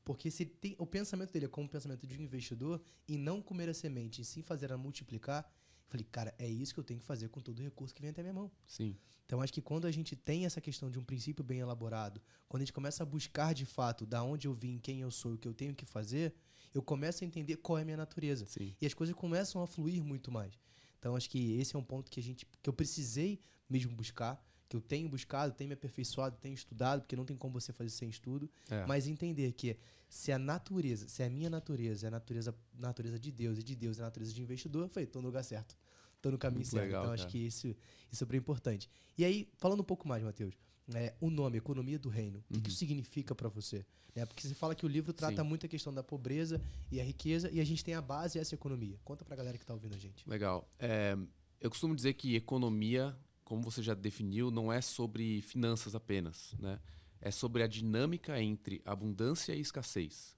Porque 0.05 0.31
se 0.31 0.45
tem, 0.45 0.75
o 0.79 0.87
pensamento 0.87 1.33
dele 1.33 1.47
é 1.47 1.49
como 1.49 1.67
o 1.67 1.71
pensamento 1.71 2.07
de 2.07 2.19
um 2.19 2.23
investidor 2.23 2.81
e 3.07 3.17
não 3.17 3.41
comer 3.41 3.69
a 3.69 3.75
semente 3.75 4.21
e 4.21 4.25
sim 4.25 4.43
fazer 4.43 4.67
ela 4.67 4.79
multiplicar, 4.79 5.49
falei, 5.88 6.07
cara, 6.11 6.35
é 6.38 6.49
isso 6.49 6.73
que 6.73 6.81
eu 6.81 6.85
tenho 6.85 7.01
que 7.01 7.07
fazer 7.07 7.29
com 7.29 7.40
todo 7.40 7.59
o 7.59 7.62
recurso 7.62 7.95
que 7.95 8.01
vem 8.01 8.11
até 8.11 8.23
minha 8.23 8.33
mão. 8.33 8.51
Sim. 8.66 8.97
Então 9.27 9.40
acho 9.40 9.53
que 9.53 9.61
quando 9.61 9.87
a 9.87 9.90
gente 9.90 10.16
tem 10.16 10.45
essa 10.45 10.61
questão 10.61 10.90
de 10.90 10.99
um 10.99 11.05
princípio 11.05 11.45
bem 11.45 11.61
elaborado, 11.61 12.21
quando 12.49 12.62
a 12.62 12.64
gente 12.64 12.73
começa 12.73 13.03
a 13.03 13.07
buscar 13.07 13.55
de 13.55 13.64
fato 13.64 14.05
da 14.07 14.23
onde 14.23 14.47
eu 14.47 14.55
vim, 14.55 14.79
quem 14.79 15.01
eu 15.01 15.11
sou, 15.11 15.35
o 15.35 15.38
que 15.38 15.49
eu 15.49 15.55
tenho 15.55 15.75
que 15.75 15.85
fazer, 15.85 16.35
eu 16.75 16.83
começo 16.83 17.23
a 17.23 17.27
entender 17.27 17.57
qual 17.57 17.79
é 17.79 17.83
a 17.83 17.85
minha 17.85 17.97
natureza. 17.97 18.47
Sim. 18.47 18.75
E 18.81 18.87
as 18.87 18.95
coisas 18.95 19.14
começam 19.14 19.62
a 19.62 19.66
fluir 19.66 20.03
muito 20.03 20.31
mais. 20.31 20.59
Então 20.99 21.16
acho 21.16 21.29
que 21.29 21.55
esse 21.55 21.75
é 21.75 21.79
um 21.79 21.85
ponto 21.85 22.11
que 22.11 22.21
a 22.21 22.23
gente 22.23 22.47
que 22.62 22.68
eu 22.68 22.73
precisei 22.73 23.40
mesmo 23.68 23.95
buscar 23.95 24.42
que 24.73 24.77
eu 24.77 24.81
tenho 24.81 25.07
buscado, 25.07 25.53
tenho 25.53 25.69
me 25.69 25.75
aperfeiçoado, 25.75 26.35
tenho 26.41 26.55
estudado, 26.55 27.03
porque 27.03 27.15
não 27.15 27.27
tem 27.27 27.37
como 27.37 27.53
você 27.53 27.75
fazer 27.75 27.91
sem 27.91 28.09
estudo, 28.09 28.51
é. 28.71 28.87
mas 28.87 29.07
entender 29.07 29.53
que 29.53 29.77
se 30.09 30.33
a 30.33 30.39
natureza, 30.39 31.07
se 31.09 31.23
a 31.23 31.29
minha 31.29 31.51
natureza 31.51 32.07
é 32.07 32.09
a 32.09 32.11
natureza, 32.11 32.55
natureza 32.79 33.19
de 33.19 33.31
Deus 33.31 33.59
e 33.59 33.63
de 33.63 33.77
Deus 33.77 33.99
é 33.99 34.03
a 34.03 34.07
natureza 34.07 34.33
de 34.33 34.41
investidor, 34.41 34.85
eu 34.85 34.89
falei, 34.89 35.07
tô 35.07 35.21
no 35.21 35.27
lugar 35.27 35.45
certo. 35.45 35.77
Tô 36.23 36.31
no 36.31 36.39
caminho 36.39 36.61
Muito 36.61 36.71
certo. 36.71 36.85
Legal, 36.87 37.03
então, 37.03 37.15
cara. 37.15 37.23
acho 37.23 37.31
que 37.31 37.39
isso, 37.39 37.67
isso 37.67 37.77
é 38.13 38.17
super 38.17 38.37
importante. 38.37 38.89
E 39.19 39.27
aí, 39.27 39.47
falando 39.59 39.81
um 39.81 39.85
pouco 39.85 40.09
mais, 40.09 40.23
Matheus, 40.23 40.55
é, 40.95 41.13
o 41.21 41.29
nome, 41.29 41.59
Economia 41.59 41.99
do 41.99 42.09
Reino, 42.09 42.39
o 42.39 42.43
que, 42.43 42.55
uhum. 42.55 42.63
que 42.63 42.71
isso 42.71 42.79
significa 42.79 43.35
para 43.35 43.51
você? 43.51 43.85
É, 44.15 44.25
porque 44.25 44.47
você 44.47 44.55
fala 44.55 44.75
que 44.75 44.87
o 44.87 44.89
livro 44.89 45.13
trata 45.13 45.43
Sim. 45.43 45.49
muito 45.49 45.67
a 45.67 45.69
questão 45.69 45.93
da 45.93 46.03
pobreza 46.03 46.63
e 46.91 46.99
a 46.99 47.05
riqueza, 47.05 47.51
e 47.51 47.61
a 47.61 47.65
gente 47.65 47.85
tem 47.85 47.95
a 47.95 48.01
base 48.01 48.39
essa 48.39 48.55
economia. 48.55 48.99
Conta 49.05 49.23
pra 49.23 49.37
galera 49.37 49.59
que 49.59 49.67
tá 49.67 49.75
ouvindo 49.75 49.95
a 49.95 49.99
gente. 49.99 50.27
Legal. 50.29 50.67
É, 50.79 51.17
eu 51.61 51.69
costumo 51.69 51.95
dizer 51.95 52.15
que 52.15 52.35
economia 52.35 53.17
como 53.53 53.62
você 53.62 53.83
já 53.83 53.93
definiu, 53.93 54.51
não 54.51 54.73
é 54.73 54.81
sobre 54.81 55.43
finanças 55.43 55.95
apenas, 55.95 56.55
né? 56.59 56.81
É 57.21 57.31
sobre 57.31 57.62
a 57.62 57.67
dinâmica 57.67 58.41
entre 58.41 58.81
abundância 58.83 59.55
e 59.55 59.61
escassez. 59.61 60.35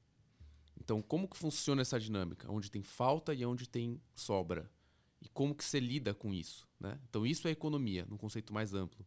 Então, 0.77 1.01
como 1.01 1.29
que 1.29 1.37
funciona 1.37 1.81
essa 1.81 2.01
dinâmica? 2.01 2.51
Onde 2.51 2.73
tem 2.73 2.83
falta 2.83 3.33
e 3.33 3.47
onde 3.47 3.69
tem 3.69 4.03
sobra? 4.17 4.69
E 5.23 5.29
como 5.29 5.55
que 5.55 5.65
você 5.65 5.79
lida 5.79 6.13
com 6.13 6.35
isso? 6.35 6.67
Né? 6.81 6.99
Então, 7.09 7.25
isso 7.25 7.47
é 7.47 7.53
economia, 7.53 8.05
num 8.11 8.17
conceito 8.17 8.53
mais 8.53 8.75
amplo. 8.75 9.07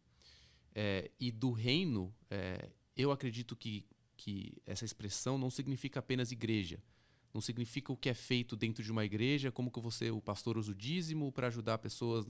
É, 0.74 1.10
e 1.20 1.30
do 1.30 1.52
reino, 1.52 2.10
é, 2.30 2.70
eu 2.96 3.12
acredito 3.12 3.54
que, 3.54 3.84
que 4.16 4.56
essa 4.64 4.86
expressão 4.86 5.36
não 5.36 5.50
significa 5.50 6.00
apenas 6.00 6.32
igreja. 6.32 6.82
Não 7.34 7.42
significa 7.42 7.92
o 7.92 7.96
que 7.96 8.08
é 8.08 8.14
feito 8.14 8.56
dentro 8.56 8.82
de 8.82 8.90
uma 8.90 9.04
igreja, 9.04 9.52
como 9.52 9.70
que 9.70 9.80
você, 9.80 10.10
o 10.10 10.22
pastor, 10.22 10.56
usa 10.56 10.72
o 10.72 10.74
dízimo 10.74 11.30
para 11.30 11.48
ajudar 11.48 11.76
pessoas 11.76 12.26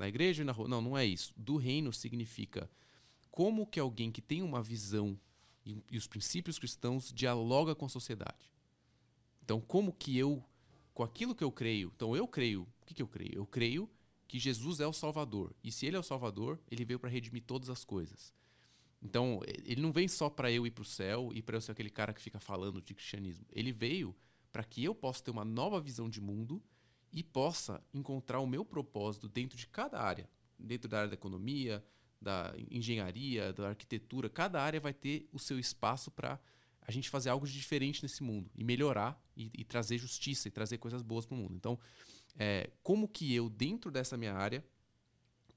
na 0.00 0.08
igreja 0.08 0.42
e 0.42 0.44
na 0.44 0.52
rua. 0.52 0.66
Não, 0.66 0.80
não 0.80 0.98
é 0.98 1.04
isso. 1.04 1.32
Do 1.36 1.58
reino 1.58 1.92
significa 1.92 2.68
como 3.30 3.66
que 3.66 3.78
alguém 3.78 4.10
que 4.10 4.22
tem 4.22 4.42
uma 4.42 4.62
visão 4.62 5.16
e, 5.64 5.76
e 5.90 5.98
os 5.98 6.06
princípios 6.06 6.58
cristãos 6.58 7.12
dialoga 7.12 7.74
com 7.74 7.84
a 7.84 7.88
sociedade. 7.88 8.50
Então, 9.44 9.60
como 9.60 9.92
que 9.92 10.16
eu, 10.16 10.42
com 10.94 11.02
aquilo 11.02 11.34
que 11.34 11.44
eu 11.44 11.52
creio, 11.52 11.92
então 11.94 12.16
eu 12.16 12.26
creio, 12.26 12.62
o 12.62 12.86
que, 12.86 12.94
que 12.94 13.02
eu 13.02 13.06
creio? 13.06 13.34
Eu 13.34 13.46
creio 13.46 13.90
que 14.26 14.38
Jesus 14.38 14.80
é 14.80 14.86
o 14.86 14.92
Salvador. 14.92 15.54
E 15.62 15.70
se 15.70 15.84
ele 15.84 15.96
é 15.96 16.00
o 16.00 16.04
Salvador, 16.04 16.58
ele 16.70 16.84
veio 16.84 16.98
para 16.98 17.10
redimir 17.10 17.42
todas 17.42 17.68
as 17.68 17.84
coisas. 17.84 18.32
Então, 19.02 19.40
ele 19.64 19.82
não 19.82 19.92
vem 19.92 20.08
só 20.08 20.30
para 20.30 20.50
eu 20.50 20.66
ir 20.66 20.70
para 20.70 20.82
o 20.82 20.84
céu 20.84 21.30
e 21.34 21.42
para 21.42 21.56
eu 21.56 21.60
ser 21.60 21.72
aquele 21.72 21.90
cara 21.90 22.14
que 22.14 22.22
fica 22.22 22.40
falando 22.40 22.80
de 22.80 22.94
cristianismo. 22.94 23.44
Ele 23.52 23.70
veio 23.70 24.16
para 24.50 24.64
que 24.64 24.82
eu 24.82 24.94
possa 24.94 25.22
ter 25.22 25.30
uma 25.30 25.44
nova 25.44 25.78
visão 25.80 26.08
de 26.08 26.20
mundo 26.20 26.62
e 27.12 27.22
possa 27.22 27.82
encontrar 27.92 28.40
o 28.40 28.46
meu 28.46 28.64
propósito 28.64 29.28
dentro 29.28 29.56
de 29.56 29.66
cada 29.66 30.00
área, 30.00 30.28
dentro 30.58 30.88
da 30.88 30.98
área 30.98 31.08
da 31.08 31.14
economia, 31.14 31.84
da 32.20 32.54
engenharia, 32.70 33.52
da 33.52 33.68
arquitetura. 33.68 34.28
Cada 34.28 34.62
área 34.62 34.80
vai 34.80 34.92
ter 34.92 35.28
o 35.32 35.38
seu 35.38 35.58
espaço 35.58 36.10
para 36.10 36.38
a 36.82 36.90
gente 36.90 37.08
fazer 37.08 37.30
algo 37.30 37.46
de 37.46 37.52
diferente 37.52 38.02
nesse 38.02 38.22
mundo 38.22 38.50
e 38.54 38.62
melhorar 38.62 39.20
e, 39.36 39.50
e 39.54 39.64
trazer 39.64 39.98
justiça 39.98 40.48
e 40.48 40.50
trazer 40.50 40.78
coisas 40.78 41.02
boas 41.02 41.24
para 41.24 41.34
o 41.34 41.38
mundo. 41.38 41.54
Então, 41.54 41.78
é, 42.36 42.70
como 42.82 43.08
que 43.08 43.34
eu, 43.34 43.48
dentro 43.48 43.90
dessa 43.90 44.16
minha 44.16 44.34
área, 44.34 44.64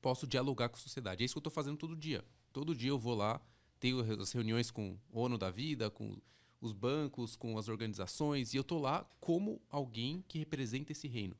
posso 0.01 0.27
dialogar 0.27 0.69
com 0.69 0.75
a 0.75 0.79
sociedade? 0.79 1.23
É 1.23 1.25
isso 1.25 1.33
que 1.33 1.37
eu 1.37 1.41
estou 1.41 1.53
fazendo 1.53 1.77
todo 1.77 1.95
dia. 1.95 2.23
Todo 2.51 2.75
dia 2.75 2.89
eu 2.89 2.99
vou 2.99 3.15
lá, 3.15 3.41
tenho 3.79 3.99
as 4.21 4.31
reuniões 4.31 4.69
com 4.69 4.97
o 5.11 5.21
ONU 5.21 5.37
da 5.37 5.49
Vida, 5.49 5.89
com 5.89 6.17
os 6.61 6.71
bancos, 6.71 7.35
com 7.35 7.57
as 7.57 7.67
organizações, 7.67 8.53
e 8.53 8.57
eu 8.57 8.61
estou 8.61 8.79
lá 8.79 9.05
como 9.19 9.61
alguém 9.69 10.23
que 10.27 10.39
representa 10.39 10.91
esse 10.91 11.07
reino. 11.07 11.35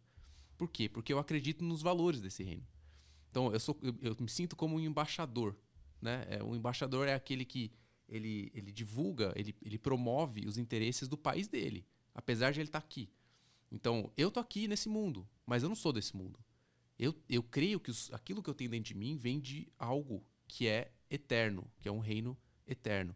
Por 0.64 0.70
quê? 0.70 0.88
Porque 0.88 1.12
eu 1.12 1.20
acredito 1.20 1.62
nos 1.62 1.82
valores 1.82 2.22
desse 2.22 2.42
reino. 2.42 2.66
Então, 3.30 3.52
eu, 3.52 3.60
sou, 3.60 3.78
eu, 3.82 3.94
eu 4.02 4.16
me 4.18 4.30
sinto 4.30 4.56
como 4.56 4.78
um 4.78 4.80
embaixador. 4.80 5.58
Né? 6.02 6.26
É, 6.30 6.42
um 6.42 6.56
embaixador 6.56 7.06
é 7.06 7.14
aquele 7.14 7.44
que 7.44 7.70
ele, 8.08 8.50
ele 8.56 8.72
divulga, 8.72 9.34
ele, 9.36 9.54
ele 9.62 9.78
promove 9.78 10.48
os 10.48 10.58
interesses 10.58 11.10
do 11.10 11.18
país 11.18 11.50
dele, 11.50 11.86
apesar 12.16 12.54
de 12.54 12.62
ele 12.62 12.70
estar 12.70 12.80
tá 12.80 12.86
aqui. 12.86 13.10
Então, 13.70 14.10
eu 14.16 14.32
tô 14.32 14.40
aqui 14.40 14.66
nesse 14.66 14.88
mundo, 14.88 15.28
mas 15.46 15.64
eu 15.64 15.68
não 15.68 15.76
sou 15.76 15.92
desse 15.92 16.16
mundo. 16.16 16.40
Eu, 16.98 17.14
eu 17.28 17.44
creio 17.44 17.78
que 17.78 17.92
os, 17.92 18.10
aquilo 18.14 18.42
que 18.42 18.50
eu 18.50 18.54
tenho 18.54 18.70
dentro 18.70 18.86
de 18.86 18.96
mim 18.96 19.18
vem 19.18 19.42
de 19.42 19.68
algo 19.78 20.24
que 20.48 20.66
é 20.66 20.94
eterno, 21.10 21.70
que 21.82 21.90
é 21.90 21.92
um 21.92 22.00
reino 22.00 22.38
eterno. 22.66 23.14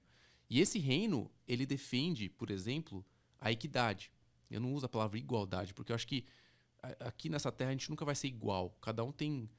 E 0.49 0.59
esse 0.59 0.79
reino, 0.79 1.31
ele 1.47 1.65
defende, 1.65 2.27
por 2.27 2.51
exemplo, 2.51 3.05
a 3.39 3.53
equidade. 3.53 4.11
Eu 4.51 4.59
não 4.59 4.73
uso 4.73 4.85
a 4.85 4.89
palavra 4.89 5.17
igualdade, 5.17 5.73
porque 5.73 5.93
eu 5.93 5.95
acho 5.95 6.07
que 6.07 6.25
aqui 6.99 7.29
nessa 7.29 7.51
terra 7.51 7.69
a 7.69 7.73
gente 7.73 7.89
nunca 7.89 8.05
vai 8.05 8.15
ser 8.15 8.27
igual. 8.27 8.77
Cada 8.81 9.03
um 9.03 9.11
tem 9.11 9.49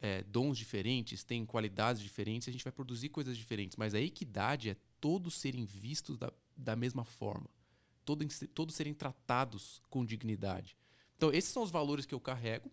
é, 0.00 0.22
dons 0.24 0.56
diferentes, 0.56 1.24
tem 1.24 1.44
qualidades 1.44 2.00
diferentes, 2.02 2.48
a 2.48 2.52
gente 2.52 2.64
vai 2.64 2.72
produzir 2.72 3.08
coisas 3.08 3.36
diferentes. 3.36 3.76
Mas 3.76 3.94
a 3.94 4.00
equidade 4.00 4.70
é 4.70 4.76
todos 5.00 5.34
serem 5.34 5.64
vistos 5.64 6.18
da, 6.18 6.32
da 6.56 6.76
mesma 6.76 7.04
forma, 7.04 7.48
todos, 8.04 8.44
todos 8.54 8.74
serem 8.74 8.94
tratados 8.94 9.80
com 9.88 10.04
dignidade. 10.04 10.76
Então, 11.16 11.32
esses 11.32 11.50
são 11.50 11.62
os 11.62 11.70
valores 11.70 12.06
que 12.06 12.14
eu 12.14 12.20
carrego 12.20 12.70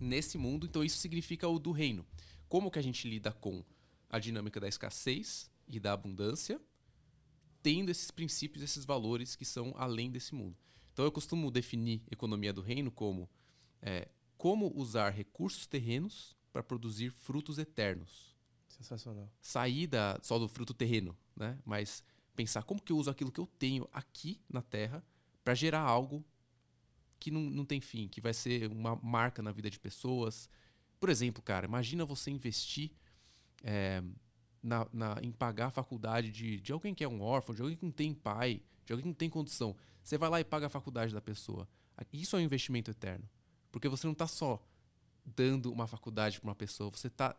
nesse 0.00 0.38
mundo. 0.38 0.66
Então, 0.66 0.84
isso 0.84 0.98
significa 0.98 1.48
o 1.48 1.58
do 1.58 1.72
reino. 1.72 2.06
Como 2.48 2.70
que 2.70 2.78
a 2.78 2.82
gente 2.82 3.08
lida 3.08 3.32
com 3.32 3.64
a 4.08 4.18
dinâmica 4.18 4.60
da 4.60 4.68
escassez, 4.68 5.50
e 5.72 5.80
da 5.80 5.92
abundância, 5.92 6.60
tendo 7.62 7.90
esses 7.90 8.10
princípios, 8.10 8.62
esses 8.62 8.84
valores 8.84 9.34
que 9.34 9.44
são 9.44 9.72
além 9.76 10.10
desse 10.10 10.34
mundo. 10.34 10.56
Então 10.92 11.04
eu 11.04 11.12
costumo 11.12 11.50
definir 11.50 12.02
economia 12.10 12.52
do 12.52 12.60
reino 12.60 12.90
como 12.90 13.28
é, 13.80 14.08
como 14.36 14.72
usar 14.74 15.10
recursos 15.10 15.66
terrenos 15.66 16.36
para 16.52 16.62
produzir 16.62 17.10
frutos 17.10 17.58
eternos. 17.58 18.36
Sensacional. 18.68 19.30
Sair 19.40 19.86
da, 19.86 20.18
só 20.22 20.38
do 20.38 20.48
fruto 20.48 20.74
terreno, 20.74 21.16
né? 21.36 21.58
mas 21.64 22.02
pensar 22.34 22.62
como 22.62 22.82
que 22.82 22.92
eu 22.92 22.96
uso 22.96 23.10
aquilo 23.10 23.30
que 23.30 23.40
eu 23.40 23.46
tenho 23.46 23.88
aqui 23.92 24.40
na 24.48 24.62
Terra 24.62 25.04
para 25.44 25.54
gerar 25.54 25.80
algo 25.80 26.24
que 27.20 27.30
não, 27.30 27.40
não 27.42 27.64
tem 27.64 27.80
fim, 27.80 28.08
que 28.08 28.20
vai 28.20 28.34
ser 28.34 28.68
uma 28.70 28.96
marca 28.96 29.42
na 29.42 29.52
vida 29.52 29.70
de 29.70 29.78
pessoas. 29.78 30.48
Por 30.98 31.08
exemplo, 31.08 31.42
cara, 31.42 31.66
imagina 31.66 32.04
você 32.04 32.30
investir 32.30 32.90
é, 33.62 34.02
na, 34.62 34.86
na, 34.92 35.18
em 35.22 35.32
pagar 35.32 35.66
a 35.66 35.70
faculdade 35.70 36.30
de, 36.30 36.60
de 36.60 36.72
alguém 36.72 36.94
que 36.94 37.02
é 37.02 37.08
um 37.08 37.20
órfão, 37.20 37.54
de 37.54 37.62
alguém 37.62 37.76
que 37.76 37.84
não 37.84 37.92
tem 37.92 38.14
pai, 38.14 38.62
de 38.84 38.92
alguém 38.92 39.02
que 39.02 39.08
não 39.08 39.14
tem 39.14 39.28
condição. 39.28 39.76
Você 40.02 40.16
vai 40.16 40.30
lá 40.30 40.40
e 40.40 40.44
paga 40.44 40.66
a 40.66 40.70
faculdade 40.70 41.12
da 41.12 41.20
pessoa. 41.20 41.68
Isso 42.12 42.36
é 42.36 42.38
um 42.38 42.42
investimento 42.42 42.90
eterno. 42.90 43.28
Porque 43.70 43.88
você 43.88 44.06
não 44.06 44.12
está 44.12 44.26
só 44.26 44.62
dando 45.24 45.72
uma 45.72 45.86
faculdade 45.86 46.40
para 46.40 46.48
uma 46.48 46.54
pessoa, 46.54 46.90
você 46.90 47.06
está 47.06 47.36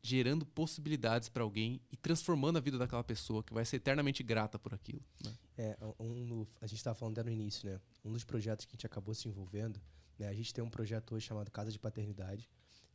gerando 0.00 0.46
possibilidades 0.46 1.28
para 1.28 1.42
alguém 1.42 1.80
e 1.90 1.96
transformando 1.96 2.56
a 2.56 2.60
vida 2.60 2.78
daquela 2.78 3.04
pessoa 3.04 3.42
que 3.42 3.52
vai 3.52 3.64
ser 3.64 3.76
eternamente 3.76 4.22
grata 4.22 4.58
por 4.58 4.72
aquilo. 4.72 5.02
Né? 5.24 5.34
É, 5.56 5.78
um, 5.98 6.46
a 6.60 6.66
gente 6.66 6.78
estava 6.78 6.94
falando 6.94 7.22
no 7.22 7.30
início, 7.30 7.68
né? 7.68 7.80
Um 8.04 8.12
dos 8.12 8.24
projetos 8.24 8.64
que 8.64 8.72
a 8.72 8.74
gente 8.76 8.86
acabou 8.86 9.14
se 9.14 9.28
envolvendo, 9.28 9.80
né? 10.18 10.28
A 10.28 10.34
gente 10.34 10.54
tem 10.54 10.62
um 10.62 10.70
projeto 10.70 11.14
hoje 11.14 11.26
chamado 11.26 11.50
Casa 11.50 11.72
de 11.72 11.78
Paternidade, 11.78 12.48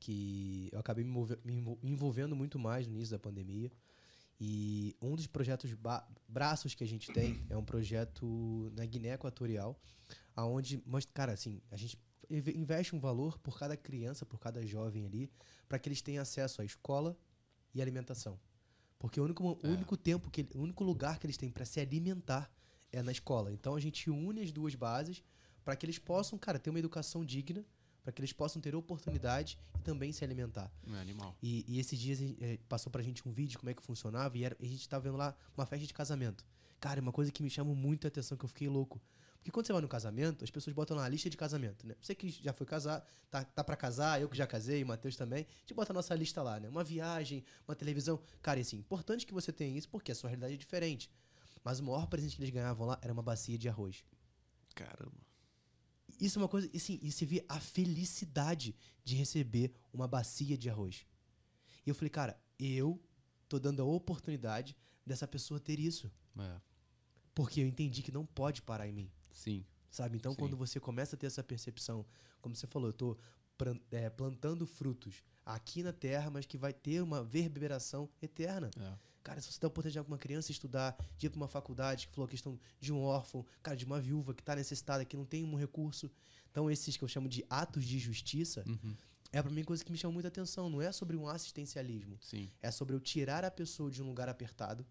que 0.03 0.67
eu 0.73 0.79
acabei 0.79 1.05
me, 1.05 1.77
envolvendo 1.81 2.35
muito 2.35 2.59
mais 2.59 2.85
no 2.85 2.93
início 2.93 3.11
da 3.11 3.19
pandemia. 3.19 3.71
E 4.37 4.93
um 5.01 5.15
dos 5.15 5.27
projetos 5.27 5.73
braços 6.27 6.75
que 6.75 6.83
a 6.83 6.87
gente 6.87 7.09
tem 7.13 7.41
é 7.49 7.55
um 7.55 7.63
projeto 7.63 8.69
na 8.75 8.85
Guiné 8.85 9.13
Equatorial, 9.13 9.79
aonde, 10.35 10.83
mas 10.85 11.05
cara, 11.05 11.31
assim, 11.31 11.61
a 11.71 11.77
gente 11.77 11.97
investe 12.29 12.93
um 12.93 12.99
valor 12.99 13.37
por 13.37 13.57
cada 13.57 13.77
criança, 13.77 14.25
por 14.25 14.39
cada 14.39 14.65
jovem 14.65 15.05
ali, 15.05 15.31
para 15.69 15.79
que 15.79 15.87
eles 15.87 16.01
tenham 16.01 16.21
acesso 16.21 16.61
à 16.61 16.65
escola 16.65 17.17
e 17.73 17.81
alimentação. 17.81 18.37
Porque 18.99 19.21
o 19.21 19.23
único, 19.23 19.57
é. 19.63 19.67
o 19.67 19.71
único 19.71 19.95
tempo 19.95 20.29
que 20.29 20.45
o 20.53 20.59
único 20.59 20.83
lugar 20.83 21.17
que 21.17 21.25
eles 21.25 21.37
têm 21.37 21.49
para 21.49 21.63
se 21.63 21.79
alimentar 21.79 22.51
é 22.91 23.01
na 23.01 23.11
escola. 23.11 23.53
Então 23.53 23.73
a 23.73 23.79
gente 23.79 24.09
une 24.09 24.41
as 24.41 24.51
duas 24.51 24.75
bases 24.75 25.23
para 25.63 25.77
que 25.77 25.85
eles 25.85 25.97
possam, 25.97 26.37
cara, 26.37 26.59
ter 26.59 26.69
uma 26.69 26.79
educação 26.79 27.23
digna 27.23 27.65
para 28.03 28.11
que 28.11 28.19
eles 28.19 28.33
possam 28.33 28.61
ter 28.61 28.75
oportunidade 28.75 29.57
e 29.75 29.81
também 29.81 30.11
se 30.11 30.23
alimentar. 30.23 30.71
É 30.87 30.99
animal. 30.99 31.35
E, 31.41 31.65
e 31.67 31.79
esses 31.79 31.97
dias 31.97 32.19
é, 32.41 32.59
passou 32.67 32.91
pra 32.91 33.01
gente 33.01 33.27
um 33.27 33.31
vídeo 33.31 33.57
como 33.57 33.69
é 33.69 33.73
que 33.73 33.81
funcionava 33.81 34.37
e, 34.37 34.43
era, 34.43 34.55
a 34.59 34.65
gente 34.65 34.87
tava 34.87 35.03
vendo 35.03 35.17
lá 35.17 35.35
uma 35.55 35.65
festa 35.65 35.87
de 35.87 35.93
casamento. 35.93 36.45
Cara, 36.79 36.99
uma 36.99 37.13
coisa 37.13 37.31
que 37.31 37.41
me 37.41 37.49
chamou 37.49 37.75
muito 37.75 38.05
a 38.05 38.09
atenção, 38.09 38.37
que 38.37 38.43
eu 38.43 38.49
fiquei 38.49 38.67
louco. 38.67 39.01
Porque 39.37 39.51
quando 39.51 39.65
você 39.65 39.73
vai 39.73 39.81
no 39.81 39.87
casamento, 39.87 40.43
as 40.43 40.51
pessoas 40.51 40.73
botam 40.73 40.95
lá 40.95 41.05
a 41.05 41.09
lista 41.09 41.29
de 41.29 41.35
casamento, 41.35 41.85
né? 41.85 41.95
Você 42.01 42.15
que 42.15 42.29
já 42.29 42.53
foi 42.53 42.65
casar, 42.65 43.05
tá, 43.29 43.43
tá 43.43 43.63
para 43.63 43.75
casar, 43.75 44.21
eu 44.21 44.29
que 44.29 44.37
já 44.37 44.47
casei, 44.47 44.83
o 44.83 44.87
Matheus 44.87 45.17
também, 45.17 45.45
a 45.49 45.59
gente 45.59 45.73
bota 45.73 45.91
a 45.91 45.95
nossa 45.95 46.15
lista 46.15 46.41
lá, 46.41 46.59
né? 46.59 46.69
Uma 46.69 46.83
viagem, 46.83 47.43
uma 47.67 47.75
televisão. 47.75 48.21
Cara, 48.41 48.59
assim, 48.59 48.77
importante 48.77 49.25
que 49.25 49.33
você 49.33 49.51
tenha 49.51 49.77
isso, 49.77 49.89
porque 49.89 50.11
a 50.11 50.15
sua 50.15 50.29
realidade 50.29 50.53
é 50.53 50.57
diferente. 50.57 51.09
Mas 51.63 51.79
o 51.79 51.83
maior 51.83 52.07
presente 52.07 52.35
que 52.35 52.41
eles 52.41 52.53
ganhavam 52.53 52.87
lá 52.87 52.99
era 53.01 53.11
uma 53.11 53.23
bacia 53.23 53.57
de 53.57 53.67
arroz. 53.67 54.03
Caramba. 54.75 55.22
Isso 56.19 56.39
é 56.39 56.41
uma 56.41 56.47
coisa, 56.47 56.69
assim, 56.75 56.99
e 57.01 57.11
você 57.11 57.25
vê 57.25 57.45
a 57.47 57.59
felicidade 57.59 58.75
de 59.03 59.15
receber 59.15 59.73
uma 59.91 60.07
bacia 60.07 60.57
de 60.57 60.69
arroz. 60.69 61.05
E 61.85 61.89
eu 61.89 61.95
falei, 61.95 62.09
cara, 62.09 62.39
eu 62.57 63.01
tô 63.47 63.59
dando 63.59 63.81
a 63.81 63.85
oportunidade 63.85 64.75
dessa 65.05 65.27
pessoa 65.27 65.59
ter 65.59 65.79
isso. 65.79 66.11
É. 66.37 66.61
Porque 67.33 67.61
eu 67.61 67.67
entendi 67.67 68.01
que 68.01 68.11
não 68.11 68.25
pode 68.25 68.61
parar 68.61 68.87
em 68.87 68.93
mim. 68.93 69.11
Sim. 69.31 69.65
Sabe? 69.89 70.17
Então, 70.17 70.33
Sim. 70.33 70.39
quando 70.39 70.57
você 70.57 70.79
começa 70.79 71.15
a 71.15 71.19
ter 71.19 71.27
essa 71.27 71.43
percepção, 71.43 72.05
como 72.41 72.55
você 72.55 72.67
falou, 72.67 72.89
eu 72.89 72.93
tô 72.93 73.17
é, 73.91 74.09
plantando 74.09 74.65
frutos 74.65 75.23
aqui 75.45 75.83
na 75.83 75.93
terra, 75.93 76.29
mas 76.29 76.45
que 76.45 76.57
vai 76.57 76.73
ter 76.73 77.01
uma 77.01 77.19
reverberação 77.19 78.09
eterna. 78.21 78.71
É. 78.79 78.97
Cara, 79.23 79.39
se 79.39 79.51
você 79.51 79.59
dá 79.59 79.67
a 79.67 79.69
oportunidade 79.69 80.05
de 80.05 80.11
uma 80.11 80.17
criança 80.17 80.51
estudar, 80.51 80.97
de 81.17 81.27
ir 81.27 81.29
para 81.29 81.37
uma 81.37 81.47
faculdade, 81.47 82.07
que 82.07 82.13
falou 82.13 82.27
a 82.27 82.29
questão 82.29 82.59
de 82.79 82.91
um 82.91 83.01
órfão, 83.01 83.45
cara, 83.61 83.77
de 83.77 83.85
uma 83.85 83.99
viúva 83.99 84.33
que 84.33 84.41
está 84.41 84.55
necessitada, 84.55 85.05
que 85.05 85.15
não 85.15 85.25
tem 85.25 85.45
um 85.45 85.55
recurso. 85.55 86.11
Então, 86.51 86.69
esses 86.69 86.97
que 86.97 87.03
eu 87.03 87.07
chamo 87.07 87.29
de 87.29 87.45
atos 87.49 87.85
de 87.85 87.97
justiça, 87.97 88.63
uhum. 88.67 88.95
é 89.31 89.41
para 89.41 89.51
mim 89.51 89.63
coisa 89.63 89.83
que 89.83 89.91
me 89.91 89.97
chama 89.97 90.13
muita 90.13 90.27
atenção. 90.27 90.69
Não 90.69 90.81
é 90.81 90.91
sobre 90.91 91.15
um 91.15 91.27
assistencialismo. 91.27 92.17
Sim. 92.21 92.51
É 92.61 92.69
sobre 92.69 92.93
eu 92.95 92.99
tirar 92.99 93.45
a 93.45 93.51
pessoa 93.51 93.89
de 93.89 94.03
um 94.03 94.05
lugar 94.05 94.27
apertado. 94.27 94.85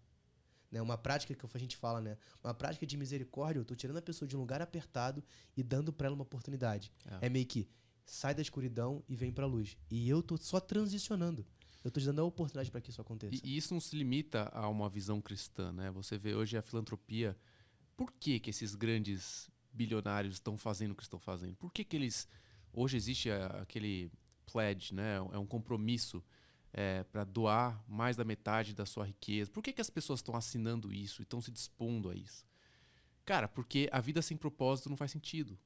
Né? 0.71 0.81
Uma 0.81 0.97
prática 0.97 1.35
que 1.35 1.45
a 1.45 1.59
gente 1.59 1.77
fala, 1.77 2.01
né? 2.01 2.17
Uma 2.43 2.55
prática 2.55 2.87
de 2.87 2.97
misericórdia, 2.97 3.59
eu 3.59 3.65
tô 3.65 3.75
tirando 3.75 3.97
a 3.97 4.01
pessoa 4.01 4.27
de 4.27 4.35
um 4.35 4.39
lugar 4.39 4.59
apertado 4.59 5.23
e 5.55 5.61
dando 5.61 5.93
para 5.93 6.07
ela 6.07 6.15
uma 6.15 6.23
oportunidade. 6.23 6.91
É. 7.21 7.27
é 7.27 7.29
meio 7.29 7.45
que 7.45 7.69
sai 8.03 8.33
da 8.33 8.41
escuridão 8.41 9.03
e 9.07 9.15
vem 9.15 9.31
para 9.31 9.45
a 9.45 9.47
luz. 9.47 9.77
E 9.91 10.09
eu 10.09 10.23
tô 10.23 10.35
só 10.37 10.59
transicionando. 10.59 11.45
Eu 11.83 11.89
estou 11.89 12.01
te 12.01 12.05
dando 12.05 12.21
a 12.21 12.23
oportunidade 12.23 12.71
para 12.71 12.79
que 12.79 12.89
isso 12.89 13.01
aconteça. 13.01 13.45
E, 13.45 13.57
isso 13.57 13.73
não 13.73 13.81
se 13.81 13.95
limita 13.95 14.49
a 14.53 14.69
uma 14.69 14.87
visão 14.89 15.21
cristã, 15.21 15.71
né? 15.73 15.91
Você 15.91 16.17
vê 16.17 16.33
hoje 16.33 16.57
a 16.57 16.61
filantropia 16.61 17.37
por 17.97 18.11
que, 18.13 18.39
que 18.39 18.49
esses 18.49 18.73
grandes 18.73 19.51
bilionários 19.71 20.35
estão 20.35 20.57
fazendo 20.57 20.91
o 20.91 20.95
que 20.95 21.03
estão 21.03 21.19
fazendo? 21.19 21.55
Por 21.57 21.71
que, 21.71 21.83
que 21.83 21.95
eles. 21.95 22.27
Hoje 22.71 22.97
existe 22.97 23.29
aquele 23.29 24.11
pledge, 24.45 24.93
né? 24.93 25.17
É 25.31 25.37
um 25.37 25.45
compromisso 25.45 26.23
é, 26.71 27.03
para 27.03 27.23
doar 27.23 27.83
mais 27.87 28.15
da 28.15 28.23
metade 28.23 28.73
da 28.73 28.85
sua 28.85 29.05
riqueza. 29.05 29.51
Por 29.51 29.61
que, 29.61 29.73
que 29.73 29.81
as 29.81 29.89
pessoas 29.89 30.19
estão 30.19 30.35
assinando 30.35 30.91
isso 30.91 31.21
e 31.21 31.23
estão 31.23 31.41
se 31.41 31.51
dispondo 31.51 32.09
a 32.09 32.15
isso? 32.15 32.45
Cara, 33.25 33.47
porque 33.47 33.89
a 33.91 33.99
vida 34.01 34.21
sem 34.21 34.35
propósito 34.35 34.89
não 34.89 34.97
faz 34.97 35.11
sentido. 35.11 35.57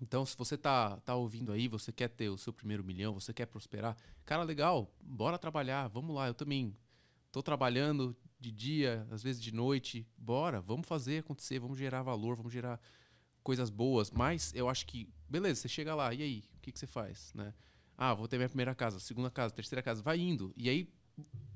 Então, 0.00 0.26
se 0.26 0.36
você 0.36 0.56
tá, 0.56 0.98
tá 1.00 1.14
ouvindo 1.14 1.52
aí, 1.52 1.68
você 1.68 1.90
quer 1.90 2.08
ter 2.08 2.28
o 2.28 2.36
seu 2.36 2.52
primeiro 2.52 2.84
milhão, 2.84 3.14
você 3.14 3.32
quer 3.32 3.46
prosperar, 3.46 3.96
cara, 4.24 4.42
legal, 4.42 4.92
bora 5.00 5.38
trabalhar, 5.38 5.88
vamos 5.88 6.14
lá, 6.14 6.26
eu 6.26 6.34
também 6.34 6.76
tô 7.32 7.42
trabalhando 7.42 8.14
de 8.38 8.52
dia, 8.52 9.06
às 9.10 9.22
vezes 9.22 9.42
de 9.42 9.52
noite, 9.52 10.06
bora, 10.16 10.60
vamos 10.60 10.86
fazer 10.86 11.18
acontecer, 11.18 11.58
vamos 11.58 11.78
gerar 11.78 12.02
valor, 12.02 12.36
vamos 12.36 12.52
gerar 12.52 12.80
coisas 13.42 13.70
boas, 13.70 14.10
mas 14.10 14.52
eu 14.54 14.68
acho 14.68 14.86
que, 14.86 15.08
beleza, 15.28 15.62
você 15.62 15.68
chega 15.68 15.94
lá, 15.94 16.12
e 16.12 16.22
aí, 16.22 16.44
o 16.56 16.60
que, 16.60 16.72
que 16.72 16.78
você 16.78 16.86
faz, 16.86 17.32
né? 17.34 17.54
Ah, 17.96 18.12
vou 18.12 18.28
ter 18.28 18.36
minha 18.36 18.48
primeira 18.48 18.74
casa, 18.74 19.00
segunda 19.00 19.30
casa, 19.30 19.54
terceira 19.54 19.82
casa, 19.82 20.02
vai 20.02 20.18
indo, 20.18 20.52
e 20.56 20.68
aí 20.68 20.92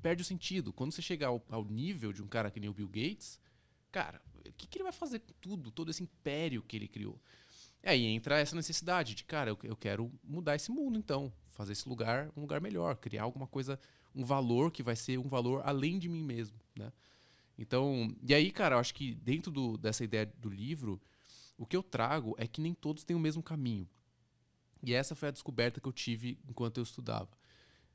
perde 0.01 0.23
o 0.23 0.25
sentido. 0.25 0.73
Quando 0.73 0.91
você 0.91 1.01
chegar 1.01 1.27
ao, 1.27 1.43
ao 1.49 1.63
nível 1.65 2.11
de 2.11 2.23
um 2.23 2.27
cara 2.27 2.49
que 2.49 2.59
nem 2.59 2.69
o 2.69 2.73
Bill 2.73 2.87
Gates, 2.87 3.39
cara, 3.91 4.21
o 4.39 4.51
que, 4.53 4.67
que 4.67 4.77
ele 4.77 4.83
vai 4.83 4.91
fazer 4.91 5.19
com 5.19 5.33
tudo, 5.39 5.69
todo 5.69 5.91
esse 5.91 6.01
império 6.01 6.63
que 6.63 6.75
ele 6.75 6.87
criou? 6.87 7.21
Aí 7.83 8.05
entra 8.05 8.39
essa 8.39 8.55
necessidade 8.55 9.15
de, 9.15 9.23
cara, 9.23 9.49
eu, 9.49 9.57
eu 9.63 9.75
quero 9.75 10.11
mudar 10.23 10.55
esse 10.55 10.71
mundo, 10.71 10.97
então. 10.97 11.33
Fazer 11.49 11.73
esse 11.73 11.87
lugar 11.87 12.31
um 12.35 12.41
lugar 12.41 12.61
melhor, 12.61 12.95
criar 12.95 13.23
alguma 13.23 13.47
coisa, 13.47 13.79
um 14.15 14.23
valor 14.23 14.71
que 14.71 14.83
vai 14.83 14.95
ser 14.95 15.17
um 15.17 15.27
valor 15.27 15.61
além 15.65 15.99
de 15.99 16.07
mim 16.07 16.23
mesmo, 16.23 16.59
né? 16.75 16.91
Então, 17.57 18.15
e 18.23 18.33
aí, 18.33 18.51
cara, 18.51 18.75
eu 18.75 18.79
acho 18.79 18.93
que 18.93 19.13
dentro 19.15 19.51
do, 19.51 19.77
dessa 19.77 20.03
ideia 20.03 20.25
do 20.25 20.49
livro, 20.49 20.99
o 21.57 21.65
que 21.65 21.75
eu 21.75 21.83
trago 21.83 22.35
é 22.37 22.47
que 22.47 22.61
nem 22.61 22.73
todos 22.73 23.03
têm 23.03 23.15
o 23.15 23.19
mesmo 23.19 23.43
caminho. 23.43 23.87
E 24.83 24.93
essa 24.93 25.13
foi 25.13 25.27
a 25.27 25.31
descoberta 25.31 25.79
que 25.79 25.87
eu 25.87 25.93
tive 25.93 26.39
enquanto 26.47 26.77
eu 26.77 26.83
estudava. 26.83 27.29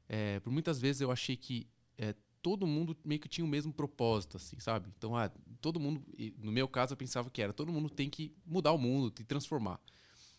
É, 0.08 0.38
por 0.40 0.52
muitas 0.52 0.80
vezes 0.80 1.00
eu 1.00 1.10
achei 1.10 1.36
que 1.36 1.66
é, 1.98 2.14
todo 2.46 2.64
mundo 2.64 2.96
meio 3.04 3.20
que 3.20 3.28
tinha 3.28 3.44
o 3.44 3.48
mesmo 3.48 3.72
propósito, 3.72 4.36
assim, 4.36 4.56
sabe? 4.60 4.88
Então, 4.96 5.16
ah, 5.16 5.28
todo 5.60 5.80
mundo, 5.80 6.00
no 6.38 6.52
meu 6.52 6.68
caso, 6.68 6.92
eu 6.92 6.96
pensava 6.96 7.28
que 7.28 7.42
era 7.42 7.52
todo 7.52 7.72
mundo 7.72 7.90
tem 7.90 8.08
que 8.08 8.36
mudar 8.46 8.70
o 8.70 8.78
mundo, 8.78 9.10
te 9.10 9.24
transformar. 9.24 9.80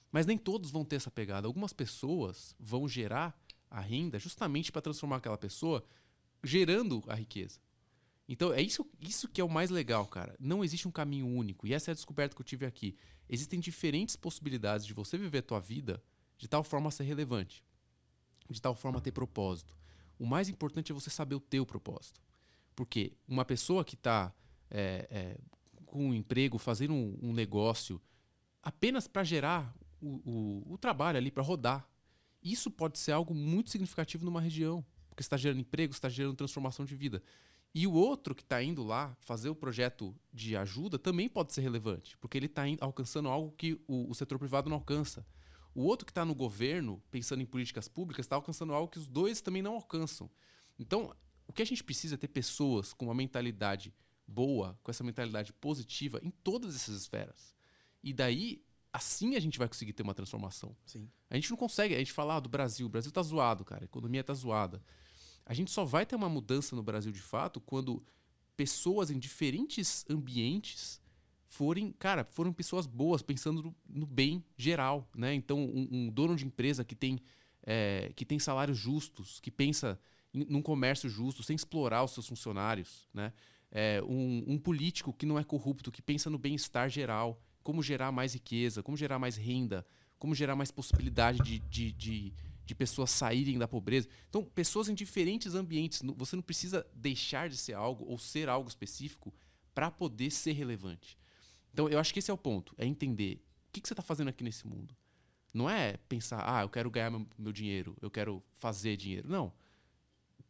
Mas 0.10 0.26
nem 0.26 0.38
todos 0.38 0.72
vão 0.72 0.86
ter 0.86 0.96
essa 0.96 1.12
pegada. 1.12 1.48
Algumas 1.50 1.74
pessoas 1.74 2.56
vão 2.58 2.88
gerar 2.88 3.38
a 3.70 3.82
renda 3.82 4.18
justamente 4.20 4.72
para 4.72 4.82
transformar 4.82 5.18
aquela 5.18 5.38
pessoa 5.38 5.84
gerando 6.42 7.04
a 7.08 7.14
riqueza. 7.14 7.60
Então, 8.26 8.54
é 8.54 8.62
isso, 8.62 8.90
isso 9.02 9.28
que 9.28 9.42
é 9.42 9.44
o 9.44 9.50
mais 9.50 9.70
legal, 9.70 10.08
cara. 10.08 10.34
Não 10.40 10.64
existe 10.64 10.88
um 10.88 10.92
caminho 10.92 11.28
único. 11.28 11.68
E 11.68 11.74
essa 11.74 11.92
é 11.92 11.94
a 11.94 11.96
descoberta 11.96 12.34
que 12.34 12.42
eu 12.42 12.46
tive 12.46 12.66
aqui. 12.66 12.96
Existem 13.28 13.60
diferentes 13.60 14.16
possibilidades 14.16 14.86
de 14.86 14.94
você 14.94 15.18
viver 15.18 15.40
a 15.40 15.44
tua 15.44 15.60
vida 15.60 16.02
de 16.38 16.48
tal 16.48 16.64
forma 16.64 16.88
a 16.88 16.92
ser 16.92 17.04
relevante, 17.04 17.66
de 18.50 18.62
tal 18.62 18.74
forma 18.74 19.00
a 19.00 19.02
ter 19.02 19.12
propósito. 19.12 19.76
O 20.20 20.26
mais 20.26 20.50
importante 20.50 20.92
é 20.92 20.96
você 20.96 21.10
saber 21.10 21.36
o 21.36 21.40
teu 21.40 21.66
propósito. 21.66 22.22
Porque 22.76 23.14
uma 23.28 23.46
pessoa 23.46 23.84
que 23.84 23.96
está 23.96 24.34
é, 24.70 25.08
é, 25.10 25.38
com 25.86 26.10
um 26.10 26.14
emprego, 26.14 26.58
fazendo 26.58 26.94
um, 26.94 27.18
um 27.22 27.34
negócio, 27.34 28.02
apenas 28.62 29.08
para 29.08 29.24
gerar 29.24 29.76
o, 30.02 30.22
o, 30.30 30.74
o, 30.74 30.78
trabalho 30.78 31.18
ali, 31.18 31.32
para 31.32 31.44
rodar, 31.44 31.88
isso 32.44 32.70
pode 32.70 33.00
ser 33.00 33.14
algo 33.14 33.34
muito 33.34 33.70
significativo 33.70 34.26
numa 34.26 34.42
região. 34.42 34.86
Porque 35.10 35.22
está 35.22 35.38
gerando 35.38 35.60
emprego, 35.60 35.94
está 35.94 36.10
gerando 36.10 36.36
transformação 36.36 36.86
de 36.86 36.96
vida. 36.96 37.24
E 37.74 37.86
o 37.86 37.94
outro 37.94 38.34
que 38.34 38.44
está 38.44 38.62
indo 38.62 38.84
lá 38.84 39.16
fazer 39.20 39.50
o 39.50 39.56
projeto 39.56 40.16
de 40.34 40.56
ajuda 40.56 40.98
também 40.98 41.28
pode 41.28 41.54
ser 41.54 41.62
relevante, 41.62 42.18
porque 42.18 42.38
ele 42.38 42.46
está 42.46 42.64
alcançando 42.80 43.30
algo 43.30 43.54
que 43.58 43.80
o, 43.88 44.10
o 44.10 44.16
setor 44.16 44.40
privado 44.40 44.70
não 44.70 44.78
alcança. 44.78 45.26
O 45.78 45.84
outro 45.84 46.08
que 46.08 46.12
está 46.12 46.26
no 46.26 46.34
governo, 46.34 47.00
pensando 47.12 47.44
em 47.44 47.46
políticas 47.46 47.88
públicas, 47.88 48.26
está 48.26 48.36
alcançando 48.36 48.74
algo 48.74 48.92
que 48.92 48.98
os 48.98 49.08
dois 49.08 49.42
também 49.42 49.62
não 49.62 49.76
alcançam. 49.76 50.28
Então, 50.80 51.16
o 51.46 51.54
que 51.54 51.62
a 51.62 51.66
gente 51.66 51.84
precisa 51.84 52.16
é 52.16 52.18
ter 52.18 52.30
pessoas 52.30 52.94
com 52.94 53.06
uma 53.06 53.14
mentalidade 53.14 53.94
boa, 54.26 54.76
com 54.82 54.90
essa 54.90 55.04
mentalidade 55.04 55.54
positiva 55.54 56.20
em 56.24 56.32
todas 56.32 56.76
essas 56.76 57.00
esferas. 57.00 57.56
E 58.04 58.12
daí, 58.12 58.66
assim 58.92 59.36
a 59.36 59.40
gente 59.40 59.60
vai 59.60 59.68
conseguir 59.68 59.94
ter 59.94 60.02
uma 60.02 60.16
transformação. 60.16 60.76
Sim. 60.84 61.12
A 61.30 61.36
gente 61.36 61.52
não 61.52 61.58
consegue, 61.58 61.94
a 61.94 62.00
gente 62.00 62.12
fala 62.12 62.38
ah, 62.38 62.40
do 62.40 62.50
Brasil, 62.50 62.88
o 62.88 62.90
Brasil 62.90 63.12
tá 63.12 63.22
zoado, 63.22 63.64
cara, 63.64 63.84
a 63.84 63.86
economia 63.86 64.24
tá 64.24 64.34
zoada. 64.34 64.84
A 65.46 65.54
gente 65.54 65.70
só 65.70 65.86
vai 65.86 66.08
ter 66.08 66.16
uma 66.16 66.28
mudança 66.28 66.76
no 66.76 66.82
Brasil 66.82 67.12
de 67.12 67.22
fato 67.22 67.62
quando 67.62 68.04
pessoas 68.56 69.12
em 69.12 69.20
diferentes 69.20 70.04
ambientes 70.10 71.00
forem, 71.48 71.92
cara, 71.94 72.24
foram 72.24 72.52
pessoas 72.52 72.86
boas, 72.86 73.22
pensando 73.22 73.64
no, 73.64 73.76
no 73.88 74.06
bem 74.06 74.44
geral, 74.58 75.10
né? 75.16 75.34
Então, 75.34 75.60
um, 75.60 75.88
um, 75.92 76.10
dono 76.10 76.36
de 76.36 76.46
empresa 76.46 76.84
que 76.84 76.96
tem, 76.96 77.20
é, 77.64 78.12
que 78.16 78.26
tem 78.26 78.38
salários 78.38 78.78
justos, 78.78 79.40
que 79.40 79.50
pensa 79.50 80.00
em, 80.34 80.46
num 80.50 80.62
comércio 80.62 81.10
justo, 81.10 81.44
sem 81.44 81.56
explorar 81.56 82.04
os 82.04 82.12
seus 82.12 82.28
funcionários, 82.28 83.08
né? 83.14 83.34
É, 83.72 84.02
um, 84.04 84.44
um 84.48 84.58
político 84.58 85.12
que 85.12 85.26
não 85.26 85.38
é 85.38 85.44
corrupto, 85.44 85.92
que 85.92 86.02
pensa 86.02 86.30
no 86.30 86.38
bem-estar 86.38 86.90
geral, 86.90 87.42
como 87.64 87.84
gerar 87.84 88.12
mais 88.12 88.34
riqueza, 88.34 88.82
como 88.82 88.96
gerar 88.96 89.20
mais 89.20 89.36
renda, 89.36 89.86
como 90.18 90.34
gerar 90.34 90.56
mais 90.56 90.72
possibilidade 90.72 91.40
de, 91.44 91.60
de, 91.60 91.92
de, 91.92 92.34
de 92.66 92.76
pessoas 92.76 93.12
saírem 93.12 93.58
da 93.58 93.68
pobreza. 93.68 94.08
Então, 94.30 94.44
pessoas 94.44 94.88
em 94.88 94.96
diferentes 94.96 95.54
ambientes. 95.54 96.02
Você 96.16 96.36
não 96.36 96.44
precisa 96.44 96.86
deixar 96.94 97.50
de 97.50 97.58
ser 97.58 97.74
algo 97.74 98.06
ou 98.06 98.18
ser 98.18 98.48
algo 98.48 98.70
específico 98.70 99.34
para 99.74 99.92
poder 99.92 100.32
ser 100.32 100.54
relevante. 100.54 101.18
Então, 101.78 101.88
eu 101.88 102.00
acho 102.00 102.12
que 102.12 102.18
esse 102.18 102.32
é 102.32 102.34
o 102.34 102.38
ponto. 102.38 102.74
É 102.76 102.88
entender 102.88 103.36
o 103.70 103.72
que, 103.72 103.80
que 103.82 103.88
você 103.88 103.94
está 103.94 104.02
fazendo 104.02 104.30
aqui 104.30 104.44
nesse 104.44 104.66
mundo. 104.66 104.98
Não 105.54 105.70
é 105.70 105.98
pensar, 106.10 106.44
ah, 106.44 106.64
eu 106.64 106.70
quero 106.70 106.90
ganhar 106.90 107.12
meu, 107.12 107.28
meu 107.38 107.52
dinheiro, 107.52 107.96
eu 108.02 108.10
quero 108.10 108.44
fazer 108.54 108.98
dinheiro. 108.98 109.30
Não. 109.30 109.54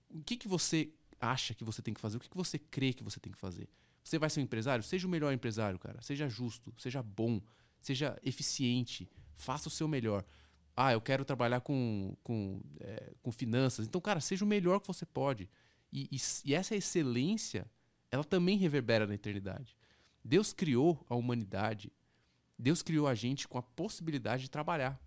O 0.10 0.24
que, 0.24 0.38
que 0.38 0.48
você 0.48 0.90
acha 1.20 1.54
que 1.54 1.66
você 1.66 1.82
tem 1.82 1.94
que 1.94 2.00
fazer? 2.00 2.16
O 2.16 2.22
que, 2.22 2.30
que 2.30 2.38
você 2.38 2.58
crê 2.58 2.94
que 2.94 3.04
você 3.04 3.20
tem 3.20 3.30
que 3.30 3.38
fazer? 3.38 3.68
Você 4.02 4.18
vai 4.18 4.30
ser 4.30 4.40
um 4.40 4.44
empresário? 4.44 4.82
Seja 4.82 5.06
o 5.06 5.10
melhor 5.10 5.34
empresário, 5.34 5.78
cara. 5.78 6.02
Seja 6.02 6.30
justo, 6.30 6.74
seja 6.78 7.04
bom, 7.04 7.42
seja 7.82 8.18
eficiente. 8.24 9.10
Faça 9.36 9.68
o 9.68 9.72
seu 9.72 9.86
melhor. 9.86 10.24
Ah, 10.78 10.94
eu 10.94 11.02
quero 11.02 11.26
trabalhar 11.26 11.60
com, 11.60 12.16
com, 12.24 12.62
é, 12.80 13.12
com 13.22 13.34
finanças. 13.34 13.86
Então, 13.86 14.00
cara, 14.00 14.22
seja 14.22 14.46
o 14.46 14.48
melhor 14.48 14.80
que 14.80 14.88
você 14.88 15.06
pode. 15.06 15.50
E, 15.92 16.08
e, 16.10 16.18
e 16.46 16.54
essa 16.54 16.74
excelência, 16.74 17.70
ela 18.10 18.24
também 18.24 18.58
reverbera 18.58 19.06
na 19.06 19.16
eternidade. 19.16 19.76
Deus 20.28 20.52
criou 20.52 21.06
a 21.10 21.16
humanidade, 21.16 21.90
Deus 22.60 22.82
criou 22.82 23.08
a 23.08 23.16
gente 23.16 23.48
com 23.48 23.58
a 23.58 23.64
possibilidade 23.64 24.44
de 24.44 24.52
trabalhar. 24.52 25.00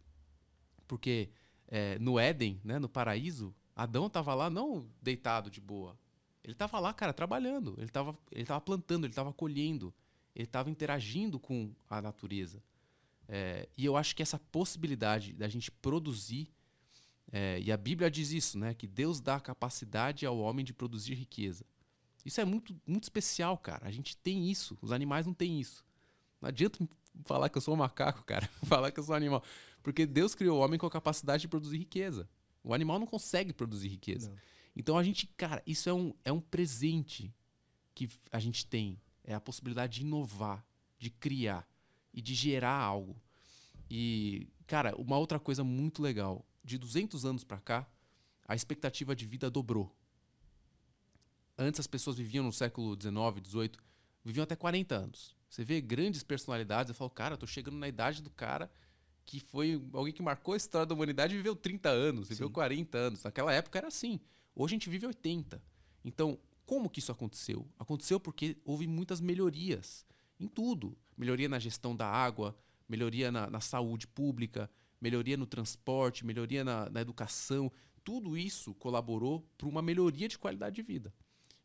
Porque 0.89 1.29
é, 1.69 1.99
no 1.99 2.19
Éden, 2.19 2.59
né, 2.65 2.79
no 2.79 2.89
paraíso, 2.89 3.55
Adão 3.77 4.07
estava 4.07 4.33
lá 4.35 4.49
não 4.49 4.89
deitado 5.03 5.51
de 5.51 5.61
boa. 5.61 5.95
Ele 6.43 6.55
estava 6.55 6.81
lá, 6.81 6.95
cara, 6.95 7.13
trabalhando. 7.13 7.75
Ele 7.77 7.89
estava 7.89 8.19
ele 8.33 8.47
tava 8.47 8.63
plantando, 8.63 9.05
ele 9.05 9.13
estava 9.13 9.31
colhendo. 9.31 9.93
Ele 10.35 10.47
estava 10.47 10.71
interagindo 10.71 11.39
com 11.39 11.71
a 11.91 12.01
natureza. 12.01 12.63
É, 13.29 13.69
e 13.77 13.85
eu 13.85 13.99
acho 13.99 14.17
que 14.17 14.23
essa 14.23 14.39
possibilidade 14.39 15.35
da 15.35 15.49
gente 15.49 15.71
produzir, 15.71 16.49
é, 17.31 17.61
e 17.61 17.71
a 17.71 17.77
Bíblia 17.77 18.11
diz 18.11 18.33
isso, 18.33 18.59
né? 18.59 18.73
Que 18.73 18.87
Deus 18.87 19.21
dá 19.21 19.37
a 19.37 19.41
capacidade 19.41 20.25
ao 20.25 20.39
homem 20.39 20.65
de 20.65 20.73
produzir 20.73 21.13
riqueza. 21.13 21.67
Isso 22.25 22.41
é 22.41 22.45
muito, 22.45 22.79
muito 22.87 23.05
especial, 23.05 23.57
cara. 23.57 23.87
A 23.87 23.91
gente 23.91 24.17
tem 24.17 24.51
isso. 24.51 24.77
Os 24.81 24.93
animais 24.93 25.27
não 25.27 25.35
têm 25.35 25.61
isso. 25.61 25.85
Não 26.41 26.49
adianta 26.49 26.87
falar 27.25 27.49
que 27.49 27.59
eu 27.59 27.63
sou 27.63 27.75
um 27.75 27.79
macaco, 27.79 28.25
cara. 28.25 28.49
falar 28.65 28.91
que 28.91 29.01
eu 29.01 29.05
sou 29.05 29.15
um 29.15 29.17
animal. 29.17 29.43
Porque 29.83 30.07
Deus 30.07 30.35
criou 30.35 30.59
o 30.59 30.63
homem 30.63 30.79
com 30.79 30.87
a 30.87 30.91
capacidade 30.91 31.43
de 31.43 31.49
produzir 31.49 31.79
riqueza. 31.79 32.29
O 32.63 32.75
animal 32.75 32.99
não 32.99 33.07
consegue 33.07 33.53
produzir 33.53 33.89
riqueza. 33.89 34.31
Não. 34.31 34.37
Então 34.77 34.99
a 34.99 35.03
gente, 35.03 35.27
cara, 35.27 35.63
isso 35.67 35.89
é 35.89 35.95
um, 35.95 36.15
é 36.25 36.33
um 36.33 36.41
presente 36.41 37.35
que 37.95 38.09
a 38.31 38.39
gente 38.39 38.67
tem. 38.67 39.01
É 39.25 39.35
a 39.35 39.41
possibilidade 39.41 40.01
de 40.01 40.03
inovar, 40.03 40.65
de 40.99 41.11
criar 41.11 41.69
e 42.13 42.21
de 42.21 42.35
gerar 42.35 42.75
algo. 42.75 43.21
E, 43.91 44.49
cara, 44.67 44.95
uma 44.97 45.19
outra 45.19 45.39
coisa 45.39 45.65
muito 45.65 46.03
legal. 46.03 46.45
De 46.63 46.79
200 46.79 47.25
anos 47.25 47.45
para 47.45 47.59
cá, 47.59 47.89
a 48.47 48.55
expectativa 48.55 49.15
de 49.17 49.27
vida 49.27 49.51
dobrou. 49.51 49.95
Antes 51.63 51.79
as 51.79 51.87
pessoas 51.87 52.17
viviam 52.17 52.43
no 52.43 52.53
século 52.55 52.95
XIX, 52.95 53.47
XVIII, 53.47 53.73
viviam 54.25 54.45
até 54.45 54.57
40 54.57 54.95
anos. 54.95 55.37
Você 55.47 55.63
vê 55.63 55.79
grandes 55.79 56.23
personalidades, 56.23 56.89
eu 56.89 56.95
falo, 56.95 57.11
cara, 57.11 57.35
eu 57.35 57.39
tô 57.39 57.47
chegando 57.47 57.77
na 57.77 57.87
idade 57.87 58.23
do 58.23 58.31
cara 58.31 58.71
que 59.27 59.39
foi 59.41 59.79
alguém 59.93 60.11
que 60.11 60.23
marcou 60.23 60.55
a 60.55 60.57
história 60.57 60.87
da 60.87 60.95
humanidade 60.95 61.35
e 61.35 61.37
viveu 61.37 61.55
30 61.55 61.91
anos, 61.91 62.29
viveu 62.31 62.47
Sim. 62.49 62.53
40 62.55 62.97
anos. 62.97 63.23
Naquela 63.23 63.53
época 63.53 63.79
era 63.79 63.89
assim. 63.89 64.19
Hoje 64.57 64.73
a 64.73 64.77
gente 64.77 64.89
vive 64.89 65.07
80. 65.07 65.63
Então, 66.03 66.39
como 66.65 66.89
que 66.89 66.99
isso 66.99 67.13
aconteceu? 67.13 67.69
Aconteceu 67.79 68.19
porque 68.19 68.57
houve 68.65 68.87
muitas 68.87 69.21
melhorias 69.21 70.07
em 70.39 70.49
tudo. 70.49 70.97
Melhoria 71.15 71.49
na 71.49 71.59
gestão 71.59 71.95
da 71.95 72.07
água, 72.07 72.57
melhoria 72.89 73.31
na, 73.31 73.51
na 73.51 73.61
saúde 73.61 74.07
pública, 74.07 74.71
melhoria 74.99 75.37
no 75.37 75.47
transporte, 75.47 76.25
melhoria 76.25 76.65
na, 76.65 76.89
na 76.89 77.03
educação. 77.03 77.71
Tudo 78.03 78.39
isso 78.39 78.73
colaborou 78.77 79.47
para 79.59 79.69
uma 79.69 79.83
melhoria 79.83 80.27
de 80.27 80.39
qualidade 80.39 80.77
de 80.77 80.83
vida. 80.83 81.13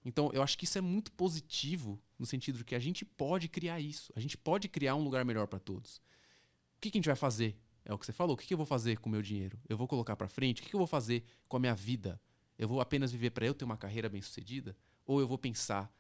Então, 0.06 0.30
eu 0.32 0.44
acho 0.44 0.56
que 0.56 0.66
isso 0.66 0.78
é 0.78 0.82
muito 0.82 1.12
positivo 1.12 2.00
no 2.18 2.28
sentido 2.28 2.60
de 2.60 2.64
que 2.64 2.76
a 2.76 2.80
gente 2.80 3.04
pode 3.04 3.50
criar 3.50 3.80
isso, 3.80 4.14
a 4.16 4.20
gente 4.20 4.38
pode 4.38 4.70
criar 4.70 4.96
um 4.96 5.04
lugar 5.04 5.26
melhor 5.26 5.48
para 5.48 5.60
todos. 5.60 5.98
O 6.78 6.82
que, 6.82 6.92
que, 6.92 6.98
a 6.98 7.00
gente 7.00 7.08
vai 7.08 7.16
fazer? 7.16 7.58
É 7.84 7.92
o 7.92 7.98
que 7.98 8.06
você 8.06 8.14
falou. 8.14 8.36
O 8.36 8.38
que, 8.38 8.46
que 8.46 8.54
eu 8.54 8.58
vou 8.58 8.68
fazer 8.68 9.00
com 9.00 9.10
o 9.10 9.12
meu 9.12 9.24
dinheiro? 9.24 9.60
Eu 9.68 9.76
vou 9.76 9.88
colocar 9.88 10.16
para 10.16 10.28
frente? 10.28 10.62
O 10.62 10.64
que, 10.64 10.70
que 10.70 10.76
eu 10.76 10.80
vou 10.80 10.88
fazer 10.88 11.24
com 11.48 11.58
a 11.58 11.60
minha 11.60 11.74
vida? 11.74 12.22
Eu 12.58 12.68
vou 12.68 12.80
apenas 12.80 13.12
viver 13.12 13.32
para 13.32 13.48
eu 13.48 13.56
ter 13.56 13.66
uma 13.66 13.78
carreira 13.78 14.08
bem 14.08 14.22
sucedida? 14.22 14.78
Ou 15.08 15.20
eu 15.20 15.28
vou 15.28 15.40
pensar 15.40 15.92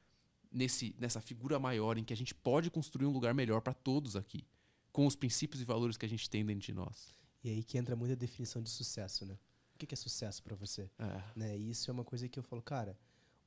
nesse, 0.51 0.95
nessa 0.99 1.19
figura 1.19 1.59
maior 1.59 1.97
em 1.97 2.03
que 2.03 2.13
a 2.13 2.17
gente 2.17 2.35
pode 2.35 2.69
construir 2.69 3.07
um 3.07 3.11
lugar 3.11 3.33
melhor 3.33 3.61
para 3.61 3.73
todos 3.73 4.15
aqui, 4.15 4.45
com 4.91 5.07
os 5.07 5.15
princípios 5.15 5.61
e 5.61 5.65
valores 5.65 5.97
que 5.97 6.05
a 6.05 6.09
gente 6.09 6.29
tem 6.29 6.45
dentro 6.45 6.65
de 6.65 6.73
nós? 6.73 7.17
E 7.43 7.49
aí 7.49 7.63
que 7.63 7.77
entra 7.77 7.95
muito 7.95 8.13
a 8.13 8.15
definição 8.15 8.61
de 8.61 8.69
sucesso, 8.69 9.25
né? 9.25 9.37
O 9.73 9.77
que 9.77 9.93
é 9.93 9.97
sucesso 9.97 10.41
para 10.41 10.55
você? 10.55 10.89
É. 10.97 11.23
Né? 11.35 11.57
E 11.57 11.69
isso 11.71 11.91
é 11.91 11.93
uma 11.93 12.05
coisa 12.05 12.29
que 12.29 12.39
eu 12.39 12.43
falo, 12.43 12.61
cara, 12.61 12.97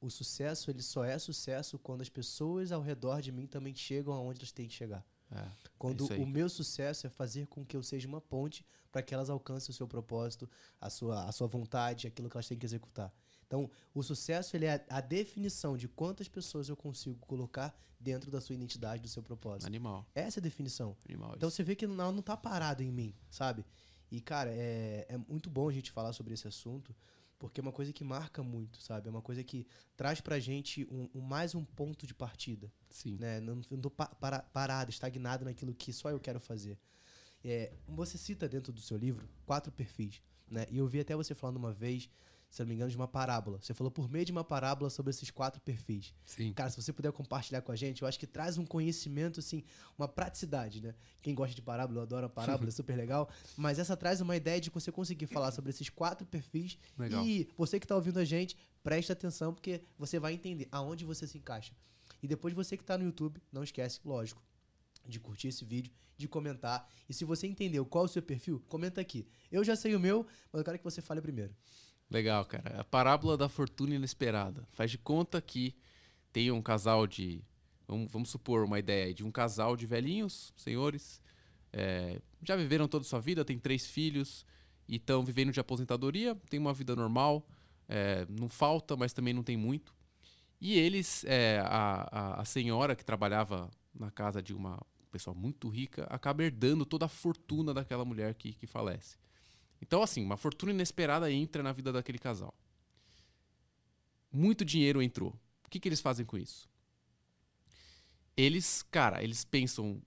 o 0.01 0.11
sucesso 0.11 0.71
ele 0.71 0.83
só 0.83 1.05
é 1.05 1.19
sucesso 1.19 1.79
quando 1.79 2.03
as 2.03 2.09
pessoas 2.09 2.73
ao 2.73 2.81
redor 2.81 3.21
de 3.21 3.33
mim 3.33 3.47
também 3.47 3.75
chegam 3.75 4.15
aonde 4.15 4.41
elas 4.41 4.53
têm 4.53 4.69
que 4.69 4.75
chegar. 4.75 5.05
É, 5.31 5.45
quando 5.79 6.11
é 6.13 6.17
o 6.17 6.27
meu 6.27 6.49
sucesso 6.49 7.07
é 7.07 7.11
fazer 7.11 7.47
com 7.47 7.65
que 7.65 7.77
eu 7.77 7.83
seja 7.83 8.09
uma 8.09 8.21
ponte 8.21 8.65
para 8.91 9.03
que 9.03 9.13
elas 9.13 9.29
alcancem 9.29 9.71
o 9.71 9.75
seu 9.75 9.87
propósito, 9.87 10.49
a 10.81 10.89
sua, 10.89 11.25
a 11.25 11.33
sua 11.33 11.47
vontade, 11.47 12.07
aquilo 12.07 12.31
que 12.31 12.37
elas 12.37 12.49
têm 12.49 12.59
que 12.59 12.65
executar. 12.65 13.13
Então, 13.47 13.71
o 13.95 14.03
sucesso 14.03 14.57
ele 14.57 14.67
é 14.67 14.85
a 14.89 15.01
definição 15.01 15.77
de 15.77 15.89
quantas 15.89 16.29
pessoas 16.29 16.69
eu 16.69 16.77
consigo 16.77 17.17
colocar 17.27 17.77
dentro 17.99 18.31
da 18.31 18.41
sua 18.41 18.55
identidade, 18.55 19.03
do 19.03 19.09
seu 19.09 19.23
propósito. 19.23 19.67
Animal. 19.67 20.07
Essa 20.15 20.39
é 20.39 20.41
a 20.41 20.43
definição. 20.43 20.97
Animal 21.09 21.33
então, 21.35 21.51
você 21.51 21.63
vê 21.63 21.75
que 21.75 21.87
não, 21.87 22.13
não 22.13 22.23
tá 22.23 22.37
parado 22.37 22.83
em 22.83 22.93
mim, 22.93 23.15
sabe? 23.31 23.65
E, 24.11 24.21
cara, 24.21 24.51
é, 24.53 25.07
é 25.09 25.19
muito 25.19 25.51
bom 25.51 25.69
a 25.69 25.73
gente 25.73 25.91
falar 25.91 26.13
sobre 26.13 26.35
esse 26.35 26.47
assunto, 26.47 26.95
porque 27.39 27.61
é 27.61 27.63
uma 27.63 27.73
coisa 27.73 27.93
que 27.93 28.03
marca 28.03 28.43
muito, 28.43 28.83
sabe? 28.83 29.09
É 29.09 29.11
uma 29.11 29.23
coisa 29.23 29.43
que 29.45 29.67
traz 29.97 30.21
pra 30.21 30.39
gente 30.41 30.87
um, 30.91 31.09
um 31.15 31.21
mais 31.21 31.55
um 31.55 31.65
ponto 31.65 32.07
de 32.07 32.15
partida. 32.15 32.73
Sim. 32.91 33.17
Né? 33.19 33.41
Não, 33.41 33.61
não 33.71 33.81
tô 33.81 33.91
pa- 33.91 34.09
para- 34.21 34.41
parado, 34.43 34.91
estagnado 34.91 35.45
naquilo 35.45 35.75
que 35.75 35.93
só 35.93 36.11
eu 36.11 36.19
quero 36.19 36.41
fazer. 36.41 36.79
É, 37.45 37.73
você 37.87 38.19
cita 38.19 38.49
dentro 38.49 38.73
do 38.73 38.81
seu 38.81 38.97
livro 38.97 39.29
quatro 39.47 39.71
perfis, 39.71 40.21
né? 40.51 40.67
E 40.71 40.79
eu 40.79 40.87
vi 40.89 41.01
até 41.01 41.15
você 41.15 41.35
falando 41.35 41.57
uma 41.57 41.73
vez, 41.73 42.11
se 42.51 42.61
não 42.61 42.69
me 42.69 42.75
engano, 42.75 42.91
de 42.91 42.97
uma 42.97 43.07
parábola. 43.07 43.59
Você 43.61 43.75
falou 43.75 43.91
por 43.91 44.09
meio 44.09 44.25
de 44.25 44.33
uma 44.33 44.43
parábola 44.43 44.89
sobre 44.89 45.11
esses 45.11 45.31
quatro 45.31 45.61
perfis. 45.61 46.15
Sim. 46.25 46.53
Cara, 46.53 46.71
se 46.71 46.81
você 46.81 46.93
puder 46.93 47.13
compartilhar 47.13 47.61
com 47.61 47.71
a 47.71 47.77
gente, 47.77 48.03
eu 48.03 48.09
acho 48.09 48.19
que 48.19 48.27
traz 48.27 48.57
um 48.57 48.65
conhecimento, 48.65 49.41
assim, 49.41 49.63
uma 49.99 50.09
praticidade, 50.09 50.81
né? 50.81 50.95
Quem 51.21 51.35
gosta 51.35 51.55
de 51.55 51.61
parábola, 51.61 51.99
eu 51.99 52.03
adoro 52.03 52.27
a 52.27 52.29
parábola, 52.29 52.69
é 52.69 52.73
super 52.73 52.97
legal. 52.97 53.29
Mas 53.57 53.79
essa 53.79 53.97
traz 53.97 54.21
uma 54.21 54.35
ideia 54.37 54.61
de 54.61 54.71
você 54.71 54.91
conseguir 54.91 55.27
falar 55.27 55.53
sobre 55.53 55.71
esses 55.71 55.91
quatro 55.91 56.27
perfis. 56.27 56.79
Legal. 56.99 57.25
E 57.25 57.49
você 57.57 57.79
que 57.79 57.85
está 57.85 57.95
ouvindo 57.95 58.19
a 58.19 58.25
gente, 58.25 58.57
preste 58.83 59.13
atenção, 59.13 59.53
porque 59.53 59.83
você 59.99 60.19
vai 60.19 60.33
entender 60.33 60.69
aonde 60.73 61.05
você 61.05 61.27
se 61.27 61.37
encaixa. 61.37 61.75
E 62.23 62.27
depois 62.27 62.55
você 62.55 62.77
que 62.77 62.83
está 62.83 62.97
no 62.97 63.05
YouTube, 63.05 63.41
não 63.53 63.63
esquece, 63.63 64.01
lógico, 64.05 64.43
de 65.07 65.21
curtir 65.21 65.49
esse 65.49 65.65
vídeo, 65.65 65.93
de 66.17 66.27
comentar. 66.27 66.89
E 67.09 67.15
se 67.15 67.25
você 67.25 67.47
entendeu 67.47 67.85
qual 67.87 68.05
é 68.05 68.07
o 68.07 68.11
seu 68.11 68.23
perfil, 68.23 68.63
comenta 68.69 69.01
aqui. 69.01 69.27
Eu 69.53 69.63
já 69.63 69.77
sei 69.77 69.95
o 69.95 70.01
meu, 70.01 70.27
mas 70.53 70.59
eu 70.59 70.65
quero 70.65 70.79
que 70.79 70.85
você 70.85 71.01
fale 71.01 71.21
primeiro. 71.21 71.55
Legal, 72.11 72.45
cara. 72.47 72.81
A 72.81 72.85
parábola 72.85 73.37
da 73.37 73.49
fortuna 73.49 73.95
inesperada. 73.95 74.67
Faz 74.73 74.91
de 74.91 74.99
conta 74.99 75.41
que 75.43 75.75
tem 76.33 76.51
um 76.51 76.63
casal 76.63 77.07
de. 77.07 77.43
Vamos, 77.87 78.11
vamos 78.13 78.31
supor 78.31 78.65
uma 78.65 78.79
ideia 78.79 79.13
de 79.15 79.25
um 79.25 79.31
casal 79.31 79.77
de 79.77 79.87
velhinhos, 79.87 80.53
senhores. 80.57 81.23
é, 81.73 82.21
já 82.43 82.57
viveram 82.57 82.89
toda 82.89 83.05
a 83.05 83.09
sua 83.09 83.21
vida, 83.21 83.45
tem 83.45 83.59
três 83.59 83.87
filhos 83.87 84.45
e 84.89 84.97
estão 84.97 85.25
vivendo 85.25 85.53
de 85.53 85.61
aposentadoria, 85.61 86.35
tem 86.49 86.59
uma 86.61 86.73
vida 86.75 86.97
normal, 86.97 87.47
é, 87.89 88.27
não 88.29 88.49
falta, 88.49 88.97
mas 88.97 89.13
também 89.13 89.35
não 89.35 89.43
tem 89.43 89.57
muito. 89.57 89.95
E 90.61 90.79
eles, 90.79 91.25
é, 91.25 91.61
a, 91.65 92.09
a, 92.11 92.41
a 92.43 92.45
senhora 92.45 92.97
que 92.97 93.05
trabalhava 93.05 93.71
na 93.95 94.11
casa 94.11 94.43
de 94.43 94.55
uma 94.55 94.81
pessoa 95.11 95.35
muito 95.35 95.69
rica, 95.69 96.05
acaba 96.11 96.45
herdando 96.45 96.85
toda 96.87 97.07
a 97.07 97.09
fortuna 97.09 97.73
daquela 97.75 98.05
mulher 98.05 98.35
que, 98.35 98.53
que 98.53 98.67
falece. 98.67 99.17
Então, 99.81 100.03
assim, 100.03 100.25
uma 100.25 100.37
fortuna 100.37 100.73
inesperada 100.73 101.31
entra 101.31 101.63
na 101.63 101.73
vida 101.73 101.93
daquele 101.93 102.19
casal. 102.19 102.55
Muito 104.31 104.65
dinheiro 104.65 105.03
entrou. 105.03 105.39
O 105.65 105.71
que, 105.71 105.79
que 105.79 105.89
eles 105.89 106.01
fazem 106.01 106.25
com 106.25 106.37
isso? 106.37 106.69
Eles, 108.37 108.83
cara, 108.83 109.23
eles 109.23 109.45
pensam: 109.45 110.03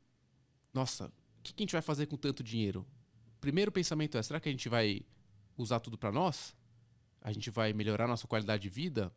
nossa, 0.74 1.08
o 1.08 1.44
que, 1.44 1.54
que 1.54 1.64
a 1.64 1.66
gente 1.66 1.74
vai 1.74 1.82
fazer 1.82 2.06
com 2.06 2.18
tanto 2.18 2.44
dinheiro? 2.44 2.86
Primeiro 3.40 3.72
pensamento 3.72 4.18
é: 4.18 4.24
será 4.24 4.40
que 4.40 4.50
a 4.50 4.52
gente 4.52 4.70
vai 4.70 5.02
usar 5.58 5.80
tudo 5.80 5.98
para 5.98 6.12
nós? 6.12 6.56
A 7.22 7.32
gente 7.32 7.50
vai 7.50 7.74
melhorar 7.74 8.08
nossa 8.08 8.28
qualidade 8.28 8.64
de 8.64 8.70
vida? 8.70 9.08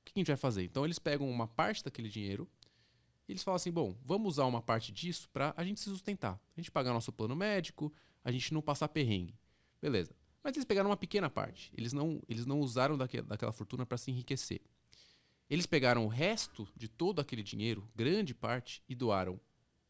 O 0.00 0.04
que, 0.04 0.12
que 0.12 0.18
a 0.18 0.20
gente 0.20 0.28
vai 0.28 0.36
fazer? 0.36 0.64
Então, 0.64 0.84
eles 0.84 0.98
pegam 0.98 1.28
uma 1.30 1.46
parte 1.46 1.84
daquele 1.84 2.08
dinheiro 2.08 2.48
e 3.28 3.32
eles 3.32 3.42
falam 3.42 3.56
assim: 3.56 3.70
bom, 3.70 3.96
vamos 4.02 4.34
usar 4.34 4.46
uma 4.46 4.62
parte 4.62 4.90
disso 4.90 5.28
para 5.30 5.52
a 5.56 5.62
gente 5.62 5.80
se 5.80 5.90
sustentar. 5.90 6.40
A 6.56 6.60
gente 6.60 6.70
pagar 6.70 6.92
nosso 6.92 7.12
plano 7.12 7.36
médico, 7.36 7.92
a 8.24 8.32
gente 8.32 8.52
não 8.54 8.62
passar 8.62 8.88
perrengue. 8.88 9.37
Beleza. 9.80 10.14
Mas 10.42 10.54
eles 10.56 10.64
pegaram 10.64 10.90
uma 10.90 10.96
pequena 10.96 11.28
parte. 11.28 11.72
Eles 11.76 11.92
não, 11.92 12.22
eles 12.28 12.46
não 12.46 12.60
usaram 12.60 12.96
daque- 12.96 13.22
daquela 13.22 13.52
fortuna 13.52 13.84
para 13.84 13.98
se 13.98 14.10
enriquecer. 14.10 14.60
Eles 15.48 15.66
pegaram 15.66 16.04
o 16.04 16.08
resto 16.08 16.68
de 16.76 16.88
todo 16.88 17.20
aquele 17.20 17.42
dinheiro, 17.42 17.88
grande 17.94 18.34
parte, 18.34 18.82
e 18.88 18.94
doaram 18.94 19.40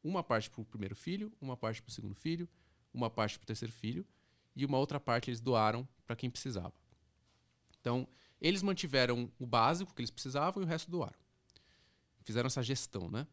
uma 0.03 0.23
parte 0.23 0.49
para 0.51 0.61
o 0.61 0.65
primeiro 0.65 0.95
filho, 0.95 1.33
uma 1.41 1.57
parte 1.57 1.83
para 1.83 1.91
o 1.91 1.93
segundo 1.93 2.15
filho, 2.15 2.49
uma 2.95 3.11
parte 3.11 3.39
para 3.39 3.45
o 3.45 3.47
terceiro 3.47 3.73
filho, 3.73 4.07
e 4.55 4.65
uma 4.65 4.79
outra 4.79 5.01
parte 5.01 5.31
eles 5.31 5.41
doaram 5.41 5.87
para 6.07 6.17
quem 6.17 6.31
precisava. 6.31 6.75
Então, 7.81 8.07
eles 8.41 8.63
mantiveram 8.63 9.31
o 9.39 9.47
básico 9.47 9.93
que 9.95 10.01
eles 10.01 10.11
precisavam 10.11 10.63
e 10.63 10.67
o 10.67 10.69
resto 10.69 10.91
doaram. 10.91 11.19
Fizeram 12.23 12.47
essa 12.47 12.63
gestão, 12.63 13.11
né? 13.11 13.27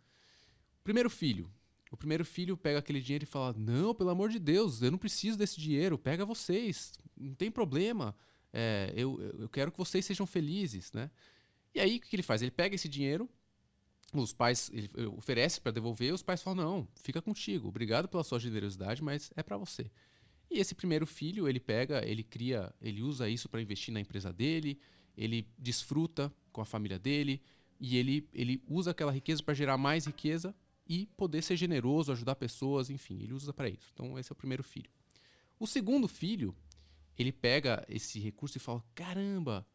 Primeiro 0.83 1.09
filho. 1.09 1.51
O 1.95 1.97
primeiro 1.97 2.25
filho 2.25 2.57
pega 2.57 2.79
aquele 2.79 2.99
dinheiro 2.99 3.23
e 3.23 3.25
fala: 3.25 3.55
Não, 3.57 3.95
pelo 3.95 4.09
amor 4.09 4.29
de 4.29 4.37
Deus, 4.37 4.81
eu 4.81 4.91
não 4.91 4.97
preciso 4.97 5.37
desse 5.37 5.61
dinheiro, 5.61 5.97
pega 5.97 6.25
vocês, 6.25 6.91
não 7.15 7.33
tem 7.33 7.49
problema. 7.49 8.13
É, 8.51 8.91
eu, 8.97 9.17
eu 9.39 9.47
quero 9.47 9.71
que 9.71 9.77
vocês 9.77 10.05
sejam 10.05 10.27
felizes, 10.27 10.91
né? 10.91 11.09
E 11.73 11.79
aí 11.79 11.95
o 11.95 12.01
que 12.01 12.13
ele 12.13 12.21
faz? 12.21 12.41
Ele 12.41 12.51
pega 12.51 12.75
esse 12.75 12.89
dinheiro, 12.89 13.29
os 14.13 14.33
pais 14.33 14.69
ele 14.73 14.89
oferece 15.15 15.61
para 15.61 15.71
devolver, 15.71 16.13
os 16.13 16.21
pais 16.21 16.43
falam: 16.43 16.65
Não, 16.65 16.87
fica 17.01 17.21
contigo, 17.21 17.69
obrigado 17.69 18.09
pela 18.09 18.25
sua 18.25 18.39
generosidade, 18.39 19.01
mas 19.01 19.31
é 19.33 19.41
para 19.41 19.55
você. 19.55 19.89
E 20.51 20.59
esse 20.59 20.75
primeiro 20.75 21.07
filho, 21.07 21.47
ele 21.47 21.61
pega, 21.61 22.05
ele 22.05 22.23
cria, 22.23 22.75
ele 22.81 23.01
usa 23.01 23.29
isso 23.29 23.47
para 23.47 23.61
investir 23.61 23.93
na 23.93 24.01
empresa 24.01 24.33
dele, 24.33 24.77
ele 25.15 25.47
desfruta 25.57 26.29
com 26.51 26.59
a 26.59 26.65
família 26.65 26.99
dele 26.99 27.41
e 27.79 27.95
ele, 27.95 28.27
ele 28.33 28.61
usa 28.67 28.91
aquela 28.91 29.13
riqueza 29.13 29.41
para 29.41 29.53
gerar 29.53 29.77
mais 29.77 30.05
riqueza 30.05 30.53
e 30.87 31.07
poder 31.17 31.41
ser 31.41 31.57
generoso, 31.57 32.11
ajudar 32.11 32.35
pessoas, 32.35 32.89
enfim, 32.89 33.21
ele 33.21 33.33
usa 33.33 33.53
para 33.53 33.69
isso. 33.69 33.89
Então 33.93 34.17
esse 34.19 34.31
é 34.31 34.33
o 34.33 34.35
primeiro 34.35 34.63
filho. 34.63 34.89
O 35.59 35.65
segundo 35.65 36.07
filho, 36.07 36.55
ele 37.17 37.31
pega 37.31 37.85
esse 37.89 38.19
recurso 38.19 38.57
e 38.57 38.61
fala: 38.61 38.83
"Caramba, 38.93 39.65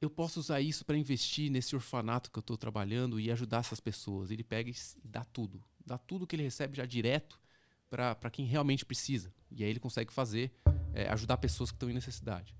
eu 0.00 0.10
posso 0.10 0.40
usar 0.40 0.60
isso 0.60 0.84
para 0.84 0.96
investir 0.96 1.50
nesse 1.50 1.74
orfanato 1.74 2.30
que 2.30 2.38
eu 2.38 2.42
estou 2.42 2.56
trabalhando 2.56 3.18
e 3.18 3.30
ajudar 3.30 3.58
essas 3.58 3.80
pessoas". 3.80 4.30
Ele 4.30 4.44
pega 4.44 4.70
e 4.70 4.74
dá 5.04 5.24
tudo, 5.24 5.62
dá 5.84 5.96
tudo 5.96 6.26
que 6.26 6.36
ele 6.36 6.42
recebe 6.42 6.76
já 6.76 6.84
direto 6.84 7.40
para 7.88 8.30
quem 8.30 8.44
realmente 8.44 8.84
precisa. 8.84 9.32
E 9.50 9.64
aí 9.64 9.70
ele 9.70 9.80
consegue 9.80 10.12
fazer, 10.12 10.52
é, 10.92 11.08
ajudar 11.08 11.38
pessoas 11.38 11.70
que 11.70 11.76
estão 11.76 11.90
em 11.90 11.94
necessidade. 11.94 12.54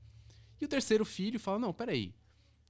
E 0.61 0.65
o 0.65 0.69
terceiro 0.69 1.05
filho 1.05 1.39
fala: 1.39 1.59
não, 1.59 1.73
peraí, 1.73 2.15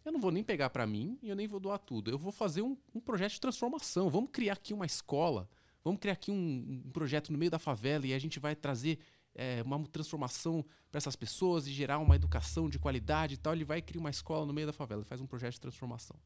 eu 0.09 0.13
não 0.13 0.21
vou 0.21 0.31
nem 0.31 0.43
pegar 0.43 0.71
para 0.71 0.87
mim 0.87 1.19
e 1.23 1.29
eu 1.29 1.37
nem 1.37 1.47
vou 1.47 1.61
doar 1.61 1.79
tudo. 1.79 2.11
Eu 2.11 2.19
vou 2.19 2.33
fazer 2.33 2.63
um, 2.63 2.77
um 2.95 3.01
projeto 3.01 3.33
de 3.33 3.41
transformação. 3.41 4.09
Vamos 4.11 4.31
criar 4.33 4.55
aqui 4.55 4.73
uma 4.73 4.87
escola, 4.87 5.49
vamos 5.85 6.01
criar 6.01 6.15
aqui 6.15 6.31
um, 6.31 6.83
um 6.87 6.91
projeto 6.91 7.31
no 7.31 7.39
meio 7.39 7.51
da 7.51 7.59
favela 7.59 8.07
e 8.07 8.15
a 8.15 8.19
gente 8.19 8.39
vai 8.41 8.57
trazer 8.57 8.99
é, 9.35 9.63
uma 9.63 9.79
transformação 9.87 10.65
para 10.91 10.99
essas 10.99 11.15
pessoas 11.15 11.67
e 11.67 11.73
gerar 11.73 11.99
uma 11.99 12.17
educação 12.17 12.69
de 12.69 12.79
qualidade 12.79 13.35
e 13.35 13.37
tal. 13.37 13.53
Ele 13.53 13.65
vai 13.65 13.81
criar 13.83 14.01
uma 14.01 14.11
escola 14.11 14.47
no 14.47 14.53
meio 14.53 14.67
da 14.67 14.73
favela, 14.73 15.05
faz 15.05 15.21
um 15.21 15.27
projeto 15.27 15.53
de 15.55 15.61
transformação. 15.61 16.17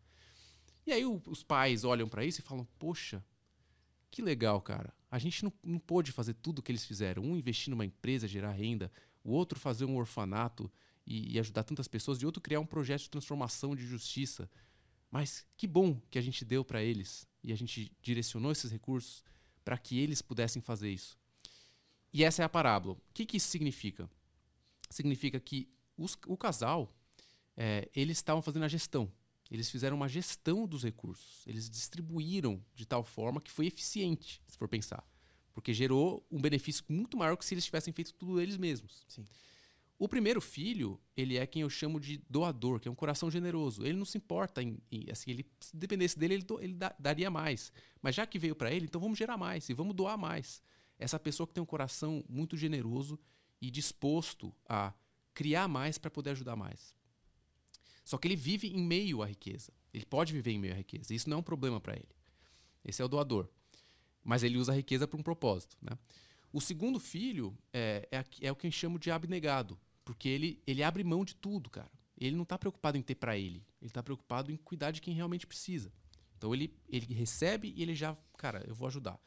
E 0.87 0.93
aí 0.93 1.05
o- 1.05 1.21
os 1.27 1.43
pais 1.43 1.85
olham 1.85 2.09
para 2.09 2.25
isso 2.25 2.41
e 2.41 2.43
falam: 2.43 2.67
poxa, 2.79 3.25
que 4.11 4.23
legal, 4.23 4.61
cara. 4.61 4.93
A 5.11 5.19
gente 5.19 5.45
não, 5.45 5.53
não 5.63 5.79
pôde 5.79 6.11
fazer 6.13 6.35
tudo 6.35 6.61
o 6.61 6.63
que 6.63 6.73
eles 6.73 6.85
fizeram. 6.87 7.23
Um 7.23 7.37
investir 7.37 7.71
numa 7.71 7.85
empresa, 7.85 8.27
gerar 8.27 8.53
renda, 8.53 8.91
o 9.23 9.31
outro 9.33 9.59
fazer 9.61 9.85
um 9.85 9.97
orfanato 9.97 10.71
e, 11.07 11.35
e 11.35 11.39
ajudar 11.39 11.65
tantas 11.65 11.89
pessoas, 11.89 12.21
e 12.21 12.27
outro 12.27 12.41
criar 12.41 12.61
um 12.61 12.67
projeto 12.67 13.03
de 13.03 13.11
transformação 13.11 13.75
de 13.75 13.87
justiça. 13.87 14.49
Mas 15.11 15.47
que 15.57 15.67
bom 15.67 16.01
que 16.11 16.19
a 16.19 16.23
gente 16.23 16.45
deu 16.45 16.65
para 16.65 16.83
eles 16.83 17.27
e 17.43 17.53
a 17.53 17.57
gente 17.57 17.93
direcionou 18.01 18.51
esses 18.53 18.71
recursos 18.71 19.23
para 19.65 19.77
que 19.77 19.99
eles 19.99 20.23
pudessem 20.23 20.63
fazer 20.63 20.91
isso. 20.91 21.19
E 22.13 22.25
essa 22.25 22.43
é 22.43 22.45
a 22.45 22.49
parábola. 22.49 22.95
O 22.95 23.01
que, 23.15 23.25
que 23.27 23.37
isso 23.37 23.49
significa? 23.49 24.09
Significa 24.91 25.41
que 25.41 25.69
os- 25.97 26.17
o 26.27 26.37
casal, 26.37 26.95
é, 27.57 27.89
eles 27.95 28.19
estavam 28.19 28.43
fazendo 28.43 28.65
a 28.65 28.69
gestão. 28.69 29.11
Eles 29.51 29.71
fizeram 29.71 29.97
uma 29.97 30.09
gestão 30.09 30.67
dos 30.67 30.83
recursos. 30.83 31.47
Eles 31.47 31.69
distribuíram 31.69 32.63
de 32.75 32.87
tal 32.87 33.05
forma 33.05 33.41
que 33.41 33.51
foi 33.51 33.67
eficiente, 33.67 34.43
se 34.47 34.57
for 34.57 34.69
pensar. 34.69 35.07
Porque 35.53 35.75
gerou 35.75 36.27
um 36.31 36.41
benefício 36.41 36.83
muito 36.89 37.17
maior 37.19 37.37
que 37.37 37.45
se 37.45 37.53
eles 37.53 37.65
tivessem 37.65 37.93
feito 37.93 38.15
tudo 38.15 38.41
eles 38.41 38.57
mesmos. 38.57 39.05
Sim. 39.07 39.27
O 40.03 40.09
primeiro 40.09 40.41
filho, 40.41 41.01
ele 41.17 41.37
é 41.37 41.47
quem 41.47 41.63
eu 41.63 41.71
chamo 41.71 42.01
de 42.01 42.21
doador, 42.29 42.81
que 42.81 42.89
é 42.89 42.91
um 42.91 42.95
coração 42.95 43.31
generoso. 43.31 43.87
Ele 43.87 43.97
não 43.97 44.05
se 44.05 44.19
importa 44.19 44.61
em, 44.61 44.77
em 44.91 45.09
assim, 45.09 45.31
ele 45.31 45.47
se 45.61 45.77
dependesse 45.77 46.19
dele, 46.19 46.35
ele, 46.35 46.43
do, 46.43 46.61
ele 46.61 46.75
da, 46.75 46.93
daria 46.99 47.31
mais. 47.31 47.73
Mas 48.03 48.17
já 48.17 48.27
que 48.27 48.37
veio 48.37 48.57
para 48.57 48.73
ele, 48.73 48.87
então 48.87 49.01
vamos 49.01 49.17
gerar 49.17 49.37
mais 49.37 49.69
e 49.69 49.73
vamos 49.73 49.95
doar 49.95 50.19
mais. 50.19 50.61
Essa 50.99 51.21
pessoa 51.21 51.47
que 51.47 51.55
tem 51.55 51.63
um 51.63 51.67
coração 51.67 52.25
muito 52.29 52.57
generoso 52.57 53.17
e 53.61 53.71
disposto 53.71 54.53
a 54.69 54.93
criar 55.33 55.69
mais 55.69 55.99
para 55.99 56.11
poder 56.11 56.31
ajudar 56.31 56.57
mais. 56.57 56.97
Só 58.05 58.19
que 58.19 58.27
ele 58.27 58.35
vive 58.35 58.75
em 58.75 58.85
meio 58.85 59.23
à 59.23 59.27
riqueza. 59.27 59.73
Ele 59.95 60.05
pode 60.05 60.33
viver 60.33 60.51
em 60.51 60.59
meio 60.59 60.75
à 60.75 60.79
riqueza. 60.79 61.15
Isso 61.15 61.31
não 61.31 61.37
é 61.37 61.39
um 61.39 61.45
problema 61.45 61.81
para 61.81 61.95
ele. 61.95 62.11
Esse 62.85 63.01
é 63.01 63.05
o 63.05 63.09
doador. 63.09 63.49
Mas 64.25 64.43
ele 64.43 64.59
usa 64.59 64.73
a 64.73 64.75
riqueza 64.75 65.07
para 65.07 65.21
um 65.21 65.23
propósito. 65.23 65.77
Né? 65.81 65.97
O 66.53 66.61
segundo 66.61 66.99
filho 66.99 67.57
é, 67.73 68.09
é, 68.11 68.25
é 68.41 68.51
o 68.51 68.57
que 68.57 68.67
eu 68.67 68.73
chamo 68.73 68.99
de 68.99 69.09
abnegado. 69.09 69.79
Porque 70.05 70.29
ele, 70.29 70.63
ele 70.67 70.83
abre 70.83 71.05
mão 71.05 71.25
de 71.25 71.35
tudo, 71.35 71.71
cara. 71.71 71.91
Ele 72.19 72.37
não 72.37 72.43
está 72.43 72.59
preocupado 72.59 72.97
em 72.97 73.03
ter 73.03 73.15
para 73.15 73.37
ele. 73.37 73.65
Ele 73.81 73.91
está 73.91 74.03
preocupado 74.03 74.51
em 74.53 74.57
cuidar 74.57 74.91
de 74.91 75.01
quem 75.01 75.15
realmente 75.15 75.47
precisa. 75.47 75.93
Então 76.37 76.55
ele, 76.55 76.75
ele 76.89 77.13
recebe 77.15 77.73
e 77.77 77.83
ele 77.83 77.95
já, 77.95 78.17
cara, 78.37 78.65
eu 78.67 78.75
vou 78.75 78.89
ajudar. 78.89 79.19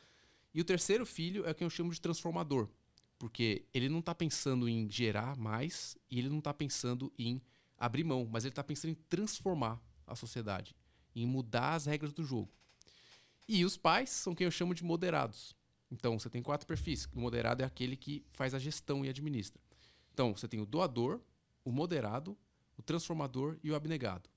E 0.54 0.62
o 0.62 0.66
terceiro 0.66 1.06
filho 1.06 1.46
é 1.46 1.52
o 1.52 1.56
que 1.56 1.64
eu 1.64 1.70
chamo 1.70 1.92
de 1.92 2.00
transformador. 2.00 2.70
Porque 3.18 3.66
ele 3.74 3.90
não 3.90 4.00
está 4.00 4.14
pensando 4.14 4.68
em 4.68 4.90
gerar 4.90 5.36
mais 5.38 5.98
e 6.10 6.20
ele 6.20 6.30
não 6.30 6.40
está 6.40 6.54
pensando 6.54 7.12
em 7.18 7.42
abrir 7.78 8.04
mão, 8.04 8.28
mas 8.30 8.44
ele 8.44 8.52
está 8.52 8.64
pensando 8.64 8.92
em 8.92 8.96
transformar 9.10 9.82
a 10.06 10.16
sociedade, 10.16 10.76
em 11.16 11.26
mudar 11.26 11.74
as 11.74 11.86
regras 11.86 12.14
do 12.14 12.24
jogo. 12.24 12.52
E 13.48 13.64
os 13.64 13.78
pais 13.78 14.10
são 14.10 14.36
quem 14.36 14.46
eu 14.46 14.52
chamo 14.52 14.74
de 14.74 14.84
moderados. 14.84 15.56
Então 15.92 16.20
você 16.20 16.30
tem 16.30 16.42
quatro 16.42 16.68
perfis. 16.68 17.08
O 17.14 17.20
moderado 17.20 17.62
é 17.62 17.66
aquele 17.66 17.96
que 17.96 18.26
faz 18.34 18.54
a 18.54 18.60
gestão 18.60 19.06
e 19.06 19.10
administra. 19.10 19.62
Então, 20.16 20.34
você 20.34 20.48
tem 20.48 20.62
o 20.62 20.66
doador, 20.66 21.20
o 21.66 21.74
moderado, 21.74 22.38
o 22.78 22.82
transformador 22.82 23.60
e 23.62 23.70
o 23.70 23.76
abnegado. 23.76 24.30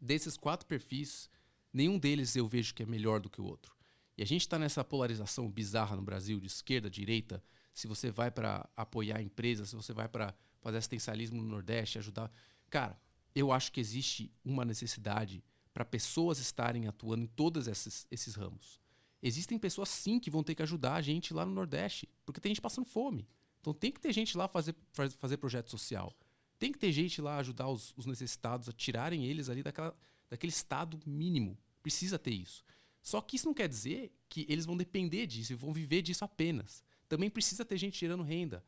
Desses 0.00 0.36
quatro 0.36 0.66
perfis, 0.66 1.30
nenhum 1.72 1.96
deles 1.96 2.34
eu 2.34 2.48
vejo 2.48 2.74
que 2.74 2.82
é 2.82 2.86
melhor 2.86 3.20
do 3.20 3.30
que 3.30 3.40
o 3.40 3.44
outro. 3.44 3.76
E 4.18 4.24
a 4.24 4.26
gente 4.26 4.40
está 4.40 4.58
nessa 4.58 4.82
polarização 4.82 5.48
bizarra 5.48 5.94
no 5.94 6.02
Brasil, 6.02 6.40
de 6.40 6.48
esquerda, 6.48 6.90
direita. 6.90 7.40
Se 7.72 7.86
você 7.86 8.10
vai 8.10 8.28
para 8.28 8.68
apoiar 8.76 9.22
empresas, 9.22 9.68
se 9.68 9.76
você 9.76 9.92
vai 9.92 10.08
para 10.08 10.34
fazer 10.60 10.78
assistencialismo 10.78 11.40
no 11.40 11.48
Nordeste, 11.48 11.98
ajudar. 11.98 12.28
Cara, 12.68 13.00
eu 13.36 13.52
acho 13.52 13.70
que 13.70 13.78
existe 13.78 14.34
uma 14.44 14.64
necessidade 14.64 15.44
para 15.72 15.84
pessoas 15.84 16.40
estarem 16.40 16.88
atuando 16.88 17.22
em 17.22 17.28
todos 17.28 17.68
esses, 17.68 18.04
esses 18.10 18.34
ramos. 18.34 18.80
Existem 19.22 19.60
pessoas 19.60 19.90
sim 19.90 20.18
que 20.18 20.28
vão 20.28 20.42
ter 20.42 20.56
que 20.56 20.62
ajudar 20.64 20.94
a 20.96 21.02
gente 21.02 21.32
lá 21.32 21.46
no 21.46 21.54
Nordeste, 21.54 22.08
porque 22.26 22.40
tem 22.40 22.50
gente 22.50 22.60
passando 22.60 22.84
fome. 22.84 23.28
Então 23.62 23.72
tem 23.72 23.92
que 23.92 24.00
ter 24.00 24.12
gente 24.12 24.36
lá 24.36 24.48
fazer, 24.48 24.74
fazer 24.92 25.36
projeto 25.36 25.70
social. 25.70 26.14
Tem 26.58 26.72
que 26.72 26.78
ter 26.78 26.92
gente 26.92 27.22
lá 27.22 27.38
ajudar 27.38 27.68
os, 27.68 27.94
os 27.96 28.06
necessitados 28.06 28.68
a 28.68 28.72
tirarem 28.72 29.24
eles 29.24 29.48
ali 29.48 29.62
daquela, 29.62 29.96
daquele 30.28 30.52
estado 30.52 31.00
mínimo. 31.06 31.56
Precisa 31.80 32.18
ter 32.18 32.32
isso. 32.32 32.64
Só 33.00 33.20
que 33.20 33.36
isso 33.36 33.46
não 33.46 33.54
quer 33.54 33.68
dizer 33.68 34.12
que 34.28 34.44
eles 34.48 34.66
vão 34.66 34.76
depender 34.76 35.26
disso 35.26 35.52
e 35.52 35.56
vão 35.56 35.72
viver 35.72 36.02
disso 36.02 36.24
apenas. 36.24 36.84
Também 37.08 37.30
precisa 37.30 37.64
ter 37.64 37.76
gente 37.76 37.98
tirando 37.98 38.22
renda. 38.22 38.64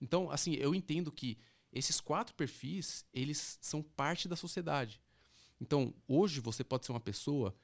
Então, 0.00 0.30
assim, 0.30 0.54
eu 0.54 0.74
entendo 0.74 1.12
que 1.12 1.38
esses 1.72 2.00
quatro 2.00 2.34
perfis, 2.34 3.04
eles 3.12 3.58
são 3.60 3.82
parte 3.82 4.28
da 4.28 4.36
sociedade. 4.36 5.00
Então, 5.60 5.94
hoje 6.06 6.40
você 6.40 6.64
pode 6.64 6.86
ser 6.86 6.92
uma 6.92 7.00
pessoa 7.00 7.54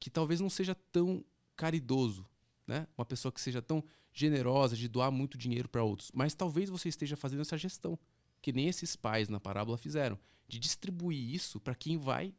que 0.00 0.10
talvez 0.10 0.40
não 0.40 0.50
seja 0.50 0.74
tão 0.74 1.24
caridoso, 1.54 2.26
né? 2.66 2.88
Uma 2.96 3.04
pessoa 3.04 3.30
que 3.30 3.40
seja 3.40 3.62
tão 3.62 3.84
generosa 4.12 4.76
de 4.76 4.88
doar 4.88 5.10
muito 5.10 5.38
dinheiro 5.38 5.68
para 5.68 5.82
outros. 5.82 6.10
Mas 6.12 6.34
talvez 6.34 6.68
você 6.68 6.88
esteja 6.88 7.16
fazendo 7.16 7.40
essa 7.40 7.56
gestão, 7.56 7.98
que 8.40 8.52
nem 8.52 8.68
esses 8.68 8.94
pais 8.94 9.28
na 9.28 9.40
parábola 9.40 9.78
fizeram, 9.78 10.18
de 10.46 10.58
distribuir 10.58 11.34
isso 11.34 11.58
para 11.58 11.74
quem 11.74 11.96
vai 11.96 12.34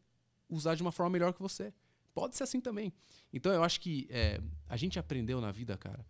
usar 0.48 0.76
de 0.76 0.82
uma 0.82 0.92
forma 0.92 1.10
melhor 1.12 1.34
que 1.34 1.42
você. 1.42 1.74
Pode 2.14 2.36
ser 2.36 2.44
assim 2.44 2.62
também. 2.62 2.94
Então 3.32 3.52
eu 3.52 3.64
acho 3.64 3.82
que 3.82 4.08
é, 4.10 4.40
a 4.68 4.78
gente 4.78 5.00
aprendeu 5.00 5.42
na 5.42 5.52
vida, 5.52 5.76
cara, 5.78 6.06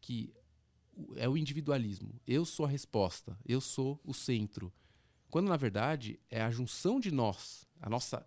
que 0.00 0.32
é 1.16 1.28
o 1.28 1.36
individualismo. 1.36 2.20
Eu 2.26 2.44
sou 2.44 2.66
a 2.66 2.68
resposta, 2.68 3.36
eu 3.44 3.60
sou 3.60 4.00
o 4.04 4.14
centro. 4.14 4.72
Quando 5.28 5.48
na 5.48 5.56
verdade 5.56 6.20
é 6.28 6.40
a 6.40 6.50
junção 6.50 7.00
de 7.00 7.10
nós, 7.10 7.66
a 7.80 7.88
nossa 7.88 8.24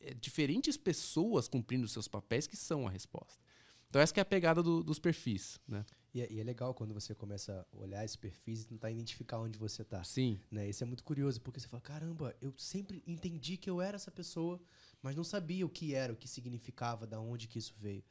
é, 0.00 0.14
diferentes 0.14 0.76
pessoas 0.76 1.46
cumprindo 1.46 1.86
seus 1.86 2.08
papéis 2.08 2.46
que 2.46 2.56
são 2.56 2.86
a 2.86 2.90
resposta. 2.90 3.42
Então 3.88 4.00
essa 4.00 4.18
é 4.18 4.20
a 4.20 4.24
pegada 4.24 4.62
do, 4.62 4.82
dos 4.82 4.98
perfis, 4.98 5.60
né? 5.68 5.84
E 6.14 6.22
é, 6.22 6.32
e 6.32 6.40
é, 6.40 6.44
legal 6.44 6.72
quando 6.72 6.94
você 6.94 7.12
começa 7.12 7.66
a 7.72 7.76
olhar 7.76 8.04
esse 8.04 8.16
perfis 8.16 8.62
e 8.62 8.66
tentar 8.68 8.88
identificar 8.88 9.40
onde 9.40 9.58
você 9.58 9.82
está. 9.82 10.02
Sim. 10.04 10.38
Né? 10.48 10.68
Isso 10.68 10.84
é 10.84 10.86
muito 10.86 11.02
curioso, 11.02 11.40
porque 11.40 11.58
você 11.58 11.66
fala, 11.66 11.80
caramba, 11.80 12.34
eu 12.40 12.54
sempre 12.56 13.02
entendi 13.04 13.56
que 13.56 13.68
eu 13.68 13.80
era 13.80 13.96
essa 13.96 14.12
pessoa, 14.12 14.60
mas 15.02 15.16
não 15.16 15.24
sabia 15.24 15.66
o 15.66 15.68
que 15.68 15.92
era, 15.92 16.12
o 16.12 16.16
que 16.16 16.28
significava, 16.28 17.04
da 17.04 17.20
onde 17.20 17.48
que 17.48 17.58
isso 17.58 17.74
veio. 17.80 18.04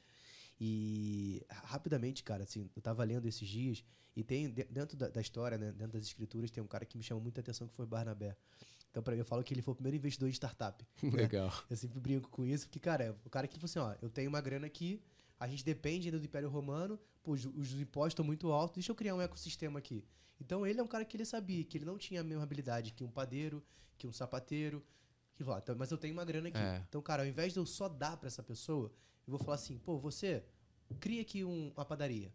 E 0.60 1.46
rapidamente, 1.50 2.24
cara, 2.24 2.44
assim, 2.44 2.70
eu 2.76 2.82
tava 2.82 3.04
lendo 3.06 3.26
esses 3.26 3.48
dias 3.48 3.84
e 4.16 4.24
tem 4.24 4.50
dentro 4.50 4.98
da, 4.98 5.08
da 5.08 5.22
história, 5.22 5.58
né, 5.58 5.72
dentro 5.72 5.94
das 5.94 6.06
escrituras, 6.06 6.52
tem 6.52 6.62
um 6.62 6.68
cara 6.68 6.86
que 6.86 6.98
me 6.98 7.04
chama 7.04 7.22
muita 7.22 7.40
atenção 7.40 7.70
que 7.70 7.74
foi 7.74 7.86
Barnabé. 7.86 8.36
Então, 8.92 9.02
para 9.02 9.14
mim, 9.14 9.20
eu 9.20 9.26
falo 9.26 9.44
que 9.44 9.54
ele 9.54 9.62
foi 9.62 9.72
o 9.72 9.76
primeiro 9.76 9.98
investidor 9.98 10.30
em 10.30 10.34
startup. 10.34 10.86
Né? 11.02 11.10
Legal. 11.10 11.52
Eu 11.70 11.76
sempre 11.78 12.00
brinco 12.00 12.30
com 12.30 12.46
isso, 12.46 12.66
porque, 12.68 12.80
cara, 12.80 13.06
é 13.06 13.12
o 13.26 13.30
cara 13.30 13.48
que 13.48 13.56
falou 13.56 13.66
assim: 13.66 13.80
ó, 13.80 13.96
eu 14.02 14.10
tenho 14.10 14.30
uma 14.30 14.40
grana 14.40 14.68
aqui, 14.68 15.02
a 15.40 15.48
gente 15.48 15.64
depende 15.64 16.08
ainda 16.08 16.20
do 16.20 16.26
Império 16.26 16.50
Romano, 16.50 17.00
pô, 17.22 17.32
os, 17.32 17.46
os 17.46 17.74
impostos 17.74 18.14
estão 18.14 18.26
muito 18.26 18.52
altos, 18.52 18.76
deixa 18.76 18.92
eu 18.92 18.96
criar 18.96 19.16
um 19.16 19.22
ecossistema 19.22 19.80
aqui. 19.80 20.04
Então 20.40 20.66
ele 20.66 20.80
é 20.80 20.84
um 20.84 20.88
cara 20.88 21.06
que 21.06 21.16
ele 21.16 21.26
sabia 21.26 21.64
que 21.64 21.78
ele 21.78 21.86
não 21.86 21.98
tinha 21.98 22.22
a 22.22 22.24
mesma 22.24 22.44
habilidade 22.44 22.92
que 22.92 23.04
um 23.04 23.12
padeiro, 23.12 23.64
que 23.98 24.08
um 24.08 24.12
sapateiro. 24.12 24.84
Que 25.36 25.44
falou, 25.44 25.60
então, 25.60 25.76
mas 25.76 25.90
eu 25.90 25.98
tenho 25.98 26.14
uma 26.14 26.26
grana 26.26 26.50
aqui. 26.50 26.60
É. 26.60 26.84
Então, 26.88 27.02
cara, 27.02 27.24
ao 27.24 27.28
invés 27.28 27.54
de 27.54 27.60
eu 27.60 27.66
só 27.66 27.90
dar 27.90 28.18
para 28.18 28.28
essa 28.28 28.44
pessoa, 28.44 28.92
eu 29.26 29.32
vou 29.32 29.40
falar 29.40 29.56
assim, 29.56 29.80
pô, 29.80 29.98
você 29.98 30.44
cria 31.00 31.22
aqui 31.22 31.44
um, 31.44 31.72
uma 31.76 31.86
padaria. 31.86 32.32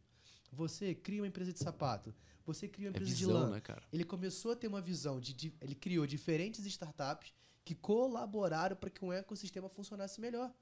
Você 0.51 0.95
cria 0.95 1.21
uma 1.21 1.29
empresa 1.29 1.53
de 1.53 1.59
sapato. 1.59 2.15
Você 2.45 2.67
cria 2.67 2.89
uma 2.89 2.97
é 2.97 2.97
empresa 2.97 3.13
é 3.13 3.15
visão, 3.15 3.35
de 3.35 3.41
lã. 3.41 3.51
Né, 3.51 3.61
cara? 3.61 3.83
Ele 3.93 4.05
começou 4.05 4.53
a 4.53 4.57
ter 4.57 4.67
uma 4.67 4.81
visão 4.81 5.21
de, 5.21 5.33
de 5.33 5.55
ele 5.61 5.75
criou 5.75 6.07
diferentes 6.07 6.65
startups 6.65 7.33
que 7.65 7.75
colaboraram 7.75 8.75
para 8.75 8.89
que 8.89 9.05
um 9.05 9.13
ecossistema 9.13 9.69
funcionasse 9.69 10.21
melhor. 10.21 10.53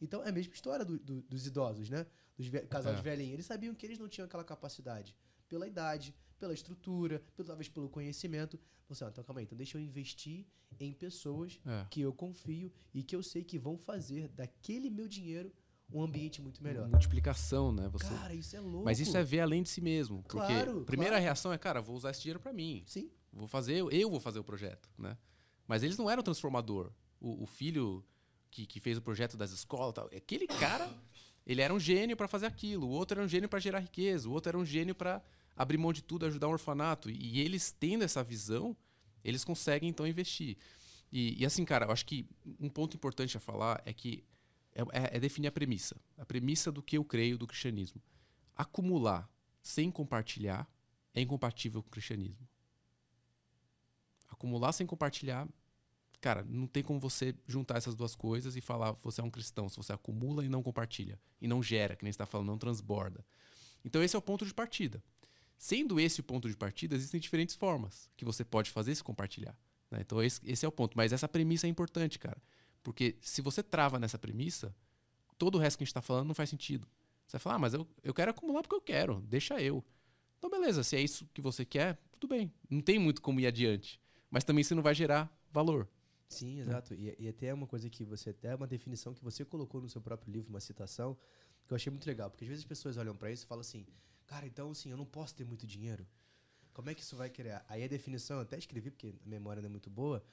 Então 0.00 0.22
é 0.22 0.28
a 0.28 0.32
mesma 0.32 0.52
história 0.52 0.84
do, 0.84 0.98
do, 0.98 1.22
dos 1.22 1.46
idosos, 1.46 1.88
né? 1.90 2.06
Dos 2.36 2.46
ve 2.46 2.60
casais 2.60 2.98
é. 2.98 3.02
velhinhos. 3.02 3.34
Eles 3.34 3.46
sabiam 3.46 3.74
que 3.74 3.86
eles 3.86 3.98
não 3.98 4.08
tinham 4.08 4.26
aquela 4.26 4.44
capacidade. 4.44 5.16
Pela 5.48 5.66
idade, 5.66 6.14
pela 6.38 6.52
estrutura, 6.52 7.22
pelo, 7.34 7.46
talvez 7.46 7.68
pelo 7.68 7.88
conhecimento. 7.88 8.58
Você, 8.88 9.04
ah, 9.04 9.08
então 9.08 9.24
calma 9.24 9.40
aí, 9.40 9.44
então 9.44 9.56
deixa 9.56 9.78
eu 9.78 9.82
investir 9.82 10.46
em 10.78 10.92
pessoas 10.92 11.60
é. 11.64 11.86
que 11.90 12.00
eu 12.00 12.12
confio 12.12 12.72
e 12.92 13.02
que 13.02 13.14
eu 13.14 13.22
sei 13.22 13.42
que 13.42 13.58
vão 13.58 13.78
fazer 13.78 14.28
daquele 14.28 14.90
meu 14.90 15.08
dinheiro 15.08 15.52
um 15.92 16.02
ambiente 16.02 16.42
muito 16.42 16.62
melhor. 16.62 16.88
Multiplicação, 16.88 17.72
né? 17.72 17.88
Você... 17.88 18.08
Cara, 18.08 18.34
isso 18.34 18.56
é 18.56 18.60
louco. 18.60 18.84
Mas 18.84 18.98
isso 18.98 19.16
é 19.16 19.22
ver 19.22 19.40
além 19.40 19.62
de 19.62 19.68
si 19.68 19.80
mesmo. 19.80 20.22
Porque 20.22 20.36
claro, 20.36 20.80
a 20.80 20.84
primeira 20.84 21.12
claro. 21.12 21.24
reação 21.24 21.52
é, 21.52 21.58
cara, 21.58 21.80
vou 21.80 21.94
usar 21.96 22.10
esse 22.10 22.20
dinheiro 22.20 22.40
para 22.40 22.52
mim. 22.52 22.82
Sim. 22.86 23.10
Vou 23.32 23.46
fazer, 23.46 23.84
eu 23.92 24.10
vou 24.10 24.20
fazer 24.20 24.38
o 24.38 24.44
projeto, 24.44 24.88
né? 24.98 25.16
Mas 25.66 25.82
eles 25.82 25.96
não 25.96 26.10
eram 26.10 26.22
transformador. 26.22 26.92
O, 27.20 27.44
o 27.44 27.46
filho 27.46 28.04
que, 28.54 28.66
que 28.66 28.78
fez 28.78 28.96
o 28.96 29.02
projeto 29.02 29.36
das 29.36 29.50
escolas 29.50 29.92
tal. 29.92 30.06
Aquele 30.16 30.46
cara, 30.46 30.88
ele 31.44 31.60
era 31.60 31.74
um 31.74 31.80
gênio 31.80 32.16
para 32.16 32.28
fazer 32.28 32.46
aquilo. 32.46 32.86
O 32.86 32.90
outro 32.90 33.18
era 33.18 33.26
um 33.26 33.28
gênio 33.28 33.48
para 33.48 33.58
gerar 33.58 33.80
riqueza. 33.80 34.28
O 34.28 34.32
outro 34.32 34.50
era 34.50 34.56
um 34.56 34.64
gênio 34.64 34.94
para 34.94 35.20
abrir 35.56 35.76
mão 35.76 35.92
de 35.92 36.02
tudo, 36.02 36.24
ajudar 36.24 36.46
um 36.46 36.52
orfanato. 36.52 37.10
E, 37.10 37.40
eles 37.40 37.72
tendo 37.72 38.04
essa 38.04 38.22
visão, 38.22 38.76
eles 39.24 39.44
conseguem 39.44 39.88
então 39.88 40.06
investir. 40.06 40.56
E, 41.10 41.42
e, 41.42 41.44
assim, 41.44 41.64
cara, 41.64 41.86
eu 41.86 41.90
acho 41.90 42.06
que 42.06 42.28
um 42.60 42.68
ponto 42.68 42.96
importante 42.96 43.36
a 43.36 43.40
falar 43.40 43.82
é 43.84 43.92
que 43.92 44.22
é, 44.72 44.82
é, 44.82 45.16
é 45.16 45.20
definir 45.20 45.48
a 45.48 45.52
premissa. 45.52 45.96
A 46.16 46.24
premissa 46.24 46.70
do 46.70 46.80
que 46.80 46.96
eu 46.96 47.04
creio 47.04 47.36
do 47.36 47.48
cristianismo. 47.48 48.00
Acumular 48.54 49.28
sem 49.60 49.90
compartilhar 49.90 50.68
é 51.12 51.20
incompatível 51.20 51.82
com 51.82 51.88
o 51.88 51.90
cristianismo. 51.90 52.48
Acumular 54.28 54.72
sem 54.72 54.86
compartilhar 54.86 55.48
Cara, 56.24 56.42
não 56.48 56.66
tem 56.66 56.82
como 56.82 56.98
você 56.98 57.34
juntar 57.46 57.76
essas 57.76 57.94
duas 57.94 58.14
coisas 58.14 58.56
e 58.56 58.60
falar 58.62 58.92
você 58.92 59.20
é 59.20 59.24
um 59.24 59.28
cristão, 59.28 59.68
se 59.68 59.76
você 59.76 59.92
acumula 59.92 60.42
e 60.42 60.48
não 60.48 60.62
compartilha. 60.62 61.20
E 61.38 61.46
não 61.46 61.62
gera, 61.62 61.94
que 61.94 62.02
nem 62.02 62.08
está 62.08 62.24
falando, 62.24 62.46
não 62.46 62.56
transborda. 62.56 63.22
Então 63.84 64.02
esse 64.02 64.16
é 64.16 64.18
o 64.18 64.22
ponto 64.22 64.46
de 64.46 64.54
partida. 64.54 65.04
Sendo 65.58 66.00
esse 66.00 66.20
o 66.20 66.24
ponto 66.24 66.48
de 66.48 66.56
partida, 66.56 66.94
existem 66.94 67.20
diferentes 67.20 67.54
formas 67.54 68.08
que 68.16 68.24
você 68.24 68.42
pode 68.42 68.70
fazer 68.70 68.92
esse 68.92 69.04
compartilhar. 69.04 69.54
Né? 69.90 69.98
Então 70.00 70.22
esse, 70.22 70.40
esse 70.46 70.64
é 70.64 70.68
o 70.68 70.72
ponto. 70.72 70.96
Mas 70.96 71.12
essa 71.12 71.28
premissa 71.28 71.66
é 71.66 71.68
importante, 71.68 72.18
cara. 72.18 72.42
Porque 72.82 73.18
se 73.20 73.42
você 73.42 73.62
trava 73.62 73.98
nessa 73.98 74.18
premissa, 74.18 74.74
todo 75.36 75.56
o 75.56 75.58
resto 75.58 75.76
que 75.76 75.82
a 75.82 75.84
gente 75.84 75.90
está 75.90 76.00
falando 76.00 76.28
não 76.28 76.34
faz 76.34 76.48
sentido. 76.48 76.88
Você 77.26 77.32
vai 77.32 77.40
falar, 77.40 77.56
ah, 77.56 77.58
mas 77.58 77.74
eu, 77.74 77.86
eu 78.02 78.14
quero 78.14 78.30
acumular 78.30 78.62
porque 78.62 78.76
eu 78.76 78.80
quero, 78.80 79.20
deixa 79.28 79.60
eu. 79.60 79.84
Então, 80.38 80.48
beleza, 80.48 80.82
se 80.82 80.96
é 80.96 81.02
isso 81.02 81.28
que 81.34 81.42
você 81.42 81.66
quer, 81.66 81.98
tudo 82.12 82.30
bem. 82.30 82.50
Não 82.70 82.80
tem 82.80 82.98
muito 82.98 83.20
como 83.20 83.40
ir 83.40 83.46
adiante. 83.46 84.00
Mas 84.30 84.42
também 84.42 84.64
você 84.64 84.74
não 84.74 84.82
vai 84.82 84.94
gerar 84.94 85.30
valor. 85.52 85.86
Sim, 86.38 86.60
exato. 86.60 86.94
E, 86.94 87.14
e 87.18 87.28
até 87.28 87.52
uma 87.52 87.66
coisa 87.66 87.88
que 87.88 88.04
você, 88.04 88.30
até 88.30 88.54
uma 88.54 88.66
definição 88.66 89.14
que 89.14 89.22
você 89.22 89.44
colocou 89.44 89.80
no 89.80 89.88
seu 89.88 90.00
próprio 90.00 90.32
livro, 90.32 90.50
uma 90.50 90.60
citação, 90.60 91.16
que 91.66 91.72
eu 91.72 91.76
achei 91.76 91.90
muito 91.90 92.06
legal. 92.06 92.30
Porque 92.30 92.44
às 92.44 92.48
vezes 92.48 92.64
as 92.64 92.68
pessoas 92.68 92.96
olham 92.96 93.16
para 93.16 93.30
isso 93.30 93.44
e 93.44 93.46
falam 93.46 93.60
assim, 93.60 93.86
cara, 94.26 94.46
então 94.46 94.70
assim, 94.70 94.90
eu 94.90 94.96
não 94.96 95.06
posso 95.06 95.34
ter 95.34 95.44
muito 95.44 95.66
dinheiro. 95.66 96.06
Como 96.72 96.90
é 96.90 96.94
que 96.94 97.02
isso 97.02 97.16
vai 97.16 97.30
criar? 97.30 97.64
Aí 97.68 97.84
a 97.84 97.88
definição, 97.88 98.36
eu 98.36 98.42
até 98.42 98.58
escrevi, 98.58 98.90
porque 98.90 99.14
a 99.24 99.28
memória 99.28 99.62
não 99.62 99.68
é 99.68 99.70
muito 99.70 99.88
boa. 99.88 100.24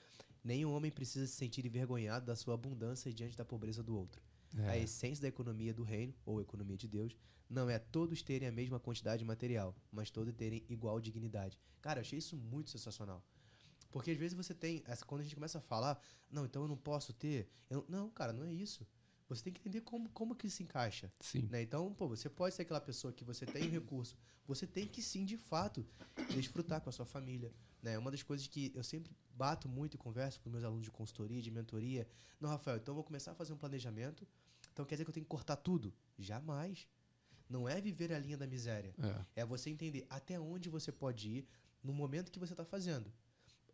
Nenhum 0.43 0.73
homem 0.73 0.91
precisa 0.91 1.27
se 1.27 1.33
sentir 1.33 1.65
envergonhado 1.65 2.25
da 2.25 2.35
sua 2.35 2.55
abundância 2.55 3.13
diante 3.13 3.37
da 3.37 3.45
pobreza 3.45 3.83
do 3.83 3.95
outro. 3.95 4.21
É. 4.57 4.69
A 4.69 4.77
essência 4.77 5.21
da 5.21 5.27
economia 5.27 5.73
do 5.73 5.83
reino, 5.83 6.13
ou 6.25 6.41
economia 6.41 6.75
de 6.75 6.87
Deus, 6.87 7.15
não 7.47 7.69
é 7.69 7.77
todos 7.77 8.23
terem 8.23 8.47
a 8.47 8.51
mesma 8.51 8.79
quantidade 8.79 9.23
material, 9.23 9.75
mas 9.91 10.09
todos 10.09 10.33
terem 10.33 10.65
igual 10.67 10.99
dignidade. 10.99 11.59
Cara, 11.81 11.99
eu 11.99 12.01
achei 12.01 12.17
isso 12.17 12.35
muito 12.35 12.71
sensacional. 12.71 13.23
Porque 13.91 14.11
às 14.11 14.17
vezes 14.17 14.35
você 14.35 14.53
tem. 14.53 14.83
Essa, 14.87 15.05
quando 15.05 15.21
a 15.21 15.23
gente 15.23 15.35
começa 15.35 15.57
a 15.57 15.61
falar, 15.61 16.01
não, 16.29 16.45
então 16.45 16.63
eu 16.63 16.67
não 16.67 16.77
posso 16.77 17.13
ter. 17.13 17.49
eu 17.69 17.85
não, 17.87 18.09
cara, 18.09 18.33
não 18.33 18.45
é 18.45 18.51
isso. 18.51 18.87
Você 19.27 19.43
tem 19.43 19.53
que 19.53 19.61
entender 19.61 19.81
como, 19.81 20.09
como 20.09 20.35
que 20.35 20.49
se 20.49 20.61
encaixa. 20.61 21.11
Sim. 21.21 21.47
Né? 21.49 21.61
Então, 21.61 21.93
pô, 21.93 22.07
você 22.07 22.29
pode 22.29 22.53
ser 22.53 22.63
aquela 22.63 22.81
pessoa 22.81 23.13
que 23.13 23.23
você 23.23 23.45
tem 23.45 23.65
o 23.65 23.71
recurso. 23.71 24.17
Você 24.45 24.67
tem 24.67 24.85
que 24.85 25.01
sim, 25.01 25.23
de 25.23 25.37
fato, 25.37 25.87
desfrutar 26.29 26.81
com 26.81 26.89
a 26.89 26.91
sua 26.91 27.05
família. 27.05 27.53
Né? 27.81 27.97
Uma 27.97 28.11
das 28.11 28.21
coisas 28.23 28.45
que 28.45 28.73
eu 28.75 28.83
sempre 28.83 29.15
bato 29.33 29.69
muito 29.69 29.93
e 29.93 29.97
converso 29.97 30.41
com 30.41 30.49
meus 30.49 30.65
alunos 30.65 30.83
de 30.83 30.91
consultoria, 30.91 31.41
de 31.41 31.49
mentoria. 31.49 32.05
Não, 32.41 32.49
Rafael, 32.49 32.77
então 32.77 32.91
eu 32.91 32.95
vou 32.95 33.05
começar 33.05 33.31
a 33.31 33.35
fazer 33.35 33.53
um 33.53 33.57
planejamento. 33.57 34.27
Então 34.73 34.83
quer 34.83 34.95
dizer 34.95 35.05
que 35.05 35.09
eu 35.09 35.13
tenho 35.13 35.25
que 35.25 35.29
cortar 35.29 35.55
tudo? 35.55 35.93
Jamais. 36.19 36.85
Não 37.49 37.69
é 37.69 37.79
viver 37.79 38.11
a 38.11 38.19
linha 38.19 38.37
da 38.37 38.45
miséria. 38.45 38.93
É. 39.35 39.41
É 39.41 39.45
você 39.45 39.69
entender 39.69 40.05
até 40.09 40.37
onde 40.37 40.69
você 40.69 40.91
pode 40.91 41.29
ir 41.29 41.47
no 41.81 41.93
momento 41.93 42.31
que 42.31 42.39
você 42.39 42.53
está 42.53 42.65
fazendo. 42.65 43.11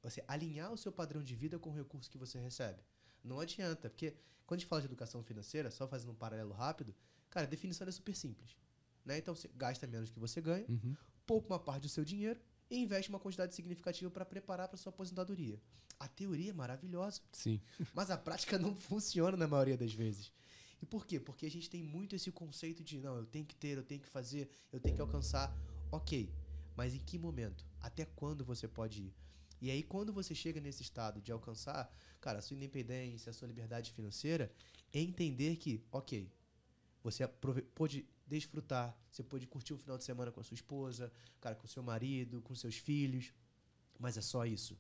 Você 0.04 0.24
alinhar 0.28 0.72
o 0.72 0.78
seu 0.78 0.92
padrão 0.92 1.24
de 1.24 1.36
vida 1.36 1.58
com 1.60 1.70
o 1.70 1.74
recurso 1.74 2.10
que 2.10 2.18
você 2.18 2.40
recebe. 2.40 2.82
Não 3.24 3.40
adianta, 3.40 3.90
porque 3.90 4.16
quando 4.46 4.60
a 4.60 4.62
gente 4.62 4.70
fala 4.70 4.82
de 4.82 4.88
educação 4.88 5.22
financeira, 5.24 5.70
só 5.72 5.88
fazendo 5.88 6.12
um 6.12 6.16
paralelo 6.16 6.54
rápido, 6.54 6.96
cara, 7.30 7.46
a 7.46 7.50
definição 7.50 7.88
é 7.88 7.92
super 7.92 8.16
simples. 8.16 8.56
Né? 9.04 9.18
Então 9.18 9.36
você 9.36 9.50
gasta 9.56 9.86
menos 9.88 10.10
do 10.10 10.14
que 10.14 10.20
você 10.20 10.40
ganha, 10.42 10.66
Uhum. 10.70 10.96
poupa 11.26 11.54
uma 11.54 11.60
parte 11.60 11.84
do 11.84 11.90
seu 11.90 12.06
dinheiro 12.06 12.40
e 12.70 12.78
investe 12.78 13.10
uma 13.10 13.20
quantidade 13.20 13.56
significativa 13.56 14.10
para 14.12 14.26
preparar 14.26 14.68
para 14.68 14.78
sua 14.78 14.90
aposentadoria. 14.92 15.60
A 16.00 16.08
teoria 16.08 16.52
é 16.52 16.54
maravilhosa, 16.54 17.22
Sim. 17.32 17.60
mas 17.94 18.10
a 18.12 18.18
prática 18.18 18.58
não 18.60 18.76
funciona 18.76 19.36
na 19.36 19.48
maioria 19.48 19.78
das 19.78 19.94
vezes. 19.94 20.32
E 20.82 20.86
por 20.86 21.08
quê? 21.08 21.20
Porque 21.20 21.46
a 21.46 21.50
gente 21.50 21.70
tem 21.70 21.82
muito 21.82 22.16
esse 22.16 22.32
conceito 22.32 22.84
de 22.84 23.00
não, 23.00 23.18
eu 23.18 23.26
tenho 23.26 23.46
que 23.46 23.56
ter, 23.56 23.78
eu 23.78 23.84
tenho 23.84 24.00
que 24.00 24.08
fazer, 24.08 24.48
eu 24.72 24.80
tenho 24.80 24.96
que 24.96 25.02
alcançar. 25.02 25.52
Ok, 25.92 26.32
mas 26.76 26.94
em 26.94 27.00
que 27.00 27.18
momento? 27.18 27.66
Até 27.82 28.06
quando 28.06 28.46
você 28.46 28.68
pode 28.68 29.02
ir? 29.02 29.14
E 29.62 29.72
aí, 29.72 29.84
quando 29.84 30.14
você 30.14 30.36
chega 30.36 30.62
nesse 30.62 30.82
estado 30.82 31.22
de 31.22 31.32
alcançar, 31.32 31.92
cara, 32.22 32.40
a 32.40 32.42
sua 32.42 32.56
independência, 32.56 33.30
a 33.30 33.34
sua 33.34 33.48
liberdade 33.48 33.92
financeira, 33.92 34.52
é 34.94 35.00
entender 35.00 35.56
que, 35.56 35.84
ok, 35.92 36.32
você 37.04 37.28
pôde 37.28 38.08
desfrutar, 38.26 38.98
você 39.10 39.24
pôde 39.24 39.48
curtir 39.48 39.74
o 39.74 39.78
final 39.78 39.98
de 39.98 40.04
semana 40.04 40.32
com 40.32 40.40
a 40.40 40.44
sua 40.44 40.56
esposa, 40.56 41.12
cara, 41.40 41.56
com 41.56 41.66
seu 41.68 41.82
marido, 41.82 42.42
com 42.42 42.54
seus 42.54 42.76
filhos, 42.76 43.34
mas 43.98 44.18
é 44.18 44.22
só 44.22 44.46
isso. 44.46 44.78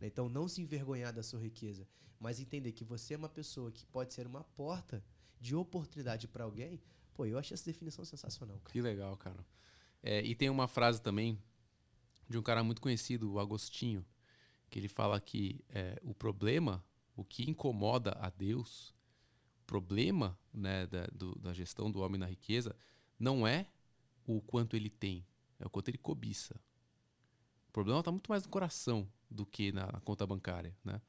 né? 0.00 0.06
Então, 0.06 0.28
não 0.28 0.46
se 0.46 0.60
envergonhar 0.60 1.12
da 1.12 1.22
sua 1.22 1.40
riqueza, 1.40 1.88
mas 2.20 2.38
entender 2.38 2.72
que 2.72 2.84
você 2.84 3.14
é 3.14 3.16
uma 3.16 3.28
pessoa 3.28 3.72
que 3.72 3.84
pode 3.86 4.12
ser 4.14 4.26
uma 4.26 4.44
porta 4.44 5.02
de 5.40 5.56
oportunidade 5.56 6.28
para 6.28 6.44
alguém. 6.44 6.80
Pô, 7.14 7.26
eu 7.26 7.38
achei 7.38 7.54
essa 7.54 7.64
definição 7.64 8.04
sensacional, 8.04 8.58
cara. 8.60 8.72
Que 8.72 8.80
legal, 8.80 9.16
cara. 9.16 9.44
É, 10.02 10.22
e 10.22 10.34
tem 10.34 10.48
uma 10.50 10.68
frase 10.68 11.00
também 11.00 11.38
de 12.28 12.38
um 12.38 12.42
cara 12.42 12.62
muito 12.62 12.80
conhecido, 12.80 13.32
o 13.32 13.40
Agostinho, 13.40 14.04
que 14.72 14.78
ele 14.78 14.88
fala 14.88 15.20
que 15.20 15.62
é, 15.68 16.00
o 16.02 16.14
problema, 16.14 16.82
o 17.14 17.22
que 17.22 17.48
incomoda 17.48 18.12
a 18.18 18.30
Deus, 18.30 18.94
o 19.60 19.64
problema 19.66 20.38
né, 20.52 20.86
da, 20.86 21.06
do- 21.08 21.38
da 21.38 21.52
gestão 21.52 21.90
do 21.90 22.00
homem 22.00 22.18
na 22.18 22.24
riqueza, 22.26 22.74
não 23.18 23.46
é 23.46 23.66
o 24.26 24.40
quanto 24.40 24.74
ele 24.74 24.88
tem, 24.88 25.26
é 25.60 25.66
o 25.66 25.70
quanto 25.70 25.88
ele 25.88 25.98
cobiça. 25.98 26.58
O 27.68 27.72
problema 27.72 28.00
está 28.00 28.10
muito 28.10 28.30
mais 28.30 28.42
no 28.44 28.48
coração 28.48 29.06
do 29.30 29.44
que 29.44 29.72
na, 29.72 29.92
na 29.92 30.00
conta 30.00 30.26
bancária, 30.26 30.74
né? 30.82 31.02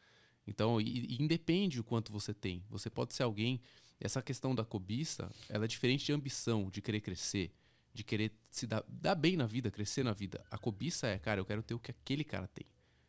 Então, 0.45 0.81
e, 0.81 1.05
e 1.15 1.23
independe 1.23 1.79
o 1.79 1.85
quanto 1.85 2.11
você 2.11 2.33
tem. 2.33 2.65
Você 2.69 2.89
pode 2.89 3.13
ser 3.13 3.23
alguém. 3.23 3.61
Essa 3.97 4.21
questão 4.21 4.53
da 4.53 4.65
cobiça, 4.65 5.31
ela 5.47 5.63
é 5.63 5.67
diferente 5.69 6.03
de 6.05 6.11
ambição, 6.11 6.69
de 6.69 6.81
querer 6.81 6.99
crescer, 6.99 7.53
de 7.93 8.03
querer 8.03 8.33
se 8.49 8.67
dar, 8.67 8.83
dar 8.89 9.15
bem 9.15 9.37
na 9.37 9.45
vida, 9.45 9.71
crescer 9.71 10.03
na 10.03 10.11
vida. 10.11 10.45
A 10.51 10.57
cobiça 10.57 11.07
é, 11.07 11.17
cara, 11.17 11.39
eu 11.39 11.45
quero 11.45 11.63
ter 11.63 11.73
o 11.73 11.79
que 11.79 11.91
aquele 11.91 12.25
cara 12.25 12.45
tem. 12.49 12.65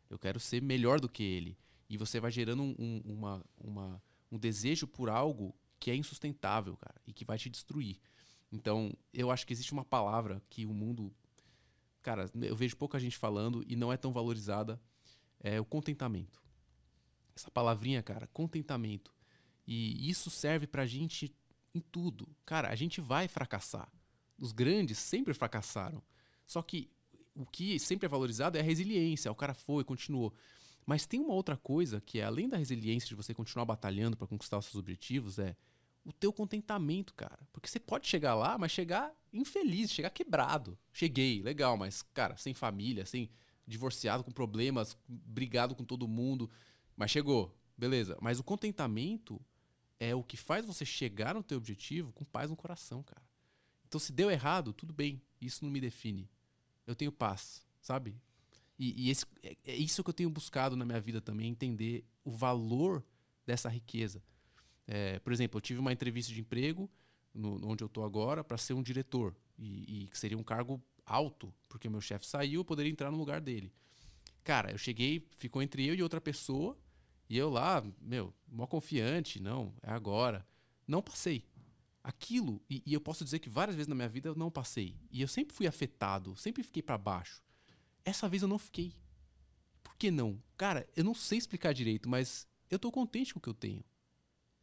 Eu 0.09 0.19
quero 0.19 0.39
ser 0.39 0.61
melhor 0.61 0.99
do 0.99 1.09
que 1.09 1.23
ele. 1.23 1.57
E 1.89 1.97
você 1.97 2.19
vai 2.19 2.31
gerando 2.31 2.63
um, 2.63 2.75
um- 2.77 3.01
uma, 3.05 3.45
uma- 3.57 4.03
um 4.31 4.37
desejo 4.37 4.87
por 4.87 5.09
algo 5.09 5.55
que 5.79 5.91
é 5.91 5.95
insustentável, 5.95 6.75
cara, 6.77 6.99
e 7.05 7.13
que 7.13 7.25
vai 7.25 7.37
te 7.37 7.49
destruir. 7.49 7.99
Então, 8.51 8.95
eu 9.13 9.29
acho 9.31 9.45
que 9.45 9.53
existe 9.53 9.73
uma 9.73 9.83
palavra 9.85 10.41
que 10.49 10.65
o 10.65 10.73
mundo. 10.73 11.13
Cara, 12.01 12.29
eu 12.41 12.55
vejo 12.55 12.77
pouca 12.77 12.99
gente 12.99 13.17
falando 13.17 13.63
e 13.67 13.75
não 13.75 13.91
é 13.91 13.97
tão 13.97 14.11
valorizada. 14.13 14.79
É 15.39 15.59
o 15.59 15.65
contentamento. 15.65 16.41
Essa 17.35 17.51
palavrinha, 17.51 18.01
cara, 18.01 18.27
contentamento. 18.27 19.13
E 19.67 20.09
isso 20.09 20.29
serve 20.29 20.65
pra 20.67 20.85
gente 20.85 21.35
em 21.73 21.79
tudo. 21.81 22.27
Cara, 22.45 22.69
a 22.69 22.75
gente 22.75 23.01
vai 23.01 23.27
fracassar. 23.27 23.91
Os 24.37 24.51
grandes 24.51 24.97
sempre 24.97 25.33
fracassaram. 25.33 26.01
Só 26.45 26.61
que 26.61 26.89
o 27.35 27.45
que 27.45 27.77
sempre 27.79 28.05
é 28.05 28.09
valorizado 28.09 28.57
é 28.57 28.61
a 28.61 28.63
resiliência. 28.63 29.31
O 29.31 29.35
cara 29.35 29.53
foi, 29.53 29.83
continuou. 29.83 30.33
Mas 30.85 31.05
tem 31.05 31.19
uma 31.19 31.33
outra 31.33 31.57
coisa 31.57 31.99
que 31.99 32.19
é 32.19 32.23
além 32.23 32.47
da 32.47 32.57
resiliência 32.57 33.09
de 33.09 33.15
você 33.15 33.33
continuar 33.33 33.65
batalhando 33.65 34.15
para 34.15 34.27
conquistar 34.27 34.57
os 34.57 34.65
seus 34.65 34.75
objetivos, 34.75 35.39
é 35.39 35.55
o 36.05 36.13
teu 36.13 36.31
contentamento, 36.31 37.13
cara. 37.13 37.39
Porque 37.51 37.67
você 37.67 37.79
pode 37.79 38.07
chegar 38.07 38.35
lá, 38.35 38.57
mas 38.57 38.71
chegar 38.71 39.11
infeliz, 39.33 39.91
chegar 39.91 40.11
quebrado. 40.11 40.77
Cheguei, 40.93 41.41
legal, 41.41 41.75
mas 41.75 42.01
cara, 42.01 42.37
sem 42.37 42.53
família, 42.53 43.05
sem 43.05 43.29
divorciado, 43.67 44.23
com 44.23 44.31
problemas, 44.31 44.95
brigado 45.07 45.75
com 45.75 45.83
todo 45.83 46.07
mundo, 46.07 46.49
mas 46.95 47.11
chegou. 47.11 47.57
Beleza. 47.77 48.17
Mas 48.21 48.39
o 48.39 48.43
contentamento 48.43 49.41
é 49.99 50.13
o 50.15 50.23
que 50.23 50.37
faz 50.37 50.65
você 50.65 50.85
chegar 50.85 51.33
no 51.33 51.43
teu 51.43 51.57
objetivo 51.57 52.13
com 52.13 52.23
paz 52.23 52.49
no 52.49 52.55
coração, 52.55 53.03
cara. 53.03 53.23
Então, 53.87 53.99
se 53.99 54.11
deu 54.11 54.29
errado, 54.29 54.73
tudo 54.73 54.93
bem. 54.93 55.21
Isso 55.41 55.63
não 55.63 55.71
me 55.71 55.81
define. 55.81 56.29
Eu 56.85 56.95
tenho 56.95 57.11
paz, 57.11 57.63
sabe? 57.81 58.15
E, 58.77 59.07
e 59.07 59.09
esse- 59.09 59.25
é, 59.43 59.55
é 59.65 59.75
isso 59.75 60.03
que 60.03 60.09
eu 60.09 60.13
tenho 60.13 60.29
buscado 60.29 60.75
na 60.75 60.85
minha 60.85 60.99
vida 60.99 61.21
também, 61.21 61.49
entender 61.49 62.03
o 62.23 62.31
valor 62.31 63.03
dessa 63.45 63.69
riqueza. 63.69 64.21
É, 64.87 65.19
por 65.19 65.33
exemplo, 65.33 65.57
eu 65.57 65.61
tive 65.61 65.79
uma 65.79 65.91
entrevista 65.93 66.33
de 66.33 66.39
emprego, 66.39 66.89
no, 67.33 67.65
onde 67.67 67.83
eu 67.83 67.87
estou 67.87 68.03
agora, 68.03 68.43
para 68.43 68.57
ser 68.57 68.73
um 68.73 68.83
diretor. 68.83 69.35
E, 69.57 70.07
que 70.11 70.17
seria 70.19 70.37
um 70.37 70.43
cargo 70.43 70.81
alto, 71.05 71.53
porque 71.69 71.87
meu 71.87 72.01
chefe 72.01 72.25
saiu, 72.25 72.59
eu 72.61 72.65
poderia 72.65 72.91
entrar 72.91 73.09
no 73.09 73.17
lugar 73.17 73.39
dele. 73.39 73.71
Cara, 74.43 74.71
eu 74.71 74.77
cheguei, 74.77 75.25
ficou 75.37 75.61
entre 75.61 75.87
eu 75.87 75.95
e 75.95 76.03
outra 76.03 76.19
pessoa, 76.19 76.77
e 77.29 77.37
eu 77.37 77.49
lá, 77.49 77.83
meu, 78.01 78.33
mó 78.47 78.67
confiante, 78.67 79.41
não, 79.41 79.73
é 79.81 79.91
agora. 79.91 80.45
Não 80.87 81.01
passei. 81.01 81.43
Aquilo, 82.05 82.61
e, 82.69 82.83
e 82.85 82.93
eu 82.93 83.01
posso 83.01 83.23
dizer 83.23 83.39
que 83.39 83.49
várias 83.49 83.75
vezes 83.75 83.87
na 83.87 83.95
minha 83.95 84.07
vida 84.07 84.29
eu 84.29 84.35
não 84.35 84.51
passei. 84.51 84.95
E 85.09 85.23
eu 85.23 85.27
sempre 85.27 85.55
fui 85.55 85.65
afetado, 85.65 86.35
sempre 86.35 86.61
fiquei 86.61 86.83
para 86.83 86.99
baixo. 86.99 87.41
Essa 88.03 88.29
vez 88.29 88.43
eu 88.43 88.47
não 88.47 88.59
fiquei. 88.59 88.93
Por 89.83 89.95
que 89.95 90.11
não? 90.11 90.39
Cara, 90.55 90.87
eu 90.95 91.03
não 91.03 91.15
sei 91.15 91.39
explicar 91.39 91.73
direito, 91.73 92.07
mas 92.07 92.47
eu 92.69 92.77
tô 92.77 92.91
contente 92.91 93.33
com 93.33 93.39
o 93.39 93.41
que 93.41 93.49
eu 93.49 93.55
tenho. 93.55 93.83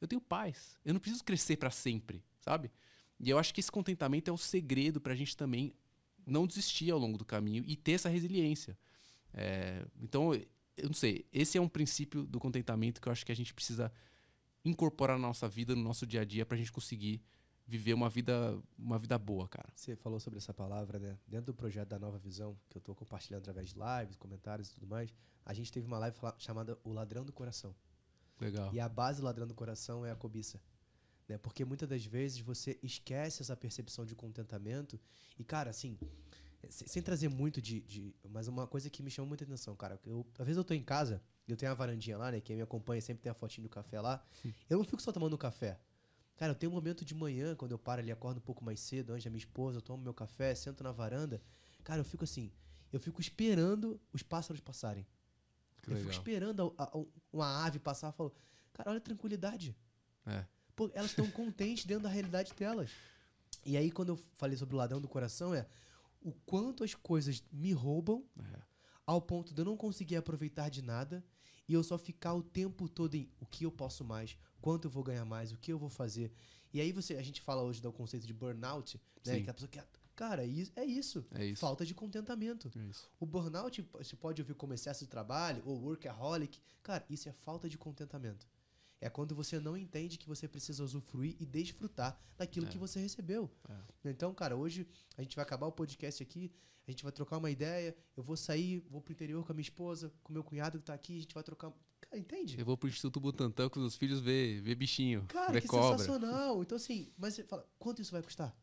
Eu 0.00 0.06
tenho 0.06 0.20
paz. 0.20 0.78
Eu 0.84 0.94
não 0.94 1.00
preciso 1.00 1.24
crescer 1.24 1.56
para 1.56 1.68
sempre, 1.68 2.24
sabe? 2.38 2.70
E 3.18 3.28
eu 3.28 3.36
acho 3.36 3.52
que 3.52 3.58
esse 3.58 3.72
contentamento 3.72 4.28
é 4.28 4.32
o 4.32 4.38
segredo 4.38 5.00
pra 5.00 5.16
gente 5.16 5.36
também 5.36 5.74
não 6.24 6.46
desistir 6.46 6.92
ao 6.92 6.98
longo 7.00 7.18
do 7.18 7.24
caminho 7.24 7.64
e 7.66 7.74
ter 7.74 7.94
essa 7.94 8.08
resiliência. 8.08 8.78
É, 9.34 9.84
então, 10.00 10.32
eu 10.76 10.86
não 10.86 10.94
sei, 10.94 11.26
esse 11.32 11.58
é 11.58 11.60
um 11.60 11.68
princípio 11.68 12.24
do 12.24 12.38
contentamento 12.38 13.00
que 13.00 13.08
eu 13.08 13.12
acho 13.12 13.26
que 13.26 13.32
a 13.32 13.36
gente 13.36 13.52
precisa 13.52 13.92
incorporar 14.64 15.18
na 15.18 15.26
nossa 15.28 15.48
vida, 15.48 15.74
no 15.74 15.82
nosso 15.82 16.06
dia 16.06 16.20
a 16.20 16.24
dia, 16.24 16.44
pra 16.46 16.56
gente 16.56 16.70
conseguir 16.72 17.22
viver 17.66 17.94
uma 17.94 18.10
vida, 18.10 18.60
uma 18.78 18.98
vida 18.98 19.16
boa, 19.18 19.48
cara. 19.48 19.72
Você 19.74 19.94
falou 19.96 20.18
sobre 20.20 20.38
essa 20.38 20.52
palavra, 20.52 20.98
né? 20.98 21.18
Dentro 21.26 21.46
do 21.46 21.54
projeto 21.54 21.88
da 21.88 21.98
Nova 21.98 22.18
Visão, 22.18 22.56
que 22.68 22.76
eu 22.76 22.80
estou 22.80 22.94
compartilhando 22.94 23.40
através 23.42 23.68
de 23.70 23.76
lives, 23.76 24.16
comentários 24.16 24.68
e 24.70 24.74
tudo 24.74 24.86
mais, 24.86 25.14
a 25.44 25.54
gente 25.54 25.70
teve 25.72 25.86
uma 25.86 25.98
live 25.98 26.16
chamada 26.38 26.78
O 26.84 26.92
Ladrão 26.92 27.24
do 27.24 27.32
Coração. 27.32 27.74
Legal. 28.40 28.72
E 28.74 28.80
a 28.80 28.88
base 28.88 29.20
do 29.20 29.24
ladrão 29.24 29.46
do 29.46 29.54
coração 29.54 30.04
é 30.04 30.10
a 30.10 30.16
cobiça. 30.16 30.60
Né? 31.28 31.38
Porque 31.38 31.64
muitas 31.64 31.88
das 31.88 32.04
vezes 32.04 32.40
você 32.40 32.76
esquece 32.82 33.40
essa 33.40 33.56
percepção 33.56 34.04
de 34.04 34.16
contentamento. 34.16 34.98
E, 35.38 35.44
cara, 35.44 35.70
assim, 35.70 35.96
se- 36.68 36.88
sem 36.88 37.00
trazer 37.00 37.28
muito 37.28 37.62
de, 37.62 37.80
de- 37.82 38.12
Mas 38.28 38.48
uma 38.48 38.66
coisa 38.66 38.90
que 38.90 39.00
me 39.02 39.10
chamou 39.10 39.28
muita 39.28 39.44
atenção, 39.44 39.76
cara. 39.76 40.00
Eu, 40.04 40.26
às 40.38 40.44
vezes 40.44 40.56
eu 40.56 40.64
tô 40.64 40.74
em 40.74 40.82
casa, 40.82 41.22
eu 41.48 41.56
tenho 41.56 41.70
a 41.72 41.74
varandinha 41.74 42.16
lá, 42.16 42.30
né? 42.30 42.40
Quem 42.40 42.56
me 42.56 42.62
acompanha 42.62 43.00
sempre 43.00 43.22
tem 43.22 43.30
a 43.30 43.34
fotinho 43.34 43.64
do 43.66 43.70
café 43.70 44.00
lá. 44.00 44.24
Eu 44.70 44.78
não 44.78 44.84
fico 44.84 45.00
só 45.02 45.10
tomando 45.12 45.36
café. 45.38 45.78
Cara, 46.36 46.52
eu 46.52 46.56
tenho 46.56 46.72
um 46.72 46.74
momento 46.74 47.04
de 47.04 47.14
manhã, 47.14 47.54
quando 47.54 47.72
eu 47.72 47.78
paro 47.78 48.00
ali, 48.00 48.10
acordo 48.10 48.38
um 48.38 48.42
pouco 48.42 48.64
mais 48.64 48.80
cedo, 48.80 49.12
antes 49.12 49.24
da 49.24 49.30
minha 49.30 49.38
esposa, 49.38 49.78
eu 49.78 49.82
tomo 49.82 50.02
meu 50.02 50.14
café, 50.14 50.54
sento 50.54 50.82
na 50.82 50.90
varanda. 50.92 51.40
Cara, 51.84 52.00
eu 52.00 52.04
fico 52.04 52.24
assim, 52.24 52.50
eu 52.92 52.98
fico 53.00 53.20
esperando 53.20 54.00
os 54.12 54.22
pássaros 54.22 54.60
passarem. 54.60 55.06
Que 55.82 55.90
eu 55.90 55.96
fico 55.96 56.08
legal. 56.08 56.12
esperando 56.22 56.74
a- 56.78 56.84
a- 56.84 57.04
uma 57.32 57.64
ave 57.66 57.78
passar 57.78 58.12
e 58.12 58.16
falo, 58.16 58.32
cara, 58.72 58.90
olha 58.90 58.98
a 58.98 59.00
tranquilidade. 59.00 59.76
É. 60.26 60.44
Pô, 60.74 60.90
elas 60.94 61.10
estão 61.10 61.30
contentes 61.30 61.84
dentro 61.84 62.04
da 62.04 62.08
realidade 62.08 62.52
delas. 62.54 62.90
E 63.64 63.76
aí, 63.76 63.90
quando 63.90 64.10
eu 64.10 64.16
falei 64.16 64.56
sobre 64.56 64.74
o 64.74 64.78
ladrão 64.78 65.00
do 65.00 65.08
coração, 65.08 65.54
é 65.54 65.66
o 66.20 66.32
quanto 66.32 66.82
as 66.84 66.94
coisas 66.94 67.42
me 67.52 67.72
roubam 67.72 68.24
É. 68.38 68.62
ao 69.06 69.20
ponto 69.20 69.52
de 69.54 69.60
eu 69.60 69.64
não 69.64 69.76
conseguir 69.76 70.16
aproveitar 70.16 70.68
de 70.68 70.82
nada 70.82 71.24
e 71.68 71.74
eu 71.74 71.82
só 71.82 71.96
ficar 71.98 72.34
o 72.34 72.42
tempo 72.42 72.88
todo 72.88 73.14
em 73.14 73.30
o 73.40 73.46
que 73.46 73.64
eu 73.64 73.70
posso 73.72 74.04
mais, 74.04 74.36
quanto 74.60 74.86
eu 74.86 74.90
vou 74.90 75.02
ganhar 75.02 75.24
mais, 75.24 75.52
o 75.52 75.56
que 75.58 75.72
eu 75.72 75.78
vou 75.78 75.88
fazer. 75.90 76.32
E 76.72 76.80
aí 76.80 76.92
você, 76.92 77.16
a 77.16 77.22
gente 77.22 77.40
fala 77.40 77.62
hoje 77.62 77.80
do 77.82 77.92
conceito 77.92 78.26
de 78.26 78.32
burnout, 78.32 79.00
né? 79.26 79.34
Sim. 79.36 79.44
Que 79.44 79.50
a 79.50 79.54
pessoa 79.54 79.68
quer. 79.68 79.86
Cara, 80.14 80.42
é 80.44 80.46
isso. 80.46 80.72
É 80.76 80.84
isso. 80.84 81.60
Falta 81.60 81.84
de 81.86 81.94
contentamento. 81.94 82.70
É. 82.76 82.90
O 83.18 83.26
burnout 83.26 83.82
você 83.92 84.14
pode 84.16 84.40
ouvir 84.42 84.54
como 84.54 84.74
excesso 84.74 85.04
de 85.04 85.10
trabalho 85.10 85.62
ou 85.64 85.80
workaholic. 85.80 86.60
Cara, 86.82 87.04
isso 87.08 87.28
é 87.28 87.32
falta 87.32 87.68
de 87.68 87.76
contentamento. 87.78 88.46
É 89.00 89.10
quando 89.10 89.34
você 89.34 89.58
não 89.58 89.76
entende 89.76 90.16
que 90.18 90.28
você 90.28 90.46
precisa 90.46 90.84
usufruir 90.84 91.34
e 91.40 91.44
desfrutar 91.46 92.16
daquilo 92.36 92.66
É. 92.66 92.70
que 92.70 92.78
você 92.78 93.00
recebeu. 93.00 93.50
Então, 94.04 94.32
cara, 94.32 94.56
hoje 94.56 94.86
a 95.16 95.22
gente 95.22 95.34
vai 95.34 95.42
acabar 95.44 95.66
o 95.66 95.72
podcast 95.72 96.22
aqui, 96.22 96.52
a 96.86 96.90
gente 96.90 97.02
vai 97.02 97.12
trocar 97.12 97.38
uma 97.38 97.50
ideia, 97.50 97.96
eu 98.16 98.22
vou 98.22 98.36
sair, 98.36 98.80
vou 98.90 99.00
pro 99.00 99.12
interior 99.12 99.44
com 99.44 99.52
a 99.52 99.54
minha 99.54 99.62
esposa, 99.62 100.12
com 100.22 100.32
meu 100.32 100.42
cunhado 100.42 100.78
que 100.78 100.84
tá 100.84 100.94
aqui, 100.94 101.18
a 101.18 101.20
gente 101.20 101.34
vai 101.34 101.42
trocar. 101.42 101.72
Cara, 102.00 102.18
entende? 102.18 102.58
Eu 102.58 102.64
vou 102.64 102.76
pro 102.76 102.88
Instituto 102.88 103.20
Butantan 103.20 103.68
com 103.68 103.80
os 103.80 103.96
filhos 103.96 104.20
ver, 104.20 104.60
ver 104.60 104.74
bichinho, 104.74 105.24
Cara, 105.28 105.52
ver 105.52 105.60
que 105.62 105.68
cobra. 105.68 105.98
sensacional. 105.98 106.62
Então, 106.62 106.76
assim, 106.76 107.12
mas 107.16 107.34
você 107.34 107.44
fala, 107.44 107.66
quanto 107.78 108.02
isso 108.02 108.10
vai 108.10 108.22
custar? 108.22 108.56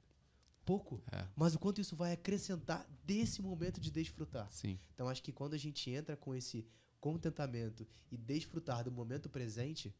Pouco. 0.66 1.02
É. 1.12 1.26
Mas 1.36 1.56
o 1.56 1.60
quanto 1.60 1.82
isso 1.82 1.96
vai 1.96 2.12
acrescentar 2.14 2.88
desse 3.04 3.42
momento 3.42 3.80
de 3.80 3.90
desfrutar. 3.90 4.52
Sim. 4.52 4.78
Então 4.94 5.08
acho 5.08 5.24
que 5.24 5.32
quando 5.32 5.54
a 5.54 5.58
gente 5.58 5.90
entra 5.90 6.16
com 6.16 6.36
esse 6.36 6.68
contentamento 7.00 7.88
e 8.12 8.18
desfrutar 8.18 8.84
do 8.84 8.92
momento 8.92 9.30
presente, 9.30 9.96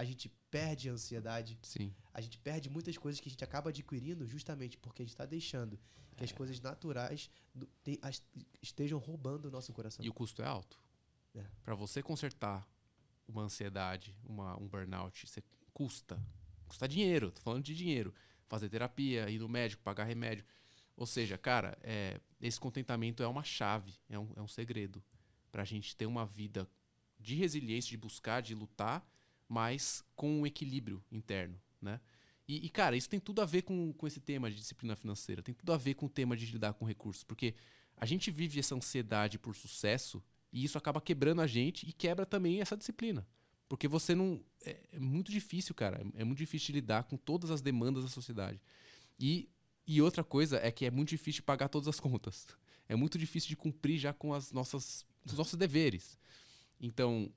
a 0.00 0.04
gente 0.04 0.28
perde 0.50 0.88
a 0.88 0.92
ansiedade, 0.92 1.58
Sim. 1.62 1.94
a 2.14 2.20
gente 2.22 2.38
perde 2.38 2.70
muitas 2.70 2.96
coisas 2.96 3.20
que 3.20 3.28
a 3.28 3.32
gente 3.32 3.44
acaba 3.44 3.68
adquirindo 3.68 4.26
justamente 4.26 4.78
porque 4.78 5.02
a 5.02 5.04
gente 5.04 5.12
está 5.12 5.26
deixando 5.26 5.78
que 6.16 6.22
É. 6.22 6.26
as 6.26 6.32
coisas 6.32 6.58
naturais 6.60 7.30
estejam 8.62 8.98
roubando 8.98 9.46
o 9.46 9.50
nosso 9.50 9.72
coração. 9.72 10.04
E 10.04 10.08
o 10.08 10.12
custo 10.14 10.42
é 10.42 10.46
alto. 10.46 10.80
É. 11.34 11.44
Para 11.62 11.74
você 11.74 12.02
consertar 12.02 12.66
uma 13.28 13.42
ansiedade, 13.42 14.16
uma, 14.24 14.56
um 14.58 14.66
burnout, 14.66 15.26
você 15.26 15.42
custa. 15.72 16.18
Custa 16.66 16.88
dinheiro, 16.88 17.30
tô 17.30 17.40
falando 17.42 17.62
de 17.64 17.74
dinheiro. 17.74 18.14
Fazer 18.48 18.68
terapia, 18.68 19.28
ir 19.30 19.38
no 19.38 19.48
médico, 19.48 19.82
pagar 19.82 20.04
remédio. 20.04 20.44
Ou 20.96 21.06
seja, 21.06 21.36
cara, 21.38 21.78
é, 21.82 22.20
esse 22.40 22.58
contentamento 22.58 23.22
é 23.22 23.26
uma 23.26 23.44
chave, 23.44 23.94
é 24.08 24.18
um, 24.18 24.32
é 24.36 24.40
um 24.42 24.48
segredo 24.48 25.02
pra 25.52 25.64
gente 25.64 25.94
ter 25.94 26.06
uma 26.06 26.24
vida 26.26 26.68
de 27.18 27.34
resiliência, 27.34 27.90
de 27.90 27.96
buscar, 27.96 28.40
de 28.40 28.54
lutar, 28.54 29.06
mas 29.50 30.04
com 30.14 30.42
um 30.42 30.46
equilíbrio 30.46 31.02
interno, 31.10 31.60
né? 31.82 32.00
E, 32.46 32.66
e, 32.66 32.68
cara, 32.68 32.96
isso 32.96 33.08
tem 33.08 33.18
tudo 33.18 33.42
a 33.42 33.44
ver 33.44 33.62
com, 33.62 33.92
com 33.92 34.06
esse 34.06 34.20
tema 34.20 34.48
de 34.48 34.56
disciplina 34.56 34.94
financeira, 34.94 35.42
tem 35.42 35.52
tudo 35.52 35.72
a 35.72 35.76
ver 35.76 35.94
com 35.94 36.06
o 36.06 36.08
tema 36.08 36.36
de 36.36 36.46
lidar 36.46 36.72
com 36.74 36.84
recursos, 36.84 37.24
porque 37.24 37.54
a 37.96 38.06
gente 38.06 38.30
vive 38.30 38.60
essa 38.60 38.76
ansiedade 38.76 39.40
por 39.40 39.56
sucesso 39.56 40.22
e 40.52 40.64
isso 40.64 40.78
acaba 40.78 41.00
quebrando 41.00 41.40
a 41.40 41.48
gente 41.48 41.88
e 41.88 41.92
quebra 41.92 42.24
também 42.24 42.60
essa 42.60 42.76
disciplina. 42.76 43.26
Porque 43.68 43.88
você 43.88 44.14
não. 44.14 44.40
É, 44.64 44.76
é 44.92 45.00
muito 45.00 45.32
difícil, 45.32 45.74
cara. 45.74 46.00
É 46.14 46.24
muito 46.24 46.38
difícil 46.38 46.74
lidar 46.74 47.04
com 47.04 47.16
todas 47.16 47.50
as 47.50 47.60
demandas 47.60 48.04
da 48.04 48.10
sociedade. 48.10 48.60
E, 49.18 49.48
e 49.86 50.00
outra 50.00 50.22
coisa 50.22 50.58
é 50.58 50.70
que 50.70 50.84
é 50.84 50.90
muito 50.90 51.08
difícil 51.08 51.42
pagar 51.42 51.68
todas 51.68 51.88
as 51.88 51.98
contas. 51.98 52.46
É 52.88 52.96
muito 52.96 53.16
difícil 53.16 53.48
de 53.48 53.54
cumprir 53.54 54.00
já 54.00 54.12
com 54.12 54.34
as 54.34 54.50
nossas, 54.50 55.06
os 55.24 55.34
nossos 55.34 55.56
deveres. 55.56 56.18
Então, 56.80 57.30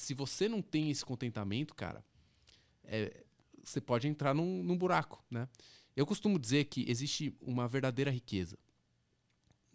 se 0.00 0.14
você 0.14 0.48
não 0.48 0.62
tem 0.62 0.90
esse 0.90 1.04
contentamento, 1.04 1.74
cara, 1.74 2.04
é, 2.84 3.24
você 3.62 3.80
pode 3.80 4.08
entrar 4.08 4.34
num, 4.34 4.62
num 4.62 4.76
buraco, 4.76 5.22
né? 5.30 5.48
Eu 5.96 6.06
costumo 6.06 6.38
dizer 6.38 6.64
que 6.66 6.84
existe 6.88 7.36
uma 7.40 7.68
verdadeira 7.68 8.10
riqueza. 8.10 8.58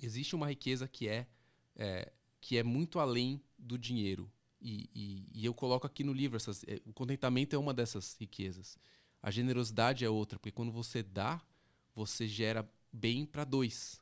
Existe 0.01 0.36
uma 0.36 0.47
riqueza 0.47 0.88
que 0.88 1.07
é, 1.07 1.28
é, 1.76 2.11
que 2.41 2.57
é 2.57 2.63
muito 2.63 2.99
além 2.99 3.41
do 3.57 3.78
dinheiro. 3.78 4.32
E, 4.61 4.89
e- 4.93 5.28
e 5.34 5.45
eu 5.45 5.53
coloco 5.53 5.86
aqui 5.86 6.03
no 6.03 6.11
livro, 6.13 6.38
essas, 6.38 6.63
é, 6.67 6.82
o 6.86 6.93
contentamento 6.93 7.55
é 7.55 7.59
uma 7.59 7.73
dessas 7.73 8.15
riquezas. 8.19 8.78
A 9.21 9.32
generosidade 9.32 10.03
é 10.03 10.09
outra, 10.09 10.39
porque 10.39 10.51
quando 10.51 10.71
você 10.71 11.03
dá, 11.03 11.41
você 11.93 12.28
gera 12.28 12.67
bem 12.91 13.26
para 13.26 13.43
dois, 13.43 14.01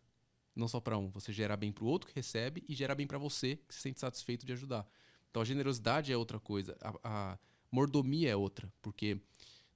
não 0.55 0.67
só 0.67 0.80
para 0.80 0.97
um. 0.97 1.09
Você 1.11 1.32
gera 1.34 1.55
bem 1.57 1.71
para 1.71 1.84
o 1.84 1.88
outro 1.88 2.07
que 2.09 2.15
recebe 2.15 2.63
e 2.67 2.74
gera 2.76 2.95
bem 2.95 3.05
para 3.07 3.17
você 3.17 3.57
que 3.67 3.76
se 3.76 3.82
sente 3.82 3.99
satisfeito 3.99 4.45
de 4.45 4.53
ajudar. 4.53 4.88
Então 5.34 5.42
a 5.42 5.46
generosidade 5.46 6.14
é 6.14 6.16
outra 6.16 6.40
coisa, 6.40 6.78
a, 6.80 7.32
a 7.32 7.40
mordomia 7.72 8.30
é 8.30 8.36
outra, 8.36 8.72
porque 8.84 9.20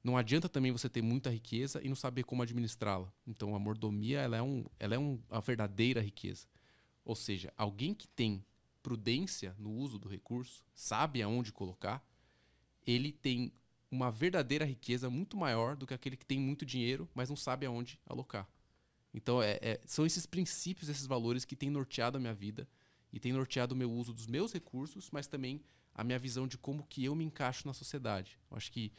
não 0.04 0.16
adianta 0.16 0.48
também 0.48 0.72
você 0.72 0.88
ter 0.88 1.02
muita 1.02 1.32
riqueza 1.32 1.82
e 1.84 1.90
não 1.90 1.96
saber 1.96 2.26
como 2.26 2.44
administrá-la. 2.44 3.12
Então 3.26 3.56
a 3.56 3.60
mordomia 3.60 4.20
ela 4.20 4.38
é, 4.38 4.42
um, 4.44 4.64
ela 4.80 4.94
é 4.94 5.00
um, 5.00 5.20
a 5.32 5.40
verdadeira 5.40 6.00
riqueza. 6.00 6.46
Ou 7.04 7.16
seja, 7.16 7.52
alguém 7.58 7.96
que 7.96 8.08
tem 8.08 8.46
prudência 8.84 9.56
no 9.58 9.72
uso 9.72 9.98
do 9.98 10.08
recurso, 10.08 10.64
sabe 10.76 11.24
aonde 11.24 11.52
colocar, 11.52 12.08
ele 12.86 13.12
tem 13.12 13.52
uma 13.90 14.12
verdadeira 14.12 14.64
riqueza 14.64 15.10
muito 15.10 15.36
maior 15.36 15.76
do 15.76 15.88
que 15.88 15.94
aquele 15.96 16.16
que 16.16 16.26
tem 16.26 16.40
muito 16.40 16.68
dinheiro, 16.68 17.10
mas 17.16 17.30
não 17.30 17.36
sabe 17.36 17.66
aonde 17.66 18.00
alocar. 18.06 18.48
Então, 19.12 19.42
é, 19.42 19.58
é- 19.60 19.82
são 19.86 20.06
esses 20.06 20.28
princípios, 20.28 20.88
esses 20.88 21.08
valores 21.08 21.46
que 21.46 21.56
têm 21.56 21.72
norteado 21.72 22.18
a 22.18 22.22
minha 22.22 22.36
vida 22.36 22.68
e 23.12 23.20
têm 23.20 23.34
norteado 23.34 23.74
o 23.74 23.78
meu 23.78 23.92
uso 23.92 24.14
dos 24.14 24.28
meus 24.28 24.54
recursos, 24.54 25.10
mas 25.12 25.28
também 25.28 25.62
a 25.94 26.04
minha 26.04 26.20
visão 26.20 26.48
de 26.48 26.58
como 26.58 26.84
que 26.84 27.06
eu 27.06 27.16
me 27.16 27.24
encaixo 27.24 27.68
na 27.68 27.74
sociedade. 27.74 28.38
Eu 28.52 28.58
acho 28.58 28.72
que 28.72 28.92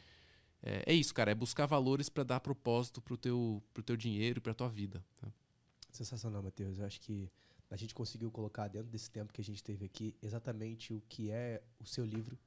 é, 0.61 0.83
é 0.87 0.93
isso, 0.93 1.13
cara, 1.13 1.31
é 1.31 1.35
buscar 1.35 1.65
valores 1.65 2.09
para 2.09 2.23
dar 2.23 2.39
propósito 2.39 3.01
pro 3.01 3.17
teu, 3.17 3.63
pro 3.73 3.83
teu 3.83 3.95
dinheiro 3.95 4.41
pra 4.41 4.53
tua 4.53 4.67
vida. 4.67 5.03
tá? 5.19 5.31
Sensacional, 5.91 6.43
Matheus. 6.43 6.79
Eu 6.79 6.85
acho 6.85 6.99
que 6.99 7.31
a 7.69 7.77
gente 7.77 7.93
conseguiu 7.93 8.29
colocar 8.31 8.67
dentro 8.67 8.89
desse 8.89 9.09
tempo 9.09 9.31
que 9.31 9.41
a 9.41 9.43
gente 9.43 9.63
teve 9.63 9.85
aqui 9.85 10.15
exatamente 10.21 10.93
o 10.93 11.01
que 11.07 11.31
é 11.31 11.61
o 11.79 11.85
seu 11.85 12.05
livro, 12.05 12.37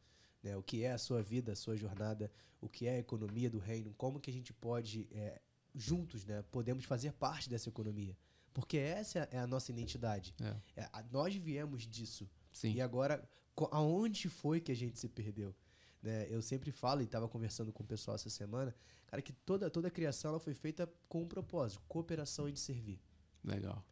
né? 0.43 0.57
o 0.57 0.63
que 0.63 0.83
é 0.83 0.93
a 0.93 0.99
sua 0.99 1.23
vida, 1.23 1.53
a 1.53 1.57
sua 1.57 1.77
jornada, 1.77 2.31
o 2.61 2.69
que 2.69 2.87
é 2.87 2.97
a 2.97 2.99
economia 2.99 3.49
do 3.49 3.59
reino, 3.59 3.95
como 3.97 4.21
que 4.21 4.31
a 4.31 4.33
gente 4.33 4.53
pode, 4.53 5.09
é, 5.13 5.41
juntos, 5.75 6.25
né, 6.25 6.43
podemos 6.51 6.85
fazer 6.85 7.13
parte 7.13 7.49
dessa 7.49 7.69
economia. 7.69 8.17
Porque 8.53 8.77
essa 8.77 9.21
é 9.31 9.39
a 9.39 9.47
nossa 9.47 9.71
identidade. 9.73 10.35
É. 10.41 10.83
É, 10.83 10.89
a- 10.93 11.03
nós 11.11 11.35
viemos 11.35 11.87
disso. 11.87 12.29
Sim. 12.53 12.73
E 12.75 12.81
agora, 12.81 13.27
aonde 13.71 14.29
foi 14.29 14.61
que 14.61 14.71
a 14.71 14.77
gente 14.77 14.99
se 14.99 15.09
perdeu? 15.09 15.55
Né? 16.03 16.27
Eu 16.29 16.43
sempre 16.43 16.71
falo, 16.71 17.01
e 17.01 17.05
estava 17.05 17.29
conversando 17.29 17.73
com 17.73 17.83
o 17.83 17.87
pessoal 17.87 18.15
essa 18.17 18.29
semana, 18.29 18.75
cara, 19.07 19.23
que 19.23 19.33
toda, 19.33 19.71
toda 19.71 19.89
a 19.89 19.91
criação 19.91 20.31
ela 20.33 20.41
foi 20.41 20.53
feita 20.55 20.87
com 21.09 21.23
um 21.23 21.29
propósito, 21.29 21.81
cooperação 21.89 22.49
e 22.49 22.53
de 22.53 22.61
servir. 22.61 23.01
Legal. 23.45 23.85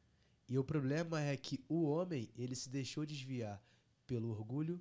E 0.49 0.59
o 0.59 0.65
problema 0.65 1.21
é 1.23 1.37
que 1.37 1.65
o 1.69 1.85
homem, 1.85 2.29
ele 2.37 2.55
se 2.57 2.69
deixou 2.69 3.07
desviar 3.07 3.63
pelo 4.07 4.29
orgulho, 4.31 4.81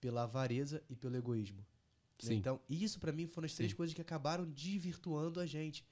pela 0.00 0.22
avareza 0.22 0.82
e 0.88 0.94
pelo 0.94 1.16
egoísmo. 1.16 1.58
né? 1.58 1.64
Sim. 2.20 2.34
Então, 2.36 2.60
isso 2.70 2.98
pra 3.00 3.12
mim 3.12 3.26
foram 3.26 3.46
as 3.46 3.54
três 3.54 3.72
Sim. 3.72 3.76
coisas 3.76 3.92
que 3.94 4.00
acabaram 4.00 4.46
desvirtuando 4.48 5.40
a 5.40 5.46
gente. 5.46 5.84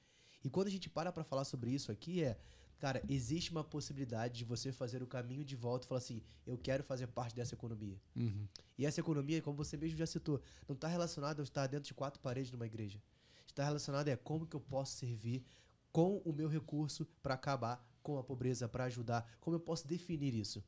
E 0.43 0.49
quando 0.49 0.67
a 0.67 0.71
gente 0.71 0.89
para 0.89 1.11
pra 1.11 1.23
falar 1.23 1.43
sobre 1.43 1.71
isso 1.71 1.91
aqui 1.91 2.23
é, 2.23 2.39
cara, 2.79 3.01
existe 3.09 3.51
uma 3.51 3.63
possibilidade 3.63 4.37
de 4.37 4.45
você 4.45 4.71
fazer 4.71 5.01
o 5.01 5.07
caminho 5.07 5.43
de 5.43 5.55
volta 5.55 5.85
e 5.85 5.87
falar 5.87 5.99
assim, 5.99 6.21
eu 6.45 6.57
quero 6.57 6.83
fazer 6.83 7.07
parte 7.07 7.35
dessa 7.35 7.53
economia. 7.53 7.99
Uhum. 8.15 8.47
E 8.77 8.85
essa 8.85 8.99
economia, 8.99 9.41
como 9.41 9.57
você 9.57 9.77
mesmo 9.77 9.97
já 9.97 10.05
citou, 10.05 10.41
não 10.67 10.75
está 10.75 10.87
relacionada 10.87 11.41
a 11.41 11.43
estar 11.43 11.67
dentro 11.67 11.87
de 11.87 11.93
quatro 11.93 12.19
paredes 12.21 12.51
numa 12.51 12.65
igreja. 12.65 13.01
Está 13.47 13.63
relacionada 13.63 14.11
a 14.13 14.17
como 14.17 14.45
que 14.45 14.55
eu 14.55 14.59
posso 14.59 14.97
servir 14.97 15.45
com 15.91 16.17
o 16.25 16.33
meu 16.33 16.49
recurso 16.49 17.05
para 17.23 17.35
acabar 17.35 17.81
com 18.03 18.19
a 18.19 18.23
pobreza, 18.23 18.67
para 18.67 18.83
ajudar, 18.83 19.25
como 19.39 19.55
eu 19.55 19.59
posso 19.59 19.87
definir 19.87 20.35
isso, 20.35 20.63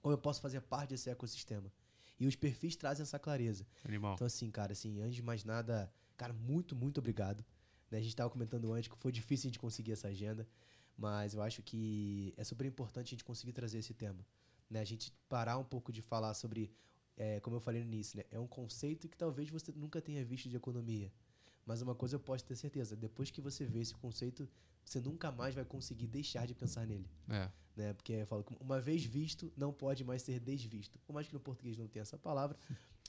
como 0.00 0.14
eu 0.14 0.18
posso 0.18 0.40
fazer 0.40 0.60
parte 0.62 0.90
desse 0.90 1.10
ecossistema. 1.10 1.70
E 2.18 2.26
os 2.26 2.36
perfis 2.36 2.76
trazem 2.76 3.02
essa 3.02 3.18
clareza. 3.18 3.66
Animal. 3.84 4.14
Então, 4.14 4.26
assim, 4.26 4.50
cara, 4.50 4.72
assim, 4.72 5.00
antes 5.00 5.16
de 5.16 5.22
mais 5.22 5.44
nada, 5.44 5.92
cara, 6.16 6.32
muito, 6.32 6.76
muito 6.76 6.98
obrigado. 6.98 7.44
Né? 7.90 7.98
A 7.98 8.00
gente 8.00 8.10
estava 8.10 8.30
comentando 8.30 8.72
antes 8.72 8.88
que 8.88 8.96
foi 8.96 9.10
difícil 9.10 9.48
a 9.48 9.50
gente 9.50 9.58
conseguir 9.58 9.92
essa 9.92 10.08
agenda, 10.08 10.46
mas 10.96 11.34
eu 11.34 11.42
acho 11.42 11.62
que 11.62 12.34
é 12.36 12.44
super 12.44 12.66
importante 12.66 13.08
a 13.08 13.10
gente 13.10 13.24
conseguir 13.24 13.52
trazer 13.52 13.78
esse 13.78 13.94
tema. 13.94 14.24
Né? 14.68 14.80
A 14.80 14.84
gente 14.84 15.12
parar 15.28 15.58
um 15.58 15.64
pouco 15.64 15.92
de 15.92 16.02
falar 16.02 16.34
sobre, 16.34 16.72
é, 17.16 17.40
como 17.40 17.56
eu 17.56 17.60
falei 17.60 17.82
no 17.82 17.86
início, 17.86 18.18
né? 18.18 18.24
é 18.30 18.38
um 18.38 18.46
conceito 18.46 19.08
que 19.08 19.16
talvez 19.16 19.48
você 19.48 19.72
nunca 19.72 20.00
tenha 20.00 20.24
visto 20.24 20.48
de 20.48 20.56
economia. 20.56 21.12
Mas 21.66 21.82
uma 21.82 21.94
coisa 21.94 22.16
eu 22.16 22.20
posso 22.20 22.44
ter 22.44 22.56
certeza, 22.56 22.96
depois 22.96 23.30
que 23.30 23.40
você 23.40 23.64
vê 23.64 23.80
esse 23.80 23.94
conceito, 23.94 24.48
você 24.84 25.00
nunca 25.00 25.30
mais 25.30 25.54
vai 25.54 25.64
conseguir 25.64 26.06
deixar 26.06 26.46
de 26.46 26.54
pensar 26.54 26.86
nele 26.86 27.08
É. 27.28 27.50
né? 27.76 27.92
Porque 27.92 28.12
eu 28.12 28.26
falo 28.26 28.42
que 28.42 28.54
uma 28.60 28.80
vez 28.80 29.04
visto, 29.04 29.52
não 29.56 29.72
pode 29.72 30.02
mais 30.04 30.22
ser 30.22 30.40
desvisto. 30.40 30.98
Por 31.00 31.12
mais 31.12 31.26
que 31.28 31.34
no 31.34 31.40
português 31.40 31.76
não 31.76 31.86
tenha 31.86 32.02
essa 32.02 32.18
palavra, 32.18 32.58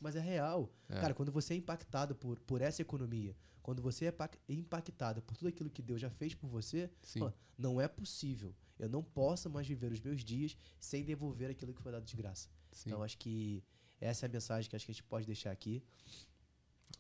mas 0.02 0.16
é 0.16 0.20
real. 0.20 0.70
É. 0.90 1.00
Cara, 1.00 1.14
quando 1.14 1.32
você 1.32 1.54
é 1.54 1.58
impactado 1.58 2.16
por, 2.16 2.40
por 2.42 2.62
essa 2.62 2.82
economia, 2.82 3.36
quando 3.62 3.82
você 3.82 4.06
é 4.06 4.12
pac- 4.12 4.38
impactado 4.50 5.22
por 5.22 5.38
tudo 5.38 5.48
aquilo 5.48 5.70
que 5.70 5.82
Deus 5.82 6.02
já 6.02 6.10
fez 6.10 6.34
por 6.34 6.48
você, 6.50 6.90
fala, 7.20 7.36
não 7.58 7.80
é 7.80 7.88
possível. 7.88 8.56
Eu 8.80 8.90
não 8.90 9.04
posso 9.04 9.50
mais 9.50 9.68
viver 9.68 9.92
os 9.92 10.00
meus 10.02 10.24
dias 10.24 10.58
sem 10.80 11.04
devolver 11.06 11.50
aquilo 11.52 11.74
que 11.74 11.82
foi 11.82 11.92
dado 11.92 12.04
de 12.06 12.16
graça. 12.16 12.50
Sim. 12.72 12.90
Então, 12.90 13.04
acho 13.04 13.18
que 13.18 13.64
essa 14.00 14.26
é 14.26 14.28
a 14.28 14.32
mensagem 14.32 14.68
que 14.70 14.76
acho 14.76 14.86
que 14.86 14.92
a 14.92 14.94
gente 14.96 15.04
pode 15.04 15.26
deixar 15.28 15.52
aqui. 15.52 15.84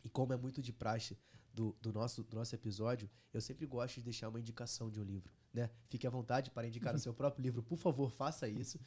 E 0.03 0.09
como 0.09 0.33
é 0.33 0.37
muito 0.37 0.61
de 0.61 0.71
praxe 0.71 1.17
do, 1.53 1.75
do 1.81 1.91
nosso, 1.91 2.23
do 2.23 2.35
nosso 2.37 2.53
episódio, 2.55 3.09
eu 3.33 3.41
sempre 3.41 3.65
gosto 3.65 3.95
de 3.95 4.03
deixar 4.03 4.29
uma 4.29 4.39
indicação 4.39 4.89
de 4.89 4.99
um 4.99 5.03
livro. 5.03 5.33
né? 5.53 5.69
Fique 5.89 6.05
à 6.07 6.09
vontade 6.09 6.49
para 6.51 6.67
indicar 6.67 6.95
o 6.95 6.99
seu 6.99 7.13
próprio 7.13 7.41
livro, 7.43 7.61
por 7.63 7.77
favor, 7.77 8.09
faça 8.11 8.47
isso. 8.47 8.79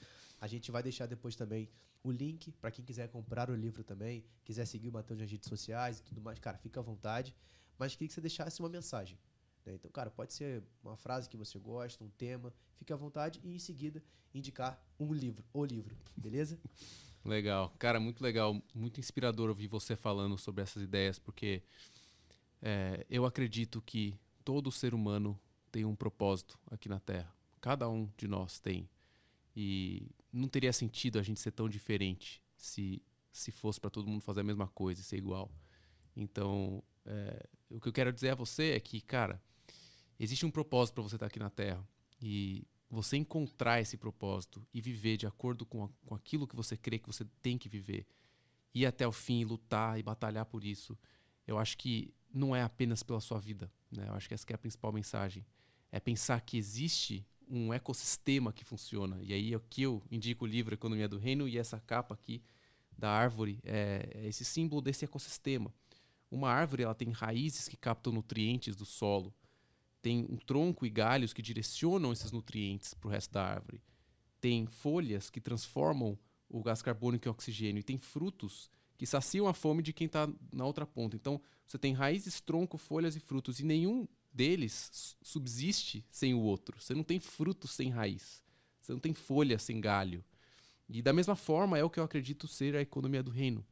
A 0.45 0.47
gente 0.47 0.71
vai 0.71 0.83
deixar 0.83 1.07
depois 1.07 1.35
também 1.35 1.71
o 2.03 2.13
link 2.13 2.53
para 2.53 2.71
quem 2.71 2.85
quiser 2.85 3.09
comprar 3.09 3.49
o 3.49 3.55
livro 3.55 3.83
também, 3.83 4.23
quiser 4.45 4.67
seguir 4.67 4.91
o 4.91 4.93
Matheus 4.93 5.19
nas 5.19 5.31
redes 5.31 5.49
sociais 5.49 6.01
e 6.01 6.03
tudo 6.03 6.21
mais, 6.21 6.39
cara, 6.39 6.59
fica 6.59 6.81
à 6.81 6.83
vontade. 6.83 7.35
Mas 7.79 7.95
queria 7.95 8.09
que 8.09 8.13
você 8.13 8.21
deixasse 8.21 8.61
uma 8.61 8.69
mensagem. 8.69 9.19
Né? 9.65 9.73
Então, 9.73 9.91
cara, 9.91 10.11
pode 10.11 10.35
ser 10.35 10.63
uma 10.83 10.99
frase 10.99 11.31
que 11.31 11.37
você 11.39 11.59
gosta, 11.59 12.05
um 12.05 12.11
tema, 12.11 12.53
fique 12.77 12.93
à 12.93 12.97
vontade 12.97 13.41
e 13.43 13.55
em 13.55 13.59
seguida 13.59 14.05
indicar 14.35 14.79
um 15.01 15.15
livro, 15.15 15.43
o 15.51 15.65
livro, 15.65 15.97
beleza? 16.15 16.61
Legal. 17.25 17.75
Cara, 17.79 17.99
muito 17.99 18.23
legal, 18.23 18.63
muito 18.75 19.01
inspirador 19.01 19.49
ouvir 19.49 19.67
você 19.67 19.97
falando 19.97 20.37
sobre 20.37 20.63
essas 20.63 20.83
ideias, 20.83 21.19
porque 21.19 21.63
é, 22.61 23.07
eu 23.09 23.25
acredito 23.25 23.81
que 23.81 24.15
todo 24.45 24.71
ser 24.71 24.93
humano 24.93 25.41
tem 25.73 25.87
um 25.87 25.97
propósito 25.97 26.59
aqui 26.71 26.87
na 26.87 27.01
Terra. 27.01 27.35
Cada 27.63 27.89
um 27.89 28.11
de 28.15 28.29
nós 28.29 28.61
tem. 28.61 28.87
E 29.57 30.11
não 30.35 30.49
teria 30.49 30.73
sentido 30.73 31.19
a 31.19 31.23
gente 31.23 31.41
ser 31.41 31.53
tão 31.53 31.69
diferente 31.69 32.43
se, 32.57 33.01
se 33.33 33.53
fosse 33.53 33.81
para 33.81 33.91
todo 33.91 34.09
mundo 34.09 34.21
fazer 34.21 34.41
a 34.41 34.45
mesma 34.45 34.67
coisa 34.67 35.01
e 35.01 35.05
ser 35.05 35.17
igual. 35.17 35.51
Então, 36.17 36.83
é, 37.05 37.49
o 37.71 37.81
que 37.81 37.89
eu 37.89 37.93
quero 37.93 38.13
dizer 38.13 38.31
a 38.31 38.35
você 38.35 38.73
é 38.73 38.81
que, 38.81 39.01
cara, 39.01 39.41
existe 40.19 40.45
um 40.45 40.51
propósito 40.51 40.97
para 40.97 41.05
você 41.05 41.15
estar 41.15 41.27
tá 41.27 41.29
aqui 41.29 41.39
na 41.39 41.51
Terra. 41.51 41.87
E 42.21 42.67
você 42.91 43.17
encontrar 43.17 43.81
esse 43.81 43.97
propósito 43.97 44.67
e 44.73 44.81
viver 44.81 45.17
de 45.17 45.27
acordo 45.27 45.65
com, 45.65 45.85
a, 45.85 45.89
com 46.05 46.15
aquilo 46.15 46.47
que 46.47 46.57
você 46.57 46.77
crê 46.77 46.99
que 46.99 47.07
você 47.07 47.25
tem 47.41 47.57
que 47.57 47.69
viver, 47.69 48.07
ir 48.75 48.87
até 48.87 49.07
o 49.07 49.13
fim, 49.13 49.45
lutar 49.45 49.99
e 49.99 50.03
batalhar 50.03 50.47
por 50.47 50.65
isso, 50.65 50.99
eu 51.47 51.59
acho 51.59 51.77
que 51.79 52.13
não 52.33 52.55
é 52.55 52.63
apenas 52.63 53.03
pela 53.03 53.21
sua 53.21 53.39
vida. 53.39 53.71
Né? 53.91 54.09
Eu 54.09 54.15
acho 54.15 54.27
que 54.27 54.35
essa 54.35 54.47
que 54.47 54.53
é 54.53 54.57
a 54.57 54.59
principal 54.59 54.93
mensagem. 54.93 55.47
É 55.93 56.01
pensar 56.01 56.41
que 56.41 56.57
existe 56.57 57.25
um 57.49 57.73
ecossistema 57.73 58.53
que 58.53 58.65
funciona. 58.65 59.19
E 59.23 59.33
aí 59.33 59.55
aqui 59.55 59.83
eu 59.83 60.03
indico 60.11 60.45
o 60.45 60.49
livro 60.49 60.75
Economia 60.75 61.09
do 61.09 61.19
Reino 61.19 61.49
e 61.49 61.59
essa 61.59 61.81
capa 61.81 62.15
aqui 62.15 62.43
da 62.97 63.11
árvore 63.11 63.59
é, 63.65 64.09
é 64.15 64.27
esse 64.29 64.45
símbolo 64.45 64.81
desse 64.81 65.05
ecossistema. 65.05 65.73
Uma 66.31 66.51
árvore 66.51 66.83
ela 66.83 66.95
tem 66.95 67.11
raízes 67.11 67.69
que 67.69 67.77
captam 67.77 68.13
nutrientes 68.13 68.75
do 68.75 68.85
solo 68.85 69.35
tem 70.05 70.27
um 70.29 70.37
tronco 70.37 70.85
e 70.85 70.91
galhos 70.91 71.33
que 71.33 71.41
direcionam 71.41 72.13
esses 72.13 72.31
nutrientes 72.31 72.93
para 72.93 73.09
o 73.09 73.11
resto 73.11 73.33
da 73.33 73.43
árvore. 73.43 73.83
Tem 74.39 74.67
folhas 74.67 75.31
que 75.31 75.41
transformam 75.41 76.19
o 76.47 76.63
gás 76.63 76.83
carbônico 76.83 77.27
em 77.27 77.31
oxigênio. 77.31 77.81
E 77.81 77.83
tem 77.83 77.97
frutos 77.97 78.71
que 78.99 79.07
saciam 79.07 79.49
a 79.49 79.55
fome 79.55 79.83
de 79.83 79.95
quem 79.95 80.05
está 80.05 80.29
na 80.53 80.67
outra 80.67 80.85
ponta. 80.85 81.17
Então, 81.17 81.41
você 81.67 81.79
tem 81.79 81.95
raízes, 81.95 82.39
tronco, 82.39 82.77
folhas 82.77 83.17
e 83.17 83.21
frutos. 83.21 83.61
E 83.61 83.65
nenhum 83.65 84.07
deles 84.35 85.17
subsiste 85.23 86.05
sem 86.11 86.35
o 86.35 86.41
outro. 86.41 86.81
Você 86.81 86.93
não 86.93 87.05
tem 87.05 87.21
frutos 87.21 87.71
sem 87.71 87.89
raiz. 87.89 88.43
Você 88.81 88.93
não 88.93 89.01
tem 89.01 89.15
folha 89.15 89.59
sem 89.59 89.81
galho. 89.81 90.25
E 90.89 91.01
da 91.01 91.13
mesma 91.13 91.37
forma 91.37 91.79
é 91.79 91.85
o 91.85 91.89
que 91.89 92.01
eu 92.01 92.05
acredito 92.05 92.49
ser 92.49 92.75
a 92.75 92.83
economia 92.83 93.23
do 93.23 93.31
reino. 93.31 93.65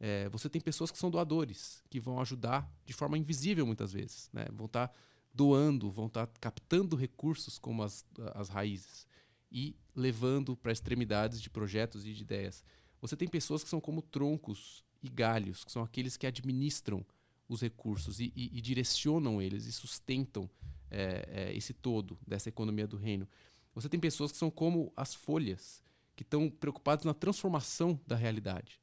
É, 0.00 0.28
você 0.28 0.48
tem 0.48 0.60
pessoas 0.60 0.90
que 0.90 0.98
são 0.98 1.10
doadores, 1.10 1.82
que 1.90 2.00
vão 2.00 2.20
ajudar 2.20 2.68
de 2.86 2.92
forma 2.92 3.18
invisível 3.18 3.66
muitas 3.66 3.92
vezes. 3.92 4.30
Né? 4.32 4.46
Vão 4.52 4.66
estar 4.66 4.88
tá 4.88 4.94
doando, 5.32 5.90
vão 5.90 6.06
estar 6.06 6.26
tá 6.26 6.32
captando 6.40 6.96
recursos 6.96 7.58
como 7.58 7.82
as, 7.82 8.04
as 8.34 8.48
raízes 8.48 9.06
e 9.52 9.76
levando 9.94 10.56
para 10.56 10.72
extremidades 10.72 11.40
de 11.40 11.50
projetos 11.50 12.06
e 12.06 12.12
de 12.12 12.22
ideias. 12.22 12.64
Você 13.00 13.16
tem 13.16 13.28
pessoas 13.28 13.62
que 13.62 13.70
são 13.70 13.80
como 13.80 14.02
troncos 14.02 14.84
e 15.02 15.08
galhos, 15.08 15.64
que 15.64 15.70
são 15.70 15.82
aqueles 15.82 16.16
que 16.16 16.26
administram 16.26 17.04
os 17.48 17.60
recursos 17.60 18.20
e, 18.20 18.32
e, 18.36 18.58
e 18.58 18.60
direcionam 18.60 19.40
eles 19.40 19.66
e 19.66 19.72
sustentam 19.72 20.48
é, 20.90 21.28
é, 21.30 21.56
esse 21.56 21.72
todo 21.72 22.18
dessa 22.26 22.48
economia 22.48 22.86
do 22.86 22.96
reino. 22.96 23.26
Você 23.74 23.88
tem 23.88 23.98
pessoas 23.98 24.32
que 24.32 24.38
são 24.38 24.50
como 24.50 24.92
as 24.96 25.14
folhas, 25.14 25.82
que 26.16 26.22
estão 26.22 26.50
preocupadas 26.50 27.04
na 27.04 27.14
transformação 27.14 27.98
da 28.06 28.16
realidade. 28.16 28.80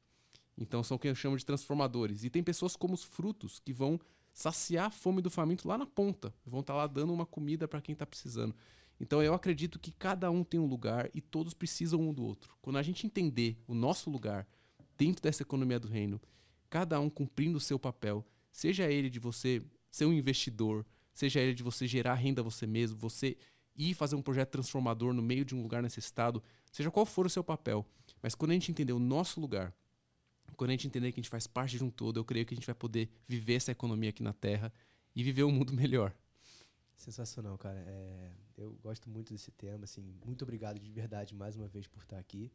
Então 0.56 0.82
são 0.82 0.96
quem 0.96 1.10
eu 1.10 1.14
chamo 1.14 1.36
de 1.36 1.44
transformadores. 1.44 2.24
E 2.24 2.30
tem 2.30 2.42
pessoas 2.42 2.74
como 2.76 2.94
os 2.94 3.04
frutos, 3.04 3.58
que 3.58 3.72
vão 3.72 4.00
saciar 4.32 4.86
a 4.86 4.90
fome 4.90 5.20
do 5.20 5.30
faminto 5.30 5.68
lá 5.68 5.76
na 5.76 5.86
ponta. 5.86 6.34
Vão 6.44 6.60
estar 6.60 6.72
tá 6.72 6.78
lá 6.78 6.86
dando 6.86 7.12
uma 7.12 7.26
comida 7.26 7.68
para 7.68 7.80
quem 7.80 7.92
está 7.92 8.06
precisando. 8.06 8.54
Então 8.98 9.22
eu 9.22 9.34
acredito 9.34 9.78
que 9.78 9.92
cada 9.92 10.30
um 10.30 10.42
tem 10.42 10.58
um 10.58 10.66
lugar 10.66 11.10
e 11.12 11.20
todos 11.20 11.52
precisam 11.52 12.00
um 12.00 12.12
do 12.12 12.24
outro. 12.24 12.56
Quando 12.62 12.78
a 12.78 12.82
gente 12.82 13.06
entender 13.06 13.62
o 13.66 13.74
nosso 13.74 14.08
lugar 14.10 14.48
dentro 14.96 15.22
dessa 15.22 15.42
economia 15.42 15.78
do 15.78 15.88
reino, 15.88 16.20
cada 16.70 16.98
um 16.98 17.10
cumprindo 17.10 17.58
o 17.58 17.60
seu 17.60 17.78
papel, 17.78 18.24
seja 18.56 18.90
ele 18.90 19.10
de 19.10 19.20
você 19.20 19.62
ser 19.90 20.06
um 20.06 20.12
investidor, 20.14 20.86
seja 21.12 21.40
ele 21.40 21.52
de 21.52 21.62
você 21.62 21.86
gerar 21.86 22.14
renda 22.14 22.42
você 22.42 22.66
mesmo, 22.66 22.96
você 22.96 23.36
ir 23.76 23.92
fazer 23.92 24.16
um 24.16 24.22
projeto 24.22 24.48
transformador 24.48 25.12
no 25.12 25.20
meio 25.20 25.44
de 25.44 25.54
um 25.54 25.60
lugar 25.60 25.82
necessitado, 25.82 26.42
seja 26.72 26.90
qual 26.90 27.04
for 27.04 27.26
o 27.26 27.30
seu 27.30 27.44
papel. 27.44 27.86
Mas 28.22 28.34
quando 28.34 28.52
a 28.52 28.54
gente 28.54 28.70
entender 28.70 28.94
o 28.94 28.98
nosso 28.98 29.38
lugar, 29.38 29.74
quando 30.56 30.70
a 30.70 30.72
gente 30.72 30.86
entender 30.86 31.12
que 31.12 31.20
a 31.20 31.22
gente 31.22 31.28
faz 31.28 31.46
parte 31.46 31.76
de 31.76 31.84
um 31.84 31.90
todo, 31.90 32.18
eu 32.18 32.24
creio 32.24 32.46
que 32.46 32.54
a 32.54 32.56
gente 32.56 32.64
vai 32.64 32.74
poder 32.74 33.10
viver 33.28 33.56
essa 33.56 33.72
economia 33.72 34.08
aqui 34.08 34.22
na 34.22 34.32
Terra 34.32 34.72
e 35.14 35.22
viver 35.22 35.44
um 35.44 35.52
mundo 35.52 35.74
melhor. 35.76 36.14
Sensacional, 36.96 37.58
cara. 37.58 37.84
É, 37.86 38.30
eu 38.56 38.72
gosto 38.82 39.10
muito 39.10 39.34
desse 39.34 39.50
tema. 39.50 39.84
Assim, 39.84 40.00
muito 40.24 40.42
obrigado 40.44 40.80
de 40.80 40.90
verdade 40.90 41.34
mais 41.34 41.56
uma 41.56 41.68
vez 41.68 41.86
por 41.86 42.02
estar 42.02 42.18
aqui. 42.18 42.50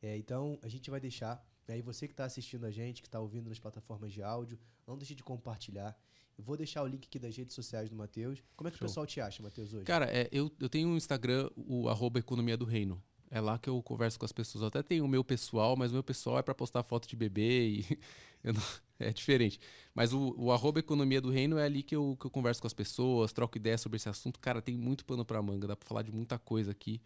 É, 0.00 0.16
então, 0.16 0.60
a 0.62 0.68
gente 0.68 0.88
vai 0.90 1.00
deixar. 1.00 1.44
Aí, 1.72 1.82
você 1.82 2.06
que 2.06 2.12
está 2.12 2.24
assistindo 2.24 2.64
a 2.64 2.70
gente, 2.70 3.02
que 3.02 3.08
está 3.08 3.20
ouvindo 3.20 3.48
nas 3.48 3.58
plataformas 3.58 4.12
de 4.12 4.22
áudio, 4.22 4.58
não 4.86 4.96
deixe 4.96 5.14
de 5.14 5.22
compartilhar. 5.22 5.96
Eu 6.36 6.44
vou 6.44 6.56
deixar 6.56 6.82
o 6.82 6.86
link 6.86 7.04
aqui 7.06 7.18
das 7.18 7.36
redes 7.36 7.54
sociais 7.54 7.90
do 7.90 7.96
Matheus. 7.96 8.42
Como 8.56 8.68
é 8.68 8.70
que 8.70 8.78
Show. 8.78 8.86
o 8.86 8.88
pessoal 8.88 9.06
te 9.06 9.20
acha, 9.20 9.42
Matheus, 9.42 9.74
hoje? 9.74 9.84
Cara, 9.84 10.06
é, 10.06 10.28
eu, 10.32 10.50
eu 10.58 10.68
tenho 10.68 10.88
um 10.88 10.96
Instagram, 10.96 11.50
o 11.54 11.86
Economia 12.16 12.56
do 12.56 12.64
Reino. 12.64 13.02
É 13.30 13.40
lá 13.40 13.58
que 13.58 13.68
eu 13.68 13.80
converso 13.82 14.18
com 14.18 14.24
as 14.24 14.32
pessoas. 14.32 14.62
Eu 14.62 14.68
até 14.68 14.82
tenho 14.82 15.04
o 15.04 15.08
meu 15.08 15.22
pessoal, 15.22 15.76
mas 15.76 15.92
o 15.92 15.94
meu 15.94 16.02
pessoal 16.02 16.38
é 16.38 16.42
para 16.42 16.54
postar 16.54 16.82
foto 16.82 17.06
de 17.06 17.14
bebê 17.14 17.68
e 17.68 17.98
não, 18.42 18.62
é 18.98 19.12
diferente. 19.12 19.60
Mas 19.94 20.12
o, 20.12 20.34
o 20.36 20.78
economia 20.78 21.20
do 21.20 21.30
reino 21.30 21.56
é 21.56 21.64
ali 21.64 21.82
que 21.82 21.94
eu, 21.94 22.16
que 22.18 22.26
eu 22.26 22.30
converso 22.30 22.60
com 22.60 22.66
as 22.66 22.72
pessoas, 22.72 23.32
troco 23.32 23.56
ideias 23.56 23.80
sobre 23.80 23.96
esse 23.96 24.08
assunto. 24.08 24.40
Cara, 24.40 24.60
tem 24.60 24.76
muito 24.76 25.04
pano 25.04 25.24
para 25.24 25.40
manga, 25.40 25.68
dá 25.68 25.76
para 25.76 25.86
falar 25.86 26.02
de 26.02 26.10
muita 26.10 26.38
coisa 26.38 26.72
aqui. 26.72 27.00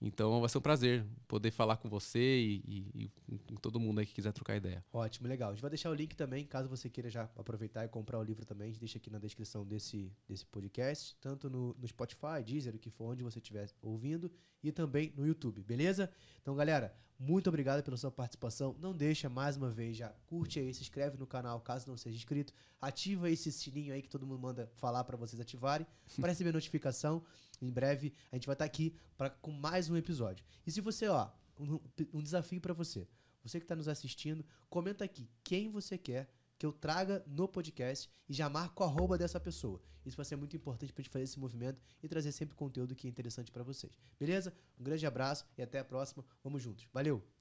Então 0.00 0.40
vai 0.40 0.48
ser 0.48 0.58
um 0.58 0.60
prazer 0.62 1.06
poder 1.26 1.50
falar 1.50 1.78
com 1.78 1.88
você 1.88 2.18
e, 2.18 2.90
e, 2.94 3.10
e, 3.28 3.38
com 3.38 3.54
todo 3.54 3.80
mundo 3.80 3.98
aí 3.98 4.06
que 4.06 4.12
quiser 4.12 4.32
trocar 4.32 4.56
ideia. 4.56 4.84
Ótimo, 4.92 5.26
legal. 5.26 5.50
A 5.50 5.52
gente 5.52 5.62
vai 5.62 5.70
deixar 5.70 5.90
o 5.90 5.94
link 5.94 6.14
também, 6.14 6.44
caso 6.44 6.68
você 6.68 6.90
queira 6.90 7.08
já 7.08 7.30
aproveitar 7.36 7.84
e 7.84 7.88
comprar 7.88 8.18
o 8.18 8.22
livro 8.22 8.44
também. 8.44 8.68
A 8.68 8.70
gente 8.70 8.80
deixa 8.80 8.98
aqui 8.98 9.10
na 9.10 9.18
descrição 9.18 9.64
desse, 9.64 10.12
desse 10.28 10.44
podcast, 10.44 11.16
tanto 11.20 11.48
no, 11.48 11.74
no 11.78 11.88
Spotify, 11.88 12.42
Deezer, 12.44 12.74
o 12.74 12.78
que 12.78 12.90
for, 12.90 13.12
onde 13.12 13.24
você 13.24 13.38
estiver 13.38 13.68
ouvindo, 13.80 14.30
e 14.62 14.70
também 14.70 15.12
no 15.16 15.26
YouTube, 15.26 15.62
beleza? 15.62 16.10
Então, 16.42 16.54
galera, 16.54 16.94
muito 17.18 17.48
obrigado 17.48 17.82
pela 17.82 17.96
sua 17.96 18.10
participação. 18.10 18.76
Não 18.78 18.94
deixa 18.94 19.28
mais 19.28 19.56
uma 19.56 19.70
vez 19.70 19.96
já, 19.96 20.10
curte 20.26 20.58
aí, 20.58 20.72
se 20.74 20.82
inscreve 20.82 21.16
no 21.16 21.26
canal 21.26 21.58
caso 21.60 21.88
não 21.88 21.96
seja 21.96 22.16
inscrito, 22.16 22.52
ativa 22.80 23.30
esse 23.30 23.50
sininho 23.50 23.94
aí 23.94 24.02
que 24.02 24.08
todo 24.08 24.26
mundo 24.26 24.40
manda 24.40 24.70
falar 24.74 25.02
para 25.04 25.16
vocês 25.16 25.40
ativarem, 25.40 25.86
para 26.20 26.30
receber 26.30 26.52
notificação. 26.52 27.24
Em 27.60 27.70
breve 27.70 28.12
a 28.30 28.36
gente 28.36 28.46
vai 28.46 28.54
estar 28.54 28.64
tá 28.64 28.66
aqui 28.66 28.94
para 29.16 29.30
com 29.30 29.52
mais 29.52 29.88
um 29.90 29.96
episódio. 29.96 30.44
E 30.66 30.70
se 30.70 30.80
você, 30.80 31.08
ó, 31.08 31.28
um, 31.58 31.80
um 32.12 32.22
desafio 32.22 32.60
para 32.60 32.74
você. 32.74 33.08
Você 33.42 33.60
que 33.60 33.64
está 33.64 33.76
nos 33.76 33.88
assistindo, 33.88 34.44
comenta 34.68 35.04
aqui 35.04 35.28
quem 35.44 35.68
você 35.68 35.96
quer 35.96 36.28
que 36.58 36.66
eu 36.66 36.72
traga 36.72 37.22
no 37.26 37.46
podcast 37.46 38.10
e 38.28 38.32
já 38.32 38.48
marco 38.48 38.82
a 38.82 38.86
arroba 38.86 39.18
dessa 39.18 39.38
pessoa. 39.38 39.80
Isso 40.04 40.16
vai 40.16 40.24
ser 40.24 40.36
muito 40.36 40.56
importante 40.56 40.92
para 40.92 41.00
a 41.00 41.02
gente 41.02 41.12
fazer 41.12 41.24
esse 41.24 41.38
movimento 41.38 41.80
e 42.02 42.08
trazer 42.08 42.32
sempre 42.32 42.54
conteúdo 42.54 42.94
que 42.94 43.06
é 43.06 43.10
interessante 43.10 43.50
para 43.50 43.62
vocês. 43.62 43.92
Beleza? 44.18 44.54
Um 44.78 44.84
grande 44.84 45.06
abraço 45.06 45.44
e 45.58 45.62
até 45.62 45.78
a 45.78 45.84
próxima. 45.84 46.24
Vamos 46.42 46.62
juntos. 46.62 46.88
Valeu! 46.92 47.35